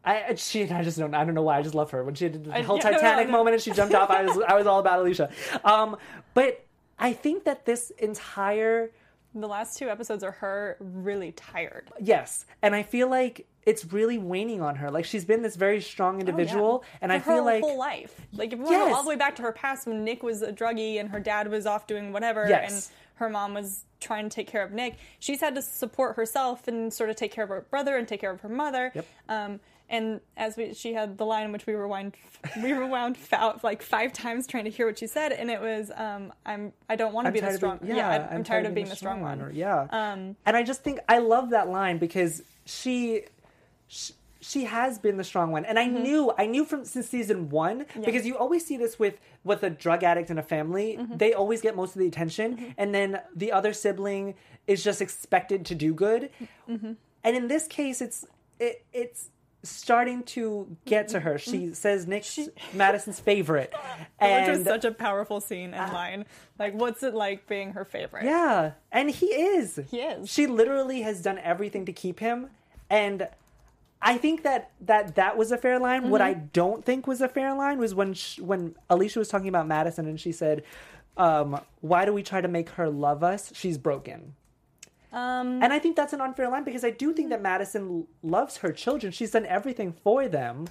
I 0.04 0.36
she 0.36 0.62
I 0.70 0.84
just 0.84 0.98
don't 0.98 1.14
I 1.16 1.24
don't 1.24 1.34
know 1.34 1.42
why 1.42 1.58
I 1.58 1.62
just 1.62 1.74
love 1.74 1.90
her 1.90 2.04
when 2.04 2.14
she 2.14 2.28
did 2.28 2.44
the 2.44 2.54
I- 2.54 2.62
whole 2.62 2.76
yeah, 2.78 2.84
no, 2.84 2.90
no, 2.92 2.96
Titanic 2.98 3.26
no. 3.26 3.32
moment 3.32 3.54
and 3.54 3.62
she 3.62 3.72
jumped 3.72 3.92
off 3.92 4.08
I 4.08 4.24
was 4.24 4.38
I 4.46 4.54
was 4.54 4.64
all 4.64 4.78
about 4.78 5.00
Alicia, 5.00 5.30
um, 5.64 5.96
but 6.32 6.64
I 6.96 7.12
think 7.12 7.42
that 7.44 7.66
this 7.66 7.90
entire 7.98 8.92
the 9.42 9.48
last 9.48 9.76
two 9.78 9.88
episodes 9.88 10.22
are 10.24 10.32
her 10.32 10.76
really 10.80 11.32
tired. 11.32 11.90
Yes, 12.00 12.46
and 12.62 12.74
I 12.74 12.82
feel 12.82 13.08
like 13.08 13.46
it's 13.64 13.84
really 13.92 14.16
waning 14.18 14.60
on 14.62 14.76
her. 14.76 14.90
Like 14.90 15.04
she's 15.04 15.24
been 15.24 15.42
this 15.42 15.56
very 15.56 15.80
strong 15.80 16.20
individual, 16.20 16.84
and 17.00 17.12
I 17.12 17.16
Oh, 17.16 17.20
For 17.20 17.24
her 17.30 17.36
feel 17.36 17.44
like 17.44 17.62
whole 17.62 17.78
life. 17.78 18.20
Like 18.32 18.52
if 18.52 18.58
we 18.58 18.66
Yes. 18.70 18.88
go 18.90 18.94
all 18.94 19.02
the 19.02 19.08
way 19.08 19.16
back 19.16 19.34
to 19.36 19.42
her 19.42 19.52
past 19.52 19.86
when 19.86 20.04
Nick 20.04 20.22
was 20.22 20.42
a 20.42 20.52
druggie 20.52 21.00
and 21.00 21.08
her 21.10 21.20
dad 21.20 21.48
was 21.48 21.66
off 21.66 21.86
doing 21.86 22.12
whatever, 22.12 22.46
Yes. 22.48 22.72
and 22.72 23.18
her 23.18 23.28
mom 23.28 23.54
was 23.54 23.84
trying 23.98 24.28
to 24.28 24.34
take 24.34 24.46
care 24.46 24.62
of 24.62 24.72
Nick, 24.72 24.96
she's 25.18 25.40
had 25.40 25.54
to 25.54 25.62
support 25.62 26.16
herself 26.16 26.68
and 26.68 26.92
sort 26.92 27.10
of 27.10 27.16
take 27.16 27.32
care 27.32 27.44
of 27.44 27.50
her 27.50 27.62
brother 27.70 27.96
and 27.96 28.06
take 28.06 28.20
care 28.20 28.30
of 28.30 28.40
her 28.42 28.48
mother. 28.48 28.92
Yep. 28.94 29.06
Um, 29.28 29.60
and 29.88 30.20
as 30.36 30.56
we, 30.56 30.74
she 30.74 30.92
had 30.94 31.16
the 31.18 31.24
line 31.26 31.52
which 31.52 31.66
we 31.66 31.74
rewind, 31.74 32.14
we 32.62 32.72
rewound 32.72 33.16
out 33.32 33.62
like 33.62 33.82
five 33.82 34.12
times 34.12 34.46
trying 34.46 34.64
to 34.64 34.70
hear 34.70 34.86
what 34.86 34.98
she 34.98 35.06
said, 35.06 35.32
and 35.32 35.50
it 35.50 35.60
was, 35.60 35.90
um, 35.94 36.32
"I'm, 36.44 36.72
I 36.88 36.96
don't 36.96 37.12
want 37.12 37.26
to 37.26 37.32
be 37.32 37.40
the 37.40 37.52
strong, 37.52 37.78
being, 37.78 37.96
yeah, 37.96 38.08
I'm, 38.30 38.38
I'm 38.38 38.44
tired, 38.44 38.66
of 38.66 38.74
being 38.74 38.88
the 38.88 38.96
strong 38.96 39.20
one." 39.20 39.40
or- 39.40 39.50
yeah. 39.52 39.86
Um, 39.90 40.36
and 40.44 40.56
I 40.56 40.62
just 40.62 40.82
think 40.82 41.00
I 41.08 41.18
love 41.18 41.50
that 41.50 41.68
line 41.68 41.98
because 41.98 42.42
she, 42.64 43.22
she 43.88 44.12
she 44.40 44.64
has 44.64 44.98
been 44.98 45.16
the 45.16 45.24
strong 45.24 45.50
one, 45.50 45.64
and 45.64 45.78
I 45.78 45.86
Mm-hmm. 45.86 46.02
knew 46.02 46.32
I 46.38 46.46
knew 46.46 46.64
from 46.64 46.84
since 46.84 47.08
season 47.08 47.48
one 47.50 47.86
because 48.04 48.26
you 48.26 48.36
always 48.36 48.64
see 48.66 48.76
this 48.76 48.98
with 48.98 49.18
with 49.44 49.62
a 49.62 49.70
drug 49.70 50.02
addict 50.04 50.30
in 50.30 50.38
a 50.38 50.42
family. 50.42 50.96
Mm-hmm. 51.00 51.16
They 51.16 51.32
always 51.32 51.60
get 51.60 51.74
most 51.74 51.94
of 51.96 52.00
the 52.00 52.06
attention, 52.06 52.74
and 52.76 52.94
then 52.94 53.20
the 53.34 53.50
other 53.52 53.72
sibling 53.72 54.34
is 54.66 54.82
just 54.84 55.00
expected 55.00 55.64
to 55.66 55.74
do 55.74 55.94
good. 55.94 56.30
Mm-hmm. 56.68 56.92
And 57.24 57.36
in 57.36 57.48
this 57.48 57.66
case, 57.66 58.00
it's 58.00 58.26
it, 58.60 58.84
it's 58.92 59.30
starting 59.68 60.22
to 60.24 60.76
get 60.84 61.08
to 61.08 61.20
her. 61.20 61.38
She 61.38 61.74
says 61.74 62.06
Nick's 62.06 62.38
Madison's 62.72 63.20
favorite, 63.20 63.72
Which 63.98 64.08
and 64.20 64.52
was 64.58 64.64
such 64.64 64.84
a 64.84 64.92
powerful 64.92 65.40
scene 65.40 65.74
and 65.74 65.92
line. 65.92 66.24
Like, 66.58 66.74
what's 66.74 67.02
it 67.02 67.14
like 67.14 67.46
being 67.46 67.72
her 67.72 67.84
favorite? 67.84 68.24
Yeah, 68.24 68.72
and 68.92 69.10
he 69.10 69.26
is. 69.26 69.78
He 69.90 69.98
is. 70.00 70.30
She 70.30 70.46
literally 70.46 71.02
has 71.02 71.22
done 71.22 71.38
everything 71.38 71.86
to 71.86 71.92
keep 71.92 72.20
him, 72.20 72.48
and 72.90 73.28
I 74.02 74.18
think 74.18 74.42
that 74.44 74.70
that 74.82 75.14
that 75.16 75.36
was 75.36 75.52
a 75.52 75.56
fair 75.58 75.78
line. 75.78 76.10
What 76.10 76.20
I 76.20 76.34
Mm-hmm. 76.34 76.46
don't 76.52 76.84
think 76.84 77.06
was 77.06 77.20
a 77.20 77.28
fair 77.28 77.54
line 77.54 77.78
was 77.78 77.94
when 77.94 78.14
sh 78.14 78.38
when 78.38 78.74
Alicia 78.90 79.18
was 79.18 79.28
talking 79.28 79.48
about 79.48 79.66
Madison, 79.66 80.06
and 80.06 80.20
she 80.20 80.32
said, 80.32 80.62
um, 81.16 81.60
"Why 81.80 82.04
do 82.04 82.12
we 82.12 82.22
try 82.22 82.40
to 82.40 82.48
make 82.48 82.68
her 82.70 82.88
love 82.88 83.22
us? 83.24 83.52
She's 83.54 83.78
broken." 83.78 84.34
Um, 85.16 85.62
And 85.62 85.72
I 85.72 85.78
think 85.78 85.96
that's 85.96 86.12
an 86.12 86.20
unfair 86.20 86.48
line 86.48 86.62
because 86.64 86.84
I 86.84 86.90
do 86.90 87.12
think 87.12 87.30
that 87.30 87.40
Madison 87.42 88.06
loves 88.22 88.58
her 88.58 88.70
children. 88.72 89.10
She's 89.12 89.30
done 89.32 89.46
everything 89.46 89.92
for 90.04 90.28
them 90.28 90.66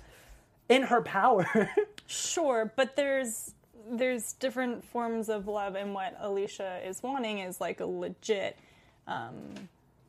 in 0.70 0.84
her 0.84 1.02
power. 1.02 1.46
Sure, 2.08 2.72
but 2.76 2.96
there's 2.96 3.54
there's 3.90 4.34
different 4.34 4.84
forms 4.86 5.28
of 5.30 5.48
love, 5.48 5.74
and 5.76 5.94
what 5.96 6.16
Alicia 6.20 6.82
is 6.88 7.02
wanting 7.02 7.40
is 7.40 7.60
like 7.60 7.80
a 7.80 7.86
legit, 7.86 8.58
um, 9.08 9.36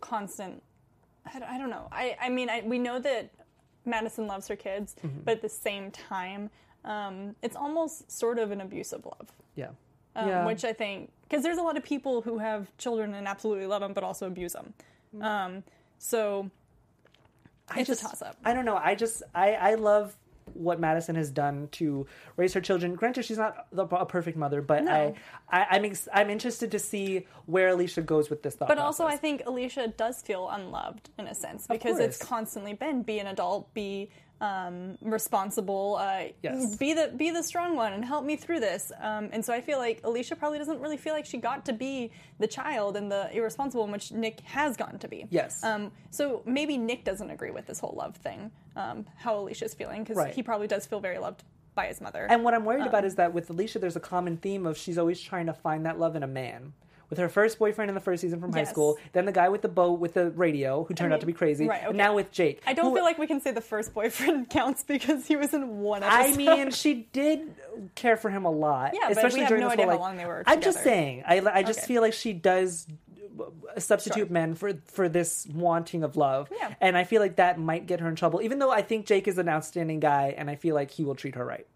constant. 0.03 0.63
I 1.25 1.39
don't, 1.39 1.49
I 1.55 1.57
don't 1.59 1.71
know. 1.71 1.89
I 1.91 2.05
I 2.21 2.29
mean, 2.29 2.51
I, 2.51 2.61
we 2.67 2.79
know 2.79 2.99
that 2.99 3.31
Madison 3.87 4.27
loves 4.27 4.47
her 4.49 4.57
kids, 4.57 4.95
Mm-hmm. 5.03 5.21
but 5.25 5.33
at 5.37 5.43
the 5.43 5.49
same 5.49 5.91
time, 5.91 6.51
um, 6.85 7.35
it's 7.43 7.57
almost 7.57 8.11
sort 8.13 8.39
of 8.39 8.51
an 8.51 8.61
abusive 8.61 9.07
love. 9.07 9.29
yeah. 9.55 9.71
Um, 10.17 10.29
yeah. 10.29 10.47
Which 10.47 10.65
I 10.65 10.73
think, 10.73 11.11
because 11.29 11.43
there's 11.43 11.59
a 11.59 11.63
lot 11.63 11.77
of 11.77 11.85
people 11.85 12.23
who 12.23 12.39
have 12.39 12.75
children 12.79 13.15
and 13.15 13.29
absolutely 13.29 13.67
love 13.67 13.83
them, 13.83 13.93
but 13.93 14.03
also 14.03 14.27
abuse 14.27 14.55
them. 14.55 14.73
Um, 15.21 15.63
so 15.99 16.51
I 17.69 17.81
it's 17.81 17.89
just, 17.89 18.03
a 18.03 18.07
toss 18.07 18.23
up. 18.23 18.37
I 18.45 18.55
don't 18.55 18.65
know. 18.65 18.77
I 18.77 18.95
just 18.95 19.23
I 19.35 19.53
I 19.53 19.75
love 19.75 20.17
what 20.55 20.79
Madison 20.79 21.17
has 21.17 21.31
done 21.31 21.69
to 21.73 22.07
raise 22.37 22.55
her 22.55 22.61
children. 22.61 22.95
Granted, 22.95 23.25
she's 23.25 23.39
not 23.39 23.67
the, 23.73 23.85
a 23.85 24.07
perfect 24.07 24.37
mother, 24.37 24.63
but 24.63 24.85
No. 24.85 25.15
I, 25.51 25.61
I 25.61 25.67
I'm 25.71 25.85
ex- 25.85 26.09
I'm 26.13 26.31
interested 26.31 26.71
to 26.71 26.79
see 26.79 27.27
where 27.47 27.69
Alicia 27.69 28.03
goes 28.03 28.31
with 28.31 28.43
this 28.43 28.55
thought. 28.55 28.69
But 28.69 28.79
also, 28.79 29.05
I 29.05 29.17
think 29.17 29.43
Alicia 29.47 29.89
does 29.89 30.23
feel 30.23 30.49
unloved 30.49 31.11
in 31.19 31.27
a 31.27 31.35
sense 31.35 31.67
because 31.67 31.99
it's 31.99 32.19
constantly 32.19 32.75
been 32.75 33.03
be 33.03 33.19
an 33.19 33.27
adult, 33.27 33.73
be 33.75 34.11
um, 34.41 34.99
responsible, 35.01 35.97
uh, 35.99 36.25
Yes. 36.43 36.77
be 36.77 36.93
the 36.93 37.09
be 37.17 37.31
the 37.31 37.43
strong 37.43 37.77
one, 37.77 37.93
and 37.93 38.05
help 38.05 38.25
me 38.25 38.37
through 38.37 38.61
this. 38.61 38.93
Um, 39.01 39.31
and 39.33 39.45
so 39.45 39.53
I 39.53 39.61
feel 39.61 39.79
like 39.79 40.01
Alicia 40.05 40.37
probably 40.37 40.59
doesn't 40.59 40.81
really 40.81 40.97
feel 40.97 41.15
like 41.15 41.25
she 41.27 41.39
got 41.39 41.65
to 41.67 41.73
be 41.73 42.11
the 42.39 42.47
child 42.47 42.97
and 42.97 43.11
the 43.11 43.31
irresponsible 43.35 43.83
one, 43.85 43.93
which 43.93 44.13
Nick 44.13 44.41
has 44.41 44.77
gotten 44.77 44.99
to 45.01 45.09
be. 45.09 45.27
Yes. 45.31 45.63
Um, 45.65 45.91
so 46.11 46.43
maybe 46.45 46.77
Nick 46.77 47.05
doesn't 47.05 47.31
agree 47.31 47.51
with 47.51 47.67
this 47.67 47.79
whole 47.81 47.95
love 47.97 48.17
thing, 48.17 48.51
um, 48.77 49.07
how 49.17 49.39
Alicia's 49.39 49.75
feeling, 49.75 50.03
because 50.03 50.17
Right. 50.17 50.35
he 50.35 50.43
probably 50.43 50.67
does 50.67 50.87
feel 50.87 51.01
very 51.01 51.19
loved 51.19 51.43
by 51.75 51.87
his 51.87 52.01
mother. 52.01 52.27
And 52.31 52.43
what 52.45 52.55
I'm 52.55 52.65
worried 52.65 52.87
about 52.87 53.01
Um, 53.05 53.09
is 53.09 53.15
that 53.17 53.33
with 53.35 53.51
Alicia, 53.51 53.79
there's 53.79 53.97
a 53.97 54.01
common 54.01 54.37
theme 54.39 54.67
of 54.67 54.77
she's 54.79 54.97
always 54.99 55.21
trying 55.21 55.47
to 55.47 55.53
find 55.55 55.85
that 55.87 55.99
love 55.99 56.17
in 56.17 56.23
a 56.23 56.27
man. 56.27 56.73
With 57.09 57.21
her 57.21 57.29
first 57.29 57.59
boyfriend 57.61 57.89
in 57.89 57.95
the 57.95 58.01
first 58.01 58.21
season 58.21 58.41
from 58.41 58.53
high 58.53 58.65
school, 58.65 58.99
then 59.13 59.27
the 59.27 59.33
guy 59.33 59.49
with 59.49 59.63
the 59.63 59.69
boat 59.69 60.01
with 60.01 60.15
the 60.15 60.31
radio 60.33 60.83
who 60.85 60.93
turned 60.95 61.13
out 61.13 61.21
to 61.21 61.27
be 61.27 61.33
crazy, 61.33 61.69
right, 61.69 61.79
okay. 61.79 61.89
and 61.89 61.97
now 61.97 62.15
with 62.17 62.33
Jake. 62.33 62.61
I 62.67 62.73
don't 62.73 62.87
who- 62.91 62.95
feel 62.97 63.05
like 63.05 63.17
we 63.19 63.29
can 63.29 63.41
say 63.41 63.53
the 63.53 63.61
first 63.61 63.95
boyfriend 63.95 64.51
counts 64.51 64.83
because 64.83 65.25
he 65.27 65.37
was 65.37 65.55
in 65.55 65.79
one 65.79 66.03
I 66.03 66.35
mean, 66.35 66.73
she 66.73 66.95
did 67.13 67.55
care 67.95 68.17
for 68.17 68.29
him 68.29 68.45
a 68.45 68.51
lot. 68.51 68.93
Yeah, 68.95 69.09
especially 69.11 69.41
have 69.41 69.49
during 69.51 69.61
no 69.61 69.69
this 69.69 69.75
idea 69.75 69.87
whole, 69.87 69.99
how 69.99 70.01
long 70.05 70.17
they 70.17 70.27
were 70.27 70.43
I'm 70.49 70.61
just 70.61 70.83
saying. 70.83 71.23
I, 71.27 71.39
I 71.41 71.63
just 71.63 71.79
Okay. 71.81 71.87
feel 71.87 72.03
like 72.03 72.13
she 72.13 72.33
does 72.33 72.89
substitute 73.79 74.27
Sure. 74.29 74.33
men 74.33 74.55
for 74.55 74.73
for 74.87 75.09
this 75.09 75.47
wanting 75.55 76.03
of 76.03 76.17
love. 76.17 76.49
Yeah. 76.57 76.75
And 76.81 76.97
I 76.97 77.05
feel 77.05 77.21
like 77.21 77.37
that 77.37 77.59
might 77.59 77.87
get 77.87 78.01
her 78.01 78.09
in 78.09 78.17
trouble. 78.17 78.43
Even 78.43 78.59
though 78.59 78.71
I 78.71 78.83
think 78.83 79.07
Jake 79.07 79.29
is 79.29 79.39
an 79.39 79.49
outstanding 79.49 80.01
guy, 80.01 80.35
and 80.37 80.49
I 80.51 80.57
feel 80.57 80.75
like 80.75 80.91
he 80.91 81.05
will 81.05 81.15
treat 81.15 81.35
her 81.37 81.45
right. 81.45 81.67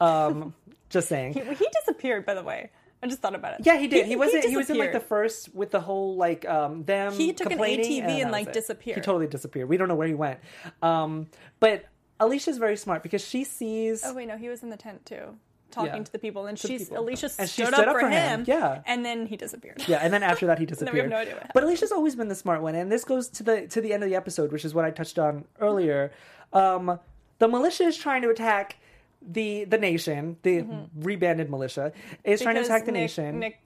Um, 0.00 0.54
just 0.90 1.08
saying. 1.08 1.32
He, 1.34 1.40
he 1.40 1.66
disappeared, 1.80 2.24
by 2.26 2.34
the 2.34 2.42
way. 2.42 2.70
I 3.02 3.06
just 3.06 3.20
thought 3.22 3.34
about 3.34 3.54
it. 3.58 3.66
yeah, 3.66 3.78
he 3.78 3.88
did. 3.88 4.06
He, 4.06 4.16
wasn't. 4.16 4.44
He, 4.44 4.56
was 4.56 4.68
in 4.68 4.76
like 4.78 4.92
the 4.92 5.00
first 5.00 5.54
with 5.54 5.70
the 5.70 5.80
whole 5.80 6.16
like 6.16 6.46
um 6.48 6.84
them. 6.84 7.12
He 7.14 7.32
took 7.32 7.50
an 7.50 7.58
ATV 7.58 8.02
and, 8.02 8.24
that 8.24 8.32
like, 8.32 8.46
it. 8.48 8.52
disappeared. 8.52 8.96
He 8.98 9.02
totally 9.02 9.26
disappeared. 9.26 9.68
We 9.68 9.76
don't 9.78 9.88
know 9.88 9.94
where 9.94 10.08
he 10.08 10.14
went. 10.14 10.40
Um, 10.82 11.28
but 11.60 11.86
Alicia's 12.18 12.58
very 12.58 12.76
smart 12.76 13.02
because 13.02 13.26
she 13.26 13.44
sees. 13.44 14.02
Oh 14.04 14.12
wait, 14.14 14.28
no, 14.28 14.36
he 14.36 14.48
was 14.50 14.62
in 14.62 14.68
the 14.68 14.76
tent 14.76 15.06
too, 15.06 15.36
talking 15.70 15.94
Yeah. 15.94 16.02
to 16.02 16.12
the 16.12 16.18
people, 16.18 16.44
and 16.46 16.58
she's 16.58 16.88
people. 16.88 17.02
Alicia 17.04 17.30
And 17.38 17.48
stood, 17.48 17.48
she 17.48 17.64
stood 17.72 17.88
up, 17.88 17.98
for 17.98 18.06
him, 18.08 18.44
yeah. 18.46 18.82
and 18.84 19.02
then 19.02 19.24
he 19.26 19.38
disappeared. 19.38 19.82
Yeah, 19.88 19.98
and 20.02 20.12
then 20.12 20.22
after 20.22 20.46
that 20.48 20.58
he 20.58 20.66
disappeared. 20.72 20.92
we 20.92 21.00
have 21.00 21.08
no 21.08 21.16
idea 21.16 21.32
what 21.34 21.42
happened. 21.44 21.52
But 21.54 21.64
Alicia's 21.64 21.92
always 21.92 22.14
been 22.16 22.28
the 22.28 22.34
smart 22.34 22.60
one, 22.60 22.74
and 22.74 22.92
this 22.92 23.04
goes 23.04 23.28
to 23.28 23.42
the 23.42 23.66
to 23.68 23.80
the 23.80 23.94
end 23.94 24.02
of 24.02 24.10
the 24.10 24.16
episode, 24.16 24.52
which 24.52 24.66
is 24.66 24.74
what 24.74 24.84
I 24.84 24.90
touched 24.90 25.18
on 25.18 25.46
earlier. 25.58 26.12
Um, 26.52 26.98
the 27.38 27.48
militia 27.48 27.84
is 27.84 27.96
trying 27.96 28.20
to 28.20 28.28
attack 28.28 28.76
the 29.22 29.64
the 29.64 29.78
nation. 29.78 30.36
The 30.42 30.64
rebanded 30.96 31.50
militia 31.50 31.92
is 32.24 32.40
trying 32.40 32.54
to 32.56 32.60
Mm-hmm. 32.62 32.70
Attack 32.72 32.84
the 32.86 32.92
Nick, 32.92 33.00
nation. 33.02 33.38
Nick 33.38 33.58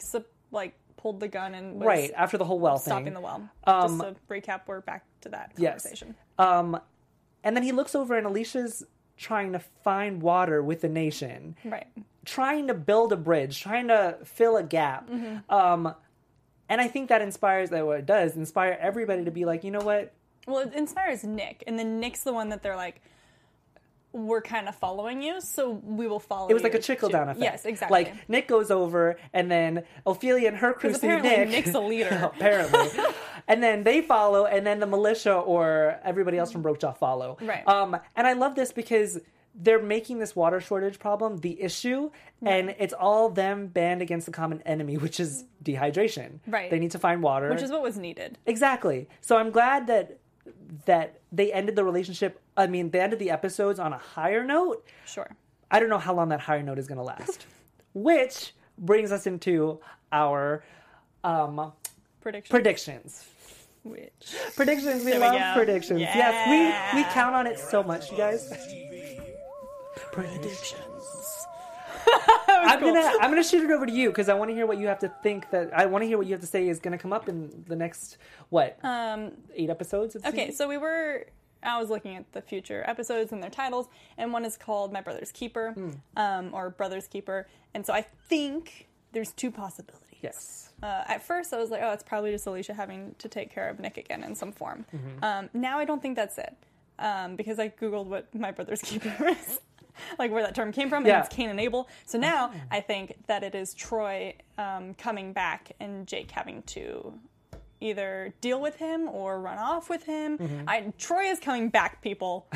like 0.50 0.74
pulled 0.96 1.20
the 1.20 1.28
gun 1.28 1.54
and 1.54 1.76
was 1.76 1.86
right 1.86 2.10
after 2.16 2.38
the 2.38 2.44
whole 2.44 2.58
well 2.58 2.78
stopping 2.78 3.04
thing. 3.06 3.14
the 3.14 3.20
well. 3.20 3.48
Um, 3.64 3.98
Just 3.98 4.14
to 4.14 4.16
recap, 4.30 4.60
we're 4.66 4.80
back 4.80 5.04
to 5.22 5.28
that 5.30 5.52
Yes. 5.56 5.82
conversation. 5.82 6.14
Um, 6.38 6.80
and 7.42 7.54
then 7.56 7.62
he 7.62 7.72
looks 7.72 7.94
over, 7.94 8.16
and 8.16 8.26
Alicia's 8.26 8.84
trying 9.16 9.52
to 9.52 9.58
find 9.84 10.22
water 10.22 10.62
with 10.62 10.80
the 10.80 10.88
nation. 10.88 11.56
Right. 11.64 11.86
trying 12.24 12.68
to 12.68 12.74
build 12.74 13.12
a 13.12 13.16
bridge, 13.16 13.60
trying 13.60 13.88
to 13.88 14.16
fill 14.24 14.56
a 14.56 14.62
gap. 14.62 15.08
Mm-hmm. 15.10 15.54
Um, 15.54 15.94
and 16.70 16.80
I 16.80 16.88
think 16.88 17.10
that 17.10 17.20
inspires 17.20 17.68
that 17.70 17.84
what 17.86 17.98
it 17.98 18.06
does 18.06 18.34
inspire 18.36 18.78
everybody 18.80 19.24
to 19.26 19.30
be 19.30 19.44
like, 19.44 19.62
you 19.62 19.70
know 19.70 19.80
what? 19.84 20.14
Well, 20.46 20.60
it 20.60 20.72
inspires 20.72 21.22
Nick, 21.22 21.62
and 21.66 21.78
then 21.78 22.00
Nick's 22.00 22.24
the 22.24 22.32
one 22.32 22.48
that 22.48 22.62
they're 22.62 22.76
like, 22.76 23.02
"We're 24.14 24.40
kind 24.40 24.68
of 24.68 24.74
following 24.76 25.20
you, 25.20 25.40
so 25.40 25.70
we 25.70 26.06
will 26.06 26.20
follow." 26.20 26.48
It 26.48 26.54
was 26.54 26.62
like 26.62 26.74
a 26.74 26.80
trickle 26.80 27.10
down 27.10 27.28
effect. 27.28 27.42
Yes, 27.42 27.64
exactly. 27.66 28.04
Like 28.04 28.28
Nick 28.28 28.48
goes 28.48 28.70
over, 28.70 29.16
and 29.32 29.50
then 29.50 29.84
Ophelia 30.06 30.48
and 30.48 30.56
her 30.56 30.72
crew 30.72 30.94
see 30.94 31.06
apparently 31.06 31.30
Nick. 31.30 31.48
Nick's 31.50 31.74
a 31.74 31.80
leader. 31.80 32.30
apparently. 32.34 32.88
and 33.48 33.62
then 33.62 33.82
they 33.82 34.00
follow, 34.00 34.46
and 34.46 34.66
then 34.66 34.80
the 34.80 34.86
militia 34.86 35.34
or 35.34 35.98
everybody 36.04 36.38
else 36.38 36.50
from 36.52 36.62
Brokejaw 36.62 36.96
follow. 36.96 37.36
Right. 37.42 37.66
Um, 37.68 37.96
and 38.16 38.26
I 38.26 38.32
love 38.32 38.54
this 38.54 38.72
because 38.72 39.18
they're 39.54 39.82
making 39.82 40.18
this 40.18 40.34
water 40.34 40.60
shortage 40.60 40.98
problem 40.98 41.38
the 41.38 41.60
issue, 41.60 42.10
and 42.42 42.74
it's 42.78 42.92
all 42.92 43.28
them 43.28 43.68
band 43.68 44.02
against 44.02 44.26
the 44.26 44.32
common 44.32 44.60
enemy, 44.62 44.96
which 44.96 45.20
is 45.20 45.44
dehydration. 45.62 46.40
Right. 46.46 46.70
They 46.70 46.78
need 46.78 46.90
to 46.90 46.98
find 46.98 47.22
water. 47.22 47.50
which 47.50 47.62
is 47.62 47.70
what 47.70 47.82
was 47.82 47.96
needed. 47.96 48.38
Exactly. 48.46 49.08
So 49.20 49.36
I'm 49.36 49.50
glad 49.50 49.86
that 49.86 50.18
that 50.86 51.20
they 51.32 51.52
ended 51.52 51.76
the 51.76 51.84
relationship. 51.84 52.40
I 52.56 52.66
mean, 52.66 52.90
they 52.90 53.00
ended 53.00 53.18
the 53.18 53.30
episodes 53.30 53.78
on 53.80 53.92
a 53.92 53.98
higher 53.98 54.44
note. 54.44 54.86
Sure. 55.06 55.28
I 55.70 55.80
don't 55.80 55.88
know 55.88 55.98
how 55.98 56.14
long 56.14 56.28
that 56.28 56.40
higher 56.40 56.62
note 56.62 56.78
is 56.78 56.86
going 56.86 56.98
to 56.98 57.04
last. 57.04 57.46
Which 57.94 58.54
brings 58.78 59.10
us 59.12 59.26
into 59.26 59.80
our 60.12 60.64
um, 61.24 61.72
Prediction. 62.20 62.50
predictions. 62.50 63.24
Which 63.82 64.34
Predictions. 64.56 65.04
We 65.04 65.10
There 65.12 65.20
love 65.20 65.34
go. 65.38 65.52
predictions. 65.54 66.00
Yes, 66.00 66.48
we 66.94 66.98
we 66.98 67.04
count 67.12 67.34
on 67.34 67.46
it 67.46 67.58
so 67.58 67.82
much, 67.82 68.10
you 68.10 68.16
guys. 68.16 68.50
Predictions. 70.12 71.46
I'm 72.48 72.78
cool. 72.80 72.94
gonna 72.94 73.12
I'm 73.20 73.30
gonna 73.30 73.44
shoot 73.44 73.62
it 73.64 73.70
over 73.70 73.84
to 73.86 73.92
you 73.92 74.08
because 74.08 74.28
I 74.28 74.34
want 74.34 74.50
to 74.50 74.54
hear 74.54 74.66
what 74.66 74.78
you 74.78 74.86
have 74.86 74.98
to 75.00 75.12
think 75.22 75.50
that 75.50 75.70
I 75.76 75.86
want 75.86 76.02
to 76.02 76.06
hear 76.06 76.16
what 76.18 76.26
you 76.26 76.32
have 76.32 76.40
to 76.40 76.46
say 76.46 76.68
is 76.68 76.78
gonna 76.78 76.98
come 76.98 77.12
up 77.12 77.28
in 77.28 77.64
the 77.68 77.76
next 77.76 78.16
what 78.48 78.78
Um, 78.82 79.32
eight 79.54 79.70
episodes. 79.70 80.14
Of 80.14 80.24
okay, 80.26 80.46
season? 80.46 80.54
so 80.56 80.68
we 80.68 80.78
were. 80.78 81.26
I 81.64 81.78
was 81.80 81.90
looking 81.90 82.16
at 82.16 82.32
the 82.32 82.42
future 82.42 82.84
episodes 82.86 83.32
and 83.32 83.42
their 83.42 83.50
titles, 83.50 83.88
and 84.18 84.32
one 84.32 84.44
is 84.44 84.56
called 84.56 84.92
My 84.92 85.00
Brother's 85.00 85.32
Keeper, 85.32 85.72
Hmm. 85.72 85.90
um, 86.16 86.50
or 86.54 86.70
Brother's 86.70 87.06
Keeper. 87.08 87.46
And 87.74 87.84
so 87.84 87.92
I 87.92 88.02
think 88.28 88.88
there's 89.12 89.32
two 89.32 89.50
possibilities. 89.50 90.00
yes. 90.22 90.72
uh, 90.82 91.04
at 91.06 91.22
first 91.22 91.52
I 91.52 91.58
was 91.58 91.70
like, 91.70 91.80
oh, 91.82 91.92
it's 91.92 92.02
probably 92.02 92.30
just 92.32 92.46
Alicia 92.46 92.74
having 92.74 93.14
to 93.18 93.28
take 93.28 93.50
care 93.52 93.68
of 93.68 93.78
Nick 93.78 93.96
again 93.96 94.22
in 94.24 94.34
some 94.34 94.52
form. 94.52 94.84
Mm-hmm. 94.94 95.24
Um, 95.24 95.50
now 95.54 95.78
I 95.78 95.84
don't 95.84 96.00
think 96.02 96.16
that's 96.16 96.38
it 96.38 96.54
um, 96.98 97.36
because 97.36 97.58
I 97.58 97.68
googled 97.68 98.06
what 98.06 98.34
my 98.34 98.50
brother's 98.50 98.80
keeper 98.82 99.12
is. 99.28 99.60
Like 100.18 100.32
where 100.32 100.42
that 100.42 100.56
term 100.56 100.72
came 100.72 100.88
from, 100.88 101.06
Yeah. 101.06 101.18
and 101.18 101.24
it's 101.26 101.34
Cain 101.34 101.48
and 101.50 101.60
Abel. 101.60 101.88
So 102.04 102.18
now 102.18 102.50
I 102.70 102.80
think 102.80 103.14
that 103.28 103.44
it 103.44 103.54
is 103.54 103.74
Troy 103.74 104.34
um, 104.58 104.94
coming 104.94 105.32
back 105.32 105.70
and 105.78 106.04
Jake 106.08 106.32
having 106.32 106.62
to 106.62 107.14
either 107.84 108.32
deal 108.40 108.60
with 108.60 108.76
him 108.76 109.08
or 109.08 109.40
run 109.40 109.58
off 109.58 109.90
with 109.90 110.04
him. 110.04 110.38
Mm-hmm. 110.38 110.68
I, 110.68 110.92
Troy 110.98 111.24
is 111.24 111.38
coming 111.38 111.68
back, 111.68 112.00
people. 112.02 112.46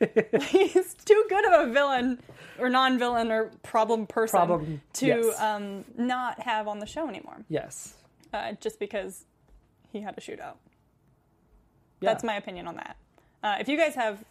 He's 0.48 0.94
too 0.94 1.24
good 1.28 1.44
of 1.46 1.68
a 1.68 1.72
villain 1.72 2.20
or 2.58 2.68
non-villain 2.68 3.30
or 3.30 3.50
problem 3.62 4.06
person 4.06 4.38
Problem, 4.38 4.80
to 4.94 5.06
yes. 5.06 5.40
um, 5.40 5.84
not 5.96 6.40
have 6.40 6.68
on 6.68 6.78
the 6.78 6.86
show 6.86 7.08
anymore. 7.08 7.44
Yes. 7.48 7.94
Uh, 8.32 8.52
just 8.60 8.78
because 8.78 9.24
he 9.92 10.00
had 10.00 10.16
a 10.16 10.20
shootout. 10.20 10.56
Yeah. 12.00 12.10
That's 12.10 12.24
my 12.24 12.36
opinion 12.36 12.66
on 12.66 12.76
that. 12.76 12.96
Uh, 13.42 13.56
if 13.60 13.68
you 13.68 13.78
guys 13.78 13.94
have 13.94 14.24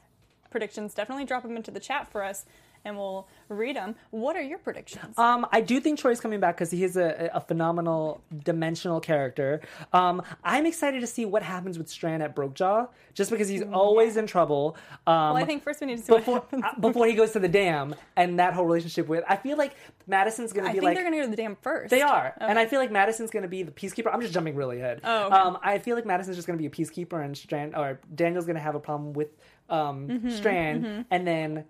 predictions, 0.52 0.94
definitely 0.94 1.26
drop 1.26 1.44
them 1.44 1.56
into 1.56 1.72
the 1.72 1.80
chat 1.80 2.12
for 2.12 2.24
us, 2.24 2.46
and 2.86 2.96
we'll 2.98 3.28
read 3.50 3.76
them. 3.76 3.96
What 4.12 4.36
are 4.36 4.42
your 4.42 4.58
predictions? 4.60 5.18
Um, 5.18 5.46
I 5.52 5.62
do 5.62 5.80
think 5.80 6.00
Troy's 6.00 6.20
coming 6.22 6.40
back 6.40 6.56
because 6.56 6.72
he 6.72 6.84
is 6.84 6.96
a, 6.98 7.30
a 7.34 7.42
phenomenal 7.42 8.22
dimensional 8.44 9.00
character. 9.00 9.62
Um, 9.94 10.22
I'm 10.44 10.66
excited 10.66 11.02
to 11.02 11.08
see 11.08 11.26
what 11.26 11.44
happens 11.44 11.78
with 11.78 11.90
Strand 11.90 12.24
at 12.24 12.36
Brokejaw, 12.36 12.88
just 13.14 13.32
because 13.32 13.48
he's 13.50 13.64
always 13.64 14.18
in 14.18 14.28
trouble. 14.28 14.78
Um, 15.08 15.14
well, 15.16 15.38
I 15.38 15.46
think 15.46 15.64
first 15.64 15.82
we 15.82 15.88
need 15.88 15.98
to 15.98 16.04
see 16.04 16.12
what 16.12 16.20
before 16.22 16.36
happens. 16.36 16.64
uh, 16.66 16.80
before 16.80 17.08
he 17.08 17.14
goes 17.14 17.32
to 17.34 17.40
the 17.40 17.50
dam 17.50 17.96
and 18.16 18.40
that 18.40 18.54
whole 18.54 18.66
relationship 18.66 19.08
with. 19.08 19.24
I 19.28 19.36
feel 19.36 19.58
like 19.58 19.76
Madison's 20.08 20.54
gonna 20.54 20.66
be- 20.66 20.70
I 20.70 20.74
think 20.74 20.84
like 20.84 20.96
they're 20.96 21.04
going 21.04 21.14
to 21.16 21.20
go 21.20 21.26
to 21.26 21.32
the 21.32 21.36
dam 21.38 21.58
first. 21.62 21.90
They 21.90 22.02
are, 22.02 22.34
and 22.40 22.60
I 22.60 22.66
feel 22.66 22.80
like 22.80 22.92
Madison's 22.92 23.32
going 23.32 23.44
to 23.44 23.50
be 23.50 23.64
the 23.64 23.72
peacekeeper. 23.72 24.14
I'm 24.14 24.22
just 24.22 24.34
jumping 24.34 24.56
really 24.56 24.80
ahead. 24.80 25.02
Oh, 25.04 25.26
okay. 25.28 25.36
um, 25.36 25.58
I 25.64 25.80
feel 25.80 25.96
like 25.96 26.06
Madison's 26.06 26.36
just 26.36 26.48
going 26.48 26.58
to 26.58 26.62
be 26.62 26.68
a 26.68 26.86
peacekeeper, 26.86 27.24
and 27.24 27.36
Strand 27.38 27.76
or 27.76 28.00
Daniel's 28.14 28.46
going 28.46 28.56
to 28.58 28.62
have 28.62 28.76
a 28.76 28.80
problem 28.80 29.14
with 29.14 29.30
um, 29.70 30.08
Mm-hmm, 30.08 30.30
Strand, 30.30 31.06
and 31.10 31.26
then 31.26 31.66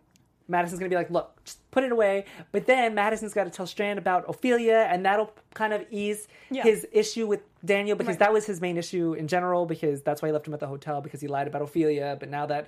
Madison's 0.48 0.80
going 0.80 0.90
to 0.90 0.94
be 0.94 0.98
like, 0.98 1.10
"Look, 1.10 1.44
just 1.44 1.70
put 1.72 1.84
it 1.84 1.92
away." 1.92 2.26
But 2.52 2.66
then 2.66 2.94
Madison's 2.96 3.34
got 3.34 3.46
to 3.46 3.50
tell 3.50 3.66
Strand 3.68 3.98
about 4.00 4.26
Ophelia, 4.28 4.88
and 4.90 5.06
that'll 5.06 5.32
kind 5.54 5.74
of 5.74 5.86
ease 5.92 6.28
Yeah. 6.50 6.64
his 6.64 6.88
issue 6.92 7.28
with 7.28 7.42
Daniel 7.64 7.96
because 7.98 8.14
Right. 8.14 8.20
that 8.20 8.34
was 8.34 8.46
his 8.46 8.62
main 8.62 8.78
issue 8.78 9.14
in 9.14 9.28
general. 9.28 9.66
Because 9.66 10.02
that's 10.02 10.22
why 10.22 10.28
he 10.30 10.34
left 10.34 10.48
him 10.48 10.54
at 10.54 10.60
the 10.60 10.68
hotel 10.68 11.02
because 11.02 11.22
he 11.22 11.28
lied 11.28 11.48
about 11.48 11.62
Ophelia. 11.62 12.18
But 12.20 12.30
now 12.30 12.46
that 12.46 12.68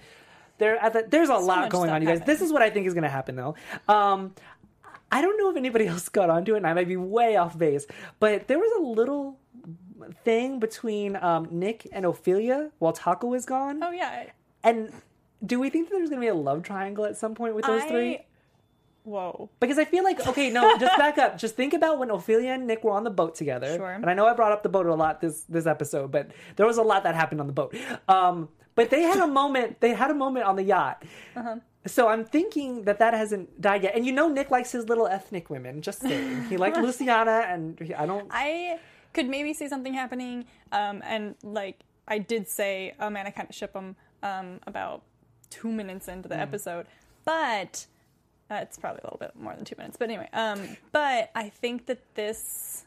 there, 0.57 0.77
at 0.83 0.93
the, 0.93 1.05
there's 1.07 1.29
a 1.29 1.35
lot 1.35 1.69
going 1.69 1.89
on, 1.91 2.01
you 2.01 2.07
guys. 2.07 2.21
This 2.21 2.41
is 2.41 2.51
what 2.51 2.61
I 2.63 2.69
think 2.69 2.87
is 2.87 2.93
going 2.93 3.03
to 3.03 3.09
happen, 3.09 3.35
though. 3.35 3.55
Um, 3.87 4.33
I 5.11 5.21
don't 5.21 5.37
know 5.37 5.49
if 5.51 5.55
anybody 5.55 5.87
else 5.93 6.09
got 6.09 6.29
onto 6.29 6.53
it, 6.55 6.57
and 6.57 6.67
I 6.67 6.73
might 6.73 6.87
be 6.87 6.97
way 6.97 7.35
off 7.37 7.57
base, 7.57 7.85
but 8.19 8.47
there 8.47 8.57
was 8.59 8.71
a 8.77 8.81
little 8.81 9.37
thing 10.23 10.59
between 10.59 11.15
um, 11.17 11.47
Nick 11.51 11.87
and 11.91 12.05
Ophelia 12.05 12.71
while 12.79 12.93
Taqa 12.93 13.27
was 13.27 13.45
gone. 13.45 13.81
Oh 13.83 13.91
yeah. 13.91 14.25
And 14.63 14.91
do 15.45 15.59
we 15.59 15.69
think 15.69 15.89
that 15.89 15.95
there's 15.95 16.09
going 16.09 16.21
to 16.21 16.25
be 16.25 16.29
a 16.29 16.35
love 16.35 16.63
triangle 16.63 17.05
at 17.05 17.17
some 17.17 17.35
point 17.35 17.55
with 17.55 17.65
those 17.65 17.83
I- 17.83 17.87
three? 17.87 18.19
Whoa. 19.03 19.49
Because 19.61 19.77
I 19.79 19.85
feel 19.85 20.03
like, 20.03 20.27
okay, 20.27 20.49
no, 20.49 20.77
just 20.77 20.97
back 20.97 21.17
up. 21.17 21.37
Just 21.37 21.55
think 21.55 21.73
about 21.73 21.97
when 21.97 22.09
Ophelia 22.09 22.51
and 22.51 22.67
Nick 22.67 22.83
were 22.83 22.91
on 22.91 23.05
the 23.05 23.09
boat 23.09 23.35
together. 23.35 23.77
Sure. 23.77 23.89
And 23.89 24.09
I 24.09 24.13
know 24.13 24.27
I 24.27 24.33
brought 24.33 24.51
up 24.51 24.63
the 24.63 24.69
boat 24.69 24.85
a 24.85 24.93
lot 24.93 25.21
this 25.21 25.43
this 25.47 25.65
episode, 25.65 26.11
but 26.11 26.31
there 26.57 26.65
was 26.65 26.77
a 26.77 26.81
lot 26.83 27.03
that 27.03 27.15
happened 27.15 27.39
on 27.39 27.47
the 27.47 27.53
boat. 27.53 27.73
Um, 28.09 28.49
but 28.75 28.89
they 28.89 29.03
had 29.03 29.19
a 29.19 29.27
moment. 29.27 29.79
They 29.79 29.93
had 29.93 30.11
a 30.11 30.13
moment 30.13 30.45
on 30.45 30.57
the 30.57 30.63
yacht. 30.63 31.03
Uh-huh. 31.37 31.55
So 31.85 32.09
I'm 32.09 32.25
thinking 32.25 32.83
that 32.83 32.99
that 32.99 33.13
hasn't 33.13 33.61
died 33.61 33.83
yet. 33.83 33.95
And 33.95 34.05
you 34.05 34.11
know, 34.11 34.27
Nick 34.27 34.51
likes 34.51 34.73
his 34.73 34.89
little 34.89 35.07
ethnic 35.07 35.49
women. 35.49 35.81
Just 35.81 36.01
saying, 36.01 36.43
he 36.49 36.57
liked 36.63 36.75
Luciana, 36.75 37.45
and 37.47 37.79
he- 37.79 37.93
I 37.93 38.05
don't. 38.05 38.27
I 38.29 38.77
could 39.13 39.29
maybe 39.29 39.53
see 39.53 39.69
something 39.69 39.93
happening, 39.93 40.43
um, 40.73 41.01
and 41.05 41.35
like 41.43 41.79
I 42.09 42.17
did 42.19 42.49
say, 42.49 42.93
oh 42.99 43.09
man, 43.09 43.25
I 43.25 43.29
kind 43.29 43.49
of 43.49 43.55
ship 43.55 43.71
them 43.71 43.95
um, 44.21 44.59
about 44.67 45.03
two 45.49 45.71
minutes 45.71 46.07
into 46.07 46.27
the 46.29 46.35
Mm. 46.35 46.41
episode, 46.41 46.85
but 47.25 47.85
uh, 48.49 48.55
it's 48.55 48.77
probably 48.77 49.01
a 49.01 49.05
little 49.05 49.19
bit 49.19 49.35
more 49.35 49.53
than 49.55 49.65
two 49.65 49.75
minutes. 49.77 49.97
But 49.97 50.09
anyway, 50.09 50.29
um, 50.33 50.77
but 50.91 51.31
I 51.35 51.49
think 51.49 51.85
that 51.87 51.99
this 52.15 52.83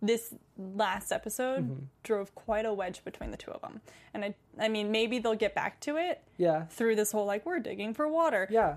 this 0.00 0.34
last 0.56 1.12
episode 1.12 1.64
Mm-hmm. 1.64 1.84
drove 2.02 2.34
quite 2.34 2.64
a 2.64 2.72
wedge 2.72 3.04
between 3.04 3.30
the 3.32 3.36
two 3.36 3.50
of 3.50 3.60
them, 3.60 3.80
and 4.14 4.24
I 4.24 4.34
I 4.58 4.68
mean 4.68 4.90
maybe 4.90 5.18
they'll 5.18 5.34
get 5.34 5.54
back 5.54 5.80
to 5.80 5.96
it 5.96 6.22
Yeah. 6.38 6.64
through 6.66 6.96
this 6.96 7.12
whole 7.12 7.26
like 7.26 7.44
we're 7.44 7.58
digging 7.58 7.92
for 7.92 8.08
water, 8.08 8.46
Yeah. 8.50 8.76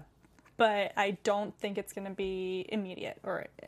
but 0.58 0.92
I 0.98 1.12
don't 1.24 1.58
think 1.60 1.78
it's 1.78 1.94
going 1.94 2.08
to 2.08 2.14
be 2.14 2.66
immediate 2.70 3.20
or. 3.24 3.46
uh, 3.64 3.68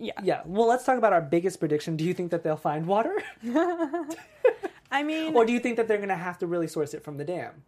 Yeah. 0.00 0.12
Yeah. 0.22 0.42
Well, 0.44 0.68
let's 0.68 0.84
talk 0.84 0.96
about 0.98 1.12
our 1.12 1.20
biggest 1.22 1.58
prediction. 1.58 1.96
Do 1.96 2.04
you 2.04 2.14
think 2.14 2.30
that 2.30 2.42
they'll 2.44 2.56
find 2.56 2.86
water, 2.86 3.16
I 4.90 5.02
mean, 5.02 5.34
or 5.34 5.44
do 5.44 5.52
you 5.52 5.60
think 5.60 5.76
that 5.76 5.88
they're 5.88 5.96
going 5.98 6.08
to 6.08 6.14
have 6.14 6.38
to 6.38 6.46
really 6.46 6.68
source 6.68 6.94
it 6.94 7.02
from 7.02 7.16
the 7.16 7.24
dam, 7.24 7.62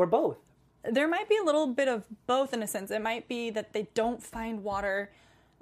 or 0.00 0.06
both? 0.06 0.38
there 0.90 1.06
might 1.06 1.28
be 1.28 1.36
a 1.36 1.42
little 1.44 1.66
bit 1.66 1.88
of 1.88 2.06
both 2.26 2.54
in 2.54 2.62
a 2.62 2.66
sense. 2.66 2.90
It 2.90 3.02
might 3.02 3.28
be 3.28 3.50
that 3.50 3.74
they 3.74 3.88
don't 3.92 4.22
find 4.22 4.64
water 4.64 5.12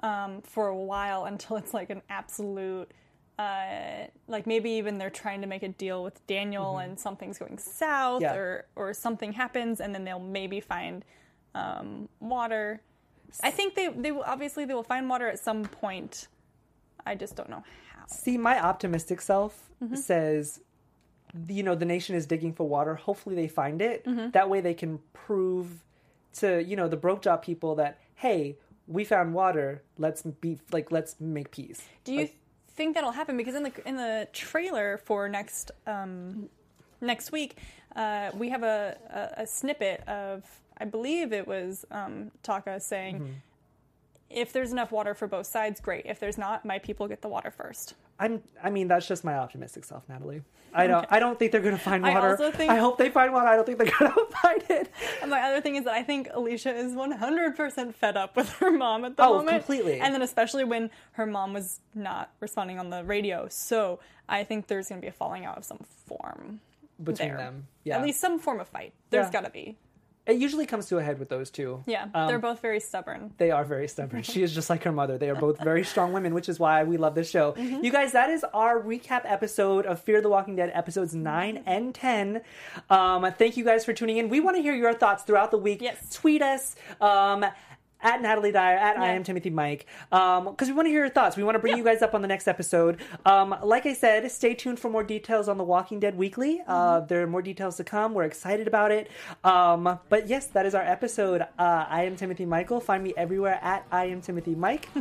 um, 0.01 0.43
for 0.43 0.69
a 0.69 0.77
while 0.77 1.25
until 1.25 1.57
it's 1.57 1.75
like 1.75 1.91
an 1.91 2.03
absolute, 2.09 2.89
uh, 3.37 4.07
like 4.29 4.47
maybe 4.47 4.71
even 4.71 4.99
they're 4.99 5.11
trying 5.11 5.41
to 5.41 5.49
make 5.49 5.65
a 5.65 5.69
deal 5.69 6.05
with 6.05 6.25
Daniel 6.29 6.79
and 6.79 7.01
something's 7.01 7.37
going 7.37 7.59
south 7.59 8.23
Yeah. 8.23 8.35
or 8.35 8.67
or 8.77 8.95
something 8.95 9.33
happens 9.33 9.81
and 9.81 9.93
then 9.93 10.05
they'll 10.05 10.21
maybe 10.41 10.61
find 10.61 11.05
um, 11.55 12.09
water. 12.21 12.81
I 13.43 13.51
think 13.51 13.75
they 13.75 13.89
they 13.89 14.13
will 14.13 14.23
obviously 14.25 14.65
they 14.67 14.75
will 14.75 14.85
find 14.95 15.09
water 15.09 15.27
at 15.29 15.41
some 15.41 15.65
point. 15.65 16.29
I 17.05 17.17
just 17.17 17.35
don't 17.35 17.51
know 17.51 17.65
how. 17.93 18.07
See, 18.07 18.39
my 18.39 18.57
optimistic 18.63 19.21
self 19.21 19.65
Mm-hmm. 19.83 19.95
says, 19.97 20.61
you 21.49 21.63
know, 21.63 21.75
the 21.75 21.85
nation 21.85 22.15
is 22.17 22.27
digging 22.27 22.53
for 22.53 22.67
water. 22.69 22.95
Hopefully, 22.95 23.35
they 23.35 23.49
find 23.49 23.81
it. 23.83 24.05
Mm-hmm. 24.05 24.31
That 24.31 24.49
way, 24.49 24.61
they 24.61 24.75
can 24.75 25.01
prove 25.13 25.83
to 26.35 26.63
you 26.63 26.77
know 26.77 26.89
the 26.89 26.97
broke 26.97 27.23
jaw 27.23 27.37
people 27.37 27.75
that 27.77 27.99
hey, 28.17 28.57
we 28.87 29.05
found 29.05 29.35
water. 29.35 29.83
Let's 29.99 30.23
be 30.23 30.59
like, 30.73 30.91
let's 30.91 31.17
make 31.21 31.51
peace. 31.51 31.83
Do 32.05 32.13
you 32.13 32.29
think 32.75 32.95
that'll 32.95 33.13
happen? 33.13 33.37
Because 33.37 33.55
in 33.55 33.63
the 33.63 33.73
in 33.87 33.97
the 33.97 34.29
trailer 34.33 34.99
for 35.05 35.29
next 35.29 35.71
um, 35.87 36.49
next 37.01 37.31
week, 37.33 37.57
uh, 37.97 38.31
we 38.35 38.49
have 38.51 38.63
a, 38.63 38.97
a, 39.37 39.43
a 39.43 39.47
snippet 39.47 40.07
of 40.09 40.45
I 40.81 40.85
believe 40.85 41.33
it 41.33 41.47
was 41.47 41.85
um, 41.91 42.31
Taqa 42.43 42.81
saying, 42.81 43.17
Mm-hmm. 43.17 43.33
"If 44.31 44.53
there's 44.53 44.73
enough 44.73 44.93
water 44.93 45.15
for 45.15 45.27
both 45.27 45.47
sides, 45.47 45.81
great. 45.81 46.07
If 46.07 46.21
there's 46.21 46.39
not, 46.39 46.65
my 46.65 46.79
people 46.79 47.09
get 47.09 47.21
the 47.23 47.29
water 47.29 47.51
first. 47.51 47.95
I'm. 48.21 48.43
I 48.63 48.71
mean, 48.71 48.89
that's 48.89 49.07
just 49.07 49.23
my 49.25 49.35
optimistic 49.35 49.85
self, 49.85 50.07
Natalee. 50.09 50.43
I 50.75 50.87
don't. 50.87 51.07
I 51.11 51.19
don't 51.19 51.39
think 51.39 51.53
they're 51.53 51.61
going 51.63 51.77
to 51.77 51.81
find 51.81 52.05
I 52.05 52.13
water. 52.15 52.31
also 52.31 52.51
think- 52.51 52.71
I 52.71 52.77
hope 52.77 52.99
they 52.99 53.09
find 53.11 53.33
water. 53.33 53.47
I 53.49 53.57
don't 53.57 53.65
think 53.65 53.79
they're 53.79 53.93
going 53.99 54.13
to 54.13 54.27
find 54.37 54.63
it. 54.69 54.91
And 55.23 55.31
my 55.31 55.41
other 55.41 55.61
thing 55.61 55.77
is 55.77 55.85
that 55.85 55.95
I 55.95 56.03
think 56.03 56.29
Alicia 56.35 56.75
is 56.77 56.93
100% 56.95 57.95
fed 57.95 58.17
up 58.17 58.37
with 58.37 58.51
her 58.55 58.71
mom 58.71 59.05
at 59.05 59.17
the 59.17 59.23
Oh, 59.25 59.39
moment. 59.39 59.59
completely. 59.65 60.01
And 60.01 60.13
then 60.15 60.23
especially 60.23 60.65
when 60.65 60.91
her 61.13 61.25
mom 61.27 61.53
was 61.55 61.81
not 61.95 62.31
responding 62.41 62.79
on 62.79 62.91
the 62.91 63.03
radio. 63.05 63.47
So 63.49 64.01
I 64.29 64.45
think 64.45 64.67
there's 64.67 64.89
going 64.89 65.01
to 65.01 65.05
be 65.05 65.09
a 65.09 65.13
falling 65.13 65.45
out 65.47 65.57
of 65.57 65.65
some 65.65 65.81
form. 66.07 66.61
Between 67.03 67.29
there. 67.29 67.37
them, 67.39 67.69
yeah. 67.85 67.97
At 67.97 68.03
least 68.05 68.21
some 68.21 68.41
form 68.41 68.59
of 68.59 68.67
fight. 68.69 68.93
There's 69.11 69.27
Yeah. 69.27 69.33
got 69.33 69.45
to 69.45 69.51
be. 69.51 69.79
It 70.29 70.37
usually 70.37 70.67
comes 70.67 70.87
to 70.87 70.99
a 70.99 71.03
head 71.03 71.19
with 71.19 71.29
those 71.31 71.51
two. 71.51 71.83
Yeah, 71.87 72.07
Um, 72.15 72.29
they're 72.29 72.39
both 72.39 72.61
very 72.61 72.81
stubborn. 72.81 73.33
They 73.39 73.51
are 73.51 73.65
very 73.65 73.89
stubborn. 73.89 74.23
She 74.23 74.43
is 74.43 74.55
just 74.55 74.69
like 74.71 74.85
her 74.85 74.93
mother. 74.93 75.17
They 75.19 75.31
are 75.31 75.35
both 75.35 75.59
very 75.61 75.83
strong 75.85 76.13
women, 76.13 76.35
which 76.35 76.49
is 76.49 76.61
why 76.61 76.85
we 76.85 76.99
love 76.99 77.15
this 77.15 77.31
show. 77.31 77.55
You 77.57 77.91
guys, 77.91 78.13
that 78.13 78.29
is 78.31 78.45
our 78.53 78.79
recap 78.81 79.23
episode 79.25 79.87
of 79.87 80.01
Fear 80.01 80.21
the 80.21 80.29
Walking 80.29 80.55
Dead, 80.55 80.71
episodes 80.75 81.15
9 81.15 81.63
and 81.67 81.95
10. 81.95 82.43
Um, 82.91 83.33
thank 83.39 83.57
you 83.57 83.65
guys 83.65 83.85
for 83.85 83.93
tuning 83.93 84.19
in. 84.19 84.29
We 84.29 84.41
want 84.41 84.57
to 84.57 84.63
hear 84.63 84.75
your 84.75 84.93
thoughts 84.95 85.23
throughout 85.25 85.51
the 85.51 85.59
week. 85.59 85.81
Yes. 85.81 86.11
Tweet 86.11 86.43
us. 86.43 86.77
Um, 87.01 87.45
at 88.01 88.23
Natalee 88.23 88.53
Dyer, 88.53 88.77
at 88.77 88.99
I 88.99 89.09
am 89.15 89.25
Timothy 89.25 89.51
Mike, 89.51 89.87
because 90.11 90.69
we 90.69 90.73
want 90.73 90.87
to 90.87 90.91
hear 90.91 91.01
your 91.01 91.09
thoughts. 91.09 91.37
We 91.37 91.43
want 91.43 91.57
to 91.57 91.59
bring 91.59 91.77
you 91.77 91.85
guys 91.85 92.03
up 92.03 92.15
on 92.15 92.23
the 92.23 92.29
next 92.29 92.47
episode. 92.49 92.99
Um, 93.25 93.55
like 93.63 93.87
I 93.87 93.95
said, 93.95 94.31
stay 94.31 94.55
tuned 94.55 94.79
for 94.79 94.89
more 94.89 95.03
details 95.03 95.49
on 95.49 95.59
The 95.59 95.65
Walking 95.65 96.01
Dead 96.01 96.17
Weekly. 96.17 96.63
Uh, 96.67 97.01
there 97.01 97.23
are 97.23 97.27
more 97.27 97.43
details 97.43 97.77
to 97.77 97.85
come. 97.85 98.15
We're 98.15 98.25
excited 98.25 98.69
about 98.69 98.91
it. 98.93 99.11
Um, 99.45 99.99
but 100.09 100.29
yes, 100.29 100.47
that 100.49 100.67
is 100.67 100.75
our 100.75 100.83
episode. 100.83 101.43
Uh, 101.43 101.87
I 101.89 102.05
am 102.05 102.17
Timothy 102.17 102.45
Michael. 102.47 102.81
Find 102.81 103.03
me 103.03 103.15
everywhere 103.17 103.59
at 103.63 103.87
I 103.91 104.07
am 104.07 104.21
Timothy 104.21 104.55
Mike. 104.55 104.89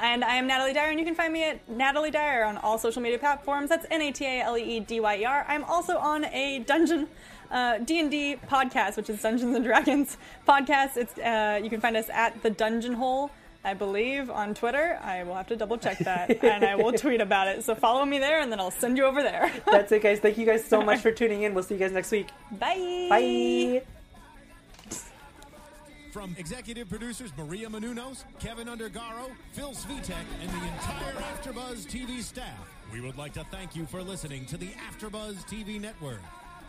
And 0.00 0.24
I 0.24 0.36
am 0.36 0.48
Natalee 0.48 0.74
Dyer, 0.74 0.90
and 0.90 0.98
you 0.98 1.04
can 1.04 1.14
find 1.14 1.32
me 1.32 1.44
at 1.44 1.68
Natalee 1.68 2.10
Dyer 2.12 2.44
on 2.44 2.56
all 2.58 2.78
social 2.78 3.02
media 3.02 3.18
platforms. 3.18 3.68
That's 3.68 3.86
N 3.90 4.00
A 4.00 4.12
T 4.12 4.24
A 4.24 4.40
L 4.42 4.56
E 4.56 4.62
E 4.62 4.80
D 4.80 4.98
Y 5.00 5.16
E 5.18 5.24
R. 5.24 5.44
I'm 5.46 5.64
also 5.64 5.98
on 5.98 6.24
a 6.26 6.60
dungeon. 6.60 7.08
Uh, 7.50 7.78
D&D 7.78 8.36
podcast, 8.48 8.96
which 8.96 9.10
is 9.10 9.20
Dungeons 9.20 9.56
and 9.56 9.64
Dragons 9.64 10.16
podcast. 10.46 10.96
It's 10.96 11.18
uh, 11.18 11.60
you 11.62 11.68
can 11.68 11.80
find 11.80 11.96
us 11.96 12.08
at 12.10 12.40
the 12.42 12.50
Dungeon 12.50 12.92
Hole, 12.94 13.30
I 13.64 13.74
believe, 13.74 14.30
on 14.30 14.54
Twitter. 14.54 14.98
I 15.02 15.24
will 15.24 15.34
have 15.34 15.48
to 15.48 15.56
double 15.56 15.76
check 15.76 15.98
that, 15.98 16.44
and 16.44 16.64
I 16.64 16.76
will 16.76 16.92
tweet 17.04 17.20
about 17.20 17.48
it. 17.48 17.64
So 17.64 17.74
follow 17.74 18.04
me 18.04 18.18
there, 18.20 18.40
and 18.40 18.52
then 18.52 18.60
I'll 18.60 18.70
send 18.70 18.96
you 18.96 19.04
over 19.04 19.22
there. 19.22 19.50
That's 19.66 19.90
it, 19.90 20.02
guys. 20.02 20.20
Thank 20.20 20.38
you 20.38 20.46
guys 20.46 20.64
so 20.64 20.80
much 20.84 21.00
for 21.00 21.10
tuning 21.10 21.42
in. 21.42 21.52
We'll 21.54 21.64
see 21.64 21.74
you 21.74 21.80
guys 21.80 21.92
next 21.92 22.12
week. 22.12 22.28
Bye. 22.52 22.76
Bye. 22.78 23.08
Bye. 23.08 23.82
Bye. 23.82 23.82
From 26.12 26.34
executive 26.38 26.88
producers 26.88 27.32
Maria 27.38 27.68
Menounos, 27.68 28.24
Kevin 28.40 28.66
Undergaro, 28.66 29.30
Phil 29.52 29.70
Svitek, 29.70 30.24
and 30.40 30.50
the 30.50 30.66
entire 30.66 31.14
AfterBuzz 31.14 31.86
TV 31.86 32.20
staff, 32.20 32.68
we 32.92 33.00
would 33.00 33.16
like 33.16 33.32
to 33.34 33.44
thank 33.52 33.76
you 33.76 33.86
for 33.86 34.02
listening 34.02 34.44
to 34.46 34.56
the 34.56 34.70
AfterBuzz 34.90 35.44
TV 35.48 35.80
network. 35.80 36.18